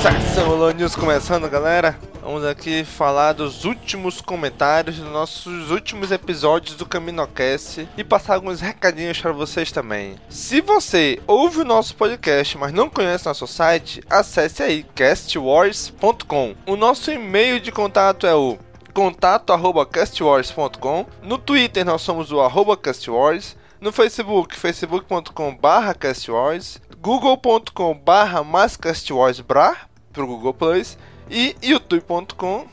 [0.00, 1.98] Sessão Samulô News começando, galera.
[2.22, 8.62] Vamos aqui falar dos últimos comentários dos nossos últimos episódios do Caminocast e passar alguns
[8.62, 10.16] recadinhos para vocês também.
[10.30, 16.54] Se você ouve o nosso podcast, mas não conhece nosso site, acesse aí castwars.com.
[16.66, 18.56] O nosso e-mail de contato é o
[18.94, 21.04] contato@castwars.com.
[21.22, 23.54] No Twitter nós somos o arroba castwars.
[23.78, 25.92] No Facebook, facebook.com barra
[30.10, 30.98] mascastwarsbra pro Google Plus
[31.30, 32.66] e youtube.com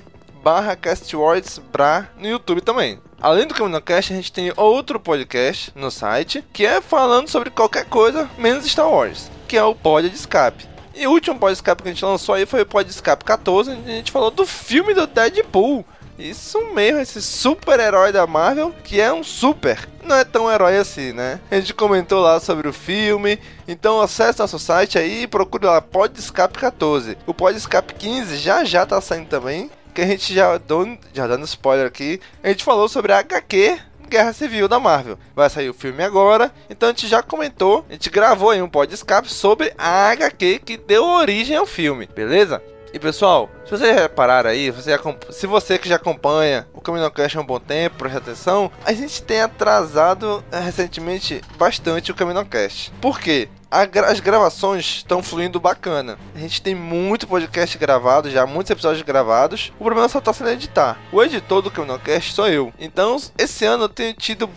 [0.43, 2.99] barra castwarsbra no YouTube também.
[3.19, 7.85] Além do CaminoCast, a gente tem outro podcast no site que é falando sobre qualquer
[7.85, 10.68] coisa menos Star Wars, que é o Pod de Escape.
[10.95, 13.72] E o último Pod Escape que a gente lançou aí foi o Pod Escape 14,
[13.72, 15.85] onde a gente falou do filme do Deadpool.
[16.18, 19.88] Isso mesmo, esse super-herói da Marvel, que é um super.
[20.07, 21.38] Não é tão herói assim, né?
[21.51, 23.38] A gente comentou lá sobre o filme.
[23.67, 27.17] Então acesse nosso site aí e procure lá Pod Escape 14.
[27.27, 29.69] O Pod Escape 15 já já tá saindo também.
[29.93, 32.21] Que a gente já, dou, já dando spoiler aqui.
[32.41, 33.77] A gente falou sobre a HQ
[34.07, 35.19] Guerra Civil da Marvel.
[35.35, 38.69] Vai sair o filme agora, então a gente já comentou, a gente gravou aí um
[38.69, 42.61] pod escape sobre a HQ que deu origem ao filme, beleza?
[42.93, 44.97] E pessoal, se vocês repararam aí, você,
[45.30, 49.22] se você que já acompanha o CaminoCast há um bom tempo, preste atenção, a gente
[49.22, 52.91] tem atrasado é, recentemente bastante o CaminoCast.
[53.01, 53.49] Por quê?
[53.69, 56.18] as gravações estão fluindo bacana.
[56.34, 59.73] A gente tem muito podcast gravado, já muitos episódios gravados.
[59.77, 60.97] O problema só está sendo editar.
[61.11, 62.72] O editor do CaminoCast sou eu.
[62.80, 64.49] Então, esse ano eu tenho tido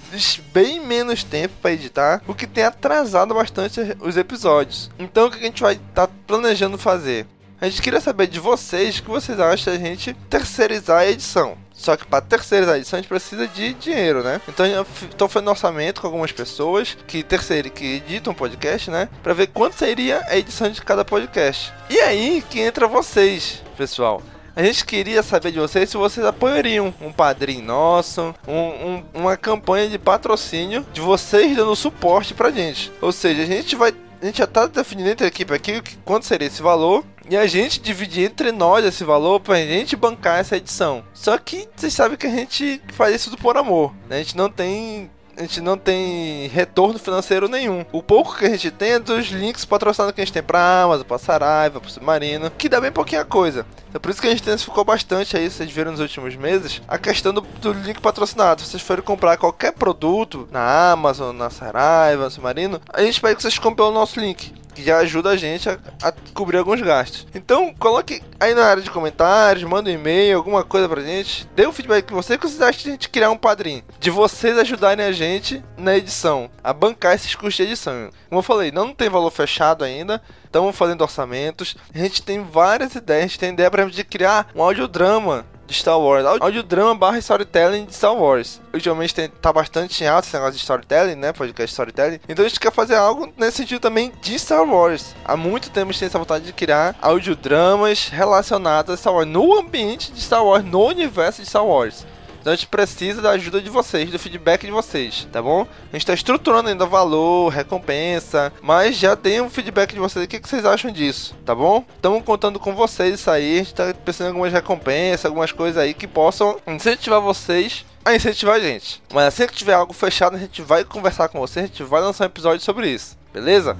[0.53, 4.91] bem menos tempo para editar, o que tem atrasado bastante os episódios.
[4.99, 7.27] Então, o que a gente vai estar tá planejando fazer?
[7.61, 11.59] A gente queria saber de vocês o que vocês acham da gente terceirizar a edição.
[11.75, 14.41] Só que para terceirizar a edição a gente precisa de dinheiro, né?
[14.49, 14.65] Então
[15.11, 19.11] estou fazendo orçamento com algumas pessoas que terceiram, que editam podcast, né?
[19.23, 21.71] Para ver quanto seria a edição de cada podcast.
[21.91, 24.23] E aí que entra vocês, pessoal.
[24.57, 29.37] A gente queria saber de vocês se vocês apoiariam um padrinho nosso, um, um, uma
[29.37, 32.91] campanha de patrocínio de vocês dando suporte pra gente.
[33.03, 36.27] Ou seja, a gente vai a gente já tá definindo entre a equipe aqui quanto
[36.27, 37.03] seria esse valor.
[37.31, 41.05] E a gente dividir entre nós esse valor pra gente bancar essa edição.
[41.15, 43.95] Só que vocês sabem que a gente faz isso por amor.
[44.09, 44.17] Né?
[44.17, 47.85] A gente não tem a gente não tem retorno financeiro nenhum.
[47.93, 50.83] O pouco que a gente tem é dos links patrocinados que a gente tem pra
[50.83, 53.65] Amazon, pra Saraiva, pro Submarino, que dá bem pouquinha coisa.
[53.95, 56.99] É por isso que a gente intensificou bastante aí, vocês viram nos últimos meses, a
[56.99, 58.61] questão do, do link patrocinado.
[58.61, 63.37] Se vocês forem comprar qualquer produto na Amazon, na Saraiva, no Submarino, a gente pede
[63.37, 66.81] que vocês comprem o nosso link que já ajuda a gente a, a, cobrir alguns
[66.81, 67.27] gastos.
[67.35, 71.49] Então, coloque aí na área de comentários, manda um e-mail, alguma coisa pra gente.
[71.55, 73.83] Dê um feedback que você que vocês acham de a gente criar um padrinho.
[73.99, 78.11] De vocês ajudarem a gente na edição, a bancar esses custos de edição.
[78.29, 80.23] Como eu falei, não tem valor fechado ainda.
[80.45, 81.77] Estamos fazendo orçamentos.
[81.95, 83.25] A gente tem várias ideias.
[83.25, 86.25] A gente tem ideia, por exemplo, de criar um audiodrama de Star Wars.
[86.41, 88.61] Audiodrama barra storytelling de Star Wars.
[88.75, 91.33] Ultimamente tem, tá bastante em alta esse negócio de storytelling, né?
[91.33, 92.21] Podcast storytelling.
[92.29, 95.15] Então a gente quer fazer algo nesse sentido também de Star Wars.
[95.25, 99.29] Há muito tempo a gente tem essa vontade de criar audiodramas relacionados a Star Wars.
[99.29, 102.05] No ambiente de Star Wars, no universo de Star Wars.
[102.41, 105.63] Então a gente precisa da ajuda de vocês, do feedback de vocês, tá bom?
[105.63, 110.25] A gente está estruturando ainda valor, recompensa, mas já tem um feedback de vocês.
[110.25, 111.85] O que, que vocês acham disso, tá bom?
[111.95, 113.55] Estamos contando com vocês isso aí.
[113.55, 118.15] A gente está pensando em algumas recompensas, algumas coisas aí que possam incentivar vocês a
[118.15, 119.03] incentivar a gente.
[119.13, 122.01] Mas assim que tiver algo fechado, a gente vai conversar com vocês, a gente vai
[122.01, 123.77] lançar um episódio sobre isso, beleza?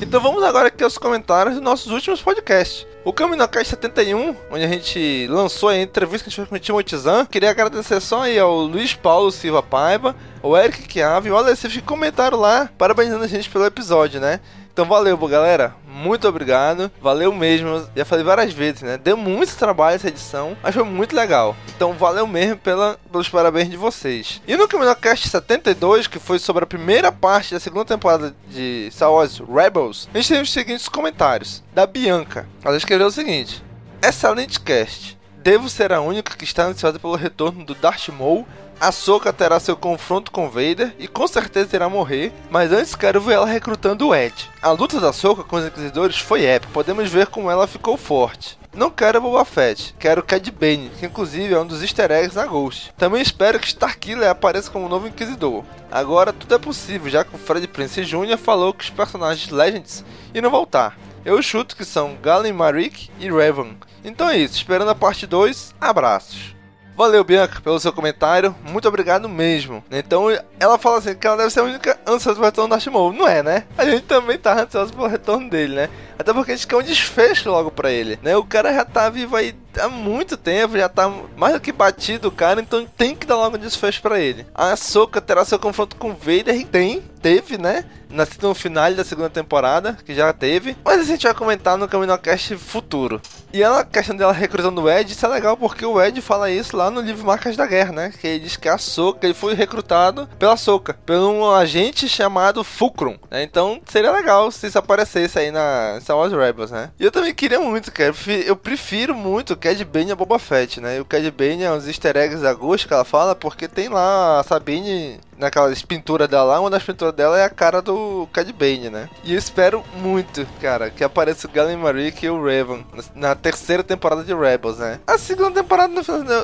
[0.00, 2.86] Então vamos agora aqui aos comentários dos nossos últimos podcasts.
[3.04, 6.58] O CaminoCast 71, onde a gente lançou a entrevista que a gente fez com o
[6.58, 7.26] Timothy Zan.
[7.26, 11.68] Queria agradecer só aí ao Luiz Paulo Silva Paiva, ao Eric Chiave e o Alessio
[11.68, 14.38] que comentaram lá, parabenizando a gente pelo episódio, né?
[14.72, 15.74] Então valeu, galera.
[16.02, 16.90] Muito obrigado.
[17.00, 17.86] Valeu mesmo.
[17.94, 18.98] Já falei várias vezes, né?
[18.98, 21.56] Deu muito trabalho essa edição, mas foi muito legal.
[21.76, 24.42] Então valeu mesmo pela, pelos parabéns de vocês.
[24.46, 29.12] E no CaminoCast 72, que foi sobre a primeira parte da segunda temporada de Star
[29.12, 31.62] Wars Rebels, a gente teve os seguintes comentários.
[31.72, 32.48] Da Bianca.
[32.64, 33.62] Ela escreveu o seguinte.
[34.02, 35.16] Excelente cast.
[35.36, 38.46] Devo ser a única que está ansiosa pelo retorno do Darth Maul
[38.80, 43.34] Ahsoka terá seu confronto com Vader e com certeza irá morrer, mas antes quero ver
[43.34, 44.50] ela recrutando o Ed.
[44.60, 48.58] A luta da Ahsoka com os Inquisidores foi épica, podemos ver como ela ficou forte.
[48.74, 52.46] Não quero Boba Fett, quero Cad Bane, que inclusive é um dos easter eggs na
[52.46, 52.90] Ghost.
[52.96, 55.62] Também espero que Starkiller apareça como novo Inquisidor.
[55.90, 58.38] Agora tudo é possível, já que o Fred Prince Jr.
[58.38, 60.96] falou que os personagens Legends irão voltar.
[61.22, 63.76] Eu chuto que são Galen Marik e Revan.
[64.02, 66.56] Então é isso, esperando a parte 2, abraços.
[66.96, 68.54] Valeu, Bianca, pelo seu comentário.
[68.62, 69.82] Muito obrigado mesmo.
[69.90, 70.26] Então,
[70.60, 73.12] ela fala assim que ela deve ser a única ansiosa pelo retorno da Shimou.
[73.12, 73.64] Não é, né?
[73.78, 75.88] A gente também tá ansioso pelo retorno dele, né?
[76.18, 78.36] Até porque a gente quer um desfecho logo pra ele, né?
[78.36, 82.28] O cara já tá vivo aí há muito tempo, já tá mais do que batido
[82.28, 84.46] o cara, então tem que dar logo um desfecho pra ele.
[84.54, 87.84] A Soka terá seu confronto com Vader e tem, teve, né?
[88.10, 90.76] Na no final da segunda temporada, que já teve.
[90.84, 93.20] Mas a gente vai comentar no CaminoCast futuro.
[93.52, 96.50] E ela, a questão dela recrutando o Ed, isso é legal porque o Ed fala
[96.50, 98.12] isso lá no livro Marcas da Guerra, né?
[98.18, 102.64] Que ele diz que a Soka, ele foi recrutado pela Soka, por um agente chamado
[102.64, 103.18] Fulcrum.
[103.30, 103.42] Né?
[103.42, 106.90] Então seria legal se isso aparecesse aí na Star Wars Rebels, né?
[106.98, 108.14] E eu também queria muito, cara.
[108.44, 110.96] Eu prefiro muito Cad Bane a Boba Fett, né?
[110.96, 113.88] E o Cad Bane é uns easter eggs da Ghost que ela fala, porque tem
[113.88, 118.28] lá a Sabine naquelas pinturas dela lá, uma das pinturas dela é a cara do
[118.32, 119.08] Cad Bane, né?
[119.22, 122.84] E eu espero muito, cara, que apareça o Galen Marik e o Raven
[123.14, 124.98] na terceira temporada de Rebels, né?
[125.06, 125.94] A segunda temporada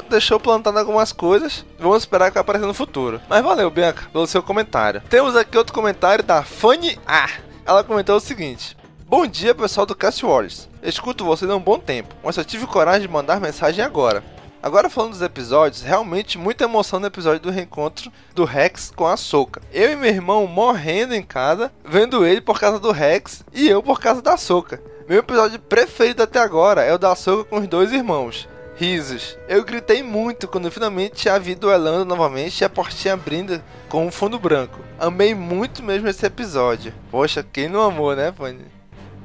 [0.08, 3.20] deixou plantando algumas coisas, vamos esperar que apareça no futuro.
[3.28, 5.02] Mas valeu, Bianca, pelo seu comentário.
[5.10, 7.28] Temos aqui outro comentário da Fanny A.
[7.66, 8.76] Ela comentou o seguinte:
[9.08, 10.67] Bom dia, pessoal do Cast Wars.
[10.82, 14.22] Escuto vocês há um bom tempo, mas só tive coragem de mandar mensagem agora.
[14.62, 19.16] Agora falando dos episódios, realmente muita emoção no episódio do reencontro do Rex com a
[19.16, 19.62] Soca.
[19.72, 23.82] Eu e meu irmão morrendo em casa, vendo ele por causa do Rex e eu
[23.82, 24.82] por causa da Soca.
[25.08, 28.48] Meu episódio preferido até agora é o da Soca com os dois irmãos.
[28.76, 29.36] Risos.
[29.48, 34.10] Eu gritei muito quando finalmente a vi duelando novamente e a portinha abrindo com um
[34.10, 34.78] fundo branco.
[34.98, 36.94] Amei muito mesmo esse episódio.
[37.10, 38.77] Poxa, quem não amou, né, Fanny?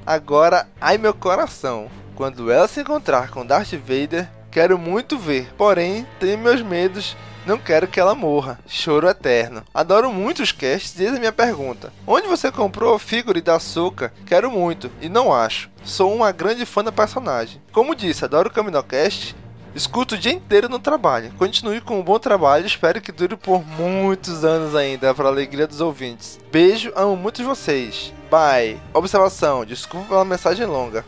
[0.06, 1.90] Agora, ai meu coração.
[2.16, 7.18] Quando ela se encontrar com Darth Vader, Quero muito ver, porém tenho meus medos.
[7.44, 8.60] Não quero que ela morra.
[8.68, 9.64] Choro eterno.
[9.74, 11.92] Adoro muito os casts e a minha pergunta.
[12.06, 14.14] Onde você comprou a figure da Soca?
[14.28, 15.72] Quero muito, e não acho.
[15.84, 17.60] Sou uma grande fã da personagem.
[17.72, 19.36] Como disse, adoro o Caminocast
[19.76, 21.34] Escuto o dia inteiro no trabalho.
[21.36, 22.68] Continue com um bom trabalho.
[22.68, 26.40] Espero que dure por muitos anos ainda, para alegria dos ouvintes.
[26.52, 28.14] Beijo, amo muito vocês.
[28.34, 28.80] Bye.
[28.94, 31.06] Observação: desculpa pela mensagem longa.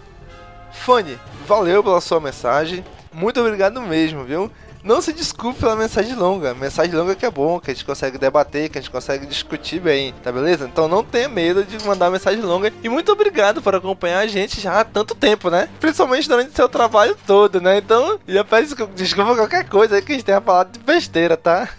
[0.71, 2.83] Fanny, valeu pela sua mensagem
[3.15, 4.51] muito obrigado mesmo, viu?
[4.83, 6.53] Não se desculpe pela mensagem longa.
[6.53, 9.79] Mensagem longa que é bom, que a gente consegue debater, que a gente consegue discutir
[9.79, 10.65] bem, tá beleza?
[10.65, 12.73] Então não tenha medo de mandar mensagem longa.
[12.83, 15.69] E muito obrigado por acompanhar a gente já há tanto tempo, né?
[15.79, 17.77] Principalmente durante o seu trabalho todo, né?
[17.77, 21.69] Então, já peço desculpa qualquer coisa aí que a gente tenha falado de besteira, tá?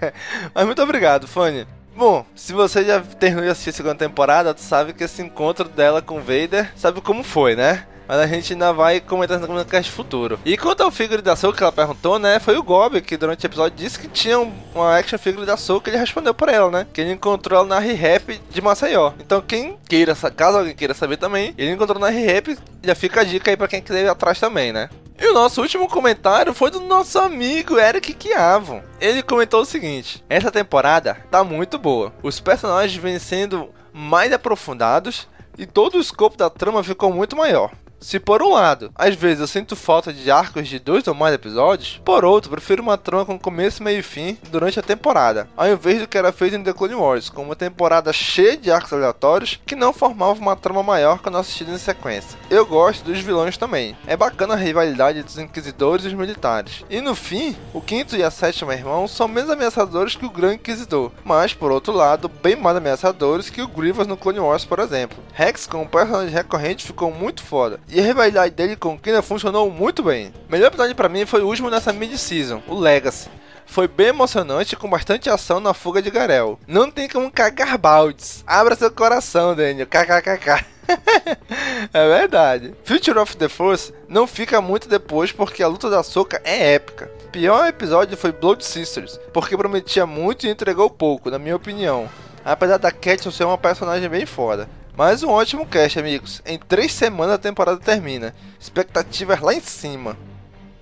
[0.54, 1.66] Mas muito obrigado, Fanny.
[1.96, 5.68] Bom, se você já terminou de assistir a segunda temporada, tu sabe que esse encontro
[5.68, 7.86] dela com Vader, sabe como foi, né?
[8.06, 10.38] Mas a gente ainda vai comentar no podcast futuro.
[10.44, 12.38] E quanto ao figure da Soul que ela perguntou, né?
[12.38, 15.80] Foi o Gob que durante o episódio disse que tinha uma action figure da Soul
[15.80, 16.86] que ele respondeu por ela, né?
[16.92, 19.12] Que ele encontrou ela na Re-Rap de Maceió.
[19.18, 23.24] Então quem queira, caso alguém queira saber também, ele encontrou na Re-Rap, já fica a
[23.24, 24.90] dica aí pra quem quiser ir atrás também, né?
[25.18, 28.82] E o nosso último comentário foi do nosso amigo Eric Chiavo.
[29.00, 32.12] Ele comentou o seguinte: Essa temporada tá muito boa.
[32.22, 37.70] Os personagens vêm sendo mais aprofundados e todo o escopo da trama ficou muito maior.
[38.04, 41.34] Se por um lado, às vezes eu sinto falta de arcos de dois ou mais
[41.34, 45.66] episódios, por outro, prefiro uma trama com começo, meio e fim durante a temporada, ao
[45.66, 48.92] invés do que era feito em The Clone Wars, com uma temporada cheia de arcos
[48.92, 52.38] aleatórios que não formavam uma trama maior quando assistido em sequência.
[52.50, 53.96] Eu gosto dos vilões também.
[54.06, 56.84] É bacana a rivalidade dos inquisidores e os militares.
[56.90, 60.56] E no fim, o quinto e a sétima irmão são menos ameaçadores que o Grande
[60.56, 64.78] Inquisidor, mas por outro lado, bem mais ameaçadores que o Grievous no Clone Wars, por
[64.78, 65.16] exemplo.
[65.32, 70.02] Rex como personagem recorrente ficou muito foda e a rivalidade dele com Kina funcionou muito
[70.02, 70.34] bem.
[70.48, 73.30] O melhor episódio para mim foi o último nessa mid-season, o Legacy.
[73.64, 76.58] Foi bem emocionante com bastante ação na fuga de Garel.
[76.66, 78.42] Não tem como cagar baldes.
[78.46, 79.86] Abra seu coração, Daniel.
[79.86, 80.66] KKKK.
[81.94, 82.74] é verdade.
[82.84, 87.08] Future of the Force não fica muito depois porque a luta da Soca é épica.
[87.26, 92.08] O pior episódio foi Blood Sisters, porque prometia muito e entregou pouco, na minha opinião.
[92.44, 94.68] Apesar da Cat ser uma personagem bem foda.
[94.96, 96.40] Mais um ótimo cast, amigos.
[96.46, 98.32] Em três semanas a temporada termina.
[98.60, 100.16] Expectativas lá em cima.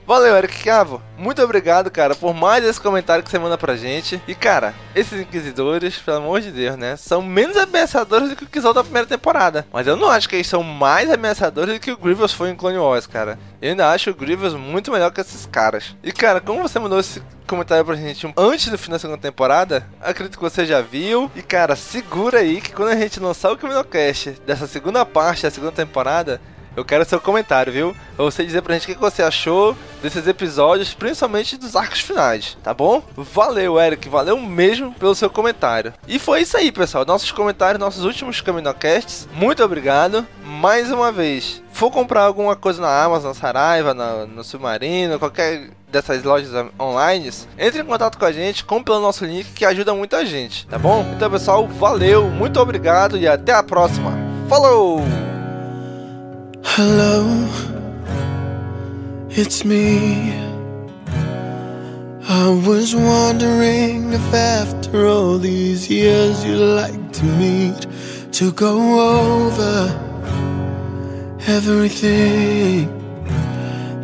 [0.06, 1.00] Valeu, Eric Cavo.
[1.16, 4.20] Muito obrigado, cara, por mais esse comentário que você manda pra gente.
[4.26, 6.96] E, cara, esses inquisidores, pelo amor de Deus, né?
[6.96, 9.64] São menos ameaçadores do que o Kizal da primeira temporada.
[9.72, 12.56] Mas eu não acho que eles são mais ameaçadores do que o Grievous foi em
[12.56, 13.38] Clone Wars, cara.
[13.60, 15.94] Eu ainda acho o Grievous muito melhor que esses caras.
[16.02, 19.86] E, cara, como você mandou esse comentário pra gente antes do final da segunda temporada,
[20.00, 21.30] acredito que você já viu.
[21.36, 25.50] E, cara, segura aí que quando a gente lançar o Caminocast dessa segunda parte da
[25.50, 26.40] segunda temporada,
[26.76, 27.96] eu quero seu comentário, viu?
[28.16, 32.56] Pra você dizer pra gente o que você achou desses episódios, principalmente dos arcos finais,
[32.62, 33.02] tá bom?
[33.16, 35.92] Valeu, Eric, valeu mesmo pelo seu comentário.
[36.06, 37.04] E foi isso aí, pessoal.
[37.04, 39.28] Nossos comentários, nossos últimos Caminocasts.
[39.32, 40.26] Muito obrigado.
[40.44, 46.22] Mais uma vez, for comprar alguma coisa na Amazon, Saraiva, no, no Submarino, qualquer dessas
[46.22, 46.50] lojas
[46.80, 50.66] online, entre em contato com a gente, compre pelo nosso link que ajuda muita gente,
[50.66, 51.06] tá bom?
[51.14, 54.12] Então, pessoal, valeu, muito obrigado e até a próxima.
[54.48, 55.31] Falou!
[56.64, 57.26] Hello,
[59.28, 60.32] it's me.
[62.28, 67.86] I was wondering if after all these years you'd like to meet
[68.32, 68.76] to go
[69.18, 69.88] over
[71.46, 72.88] everything.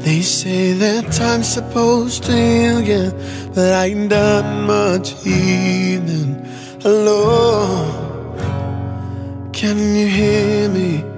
[0.00, 3.12] They say that time's supposed to heal you,
[3.54, 6.44] but I ain't done much healing.
[6.82, 8.36] Hello,
[9.52, 11.17] can you hear me?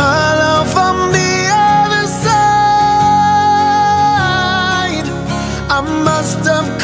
[0.00, 2.28] Hello from the other side.
[5.68, 6.77] I must have.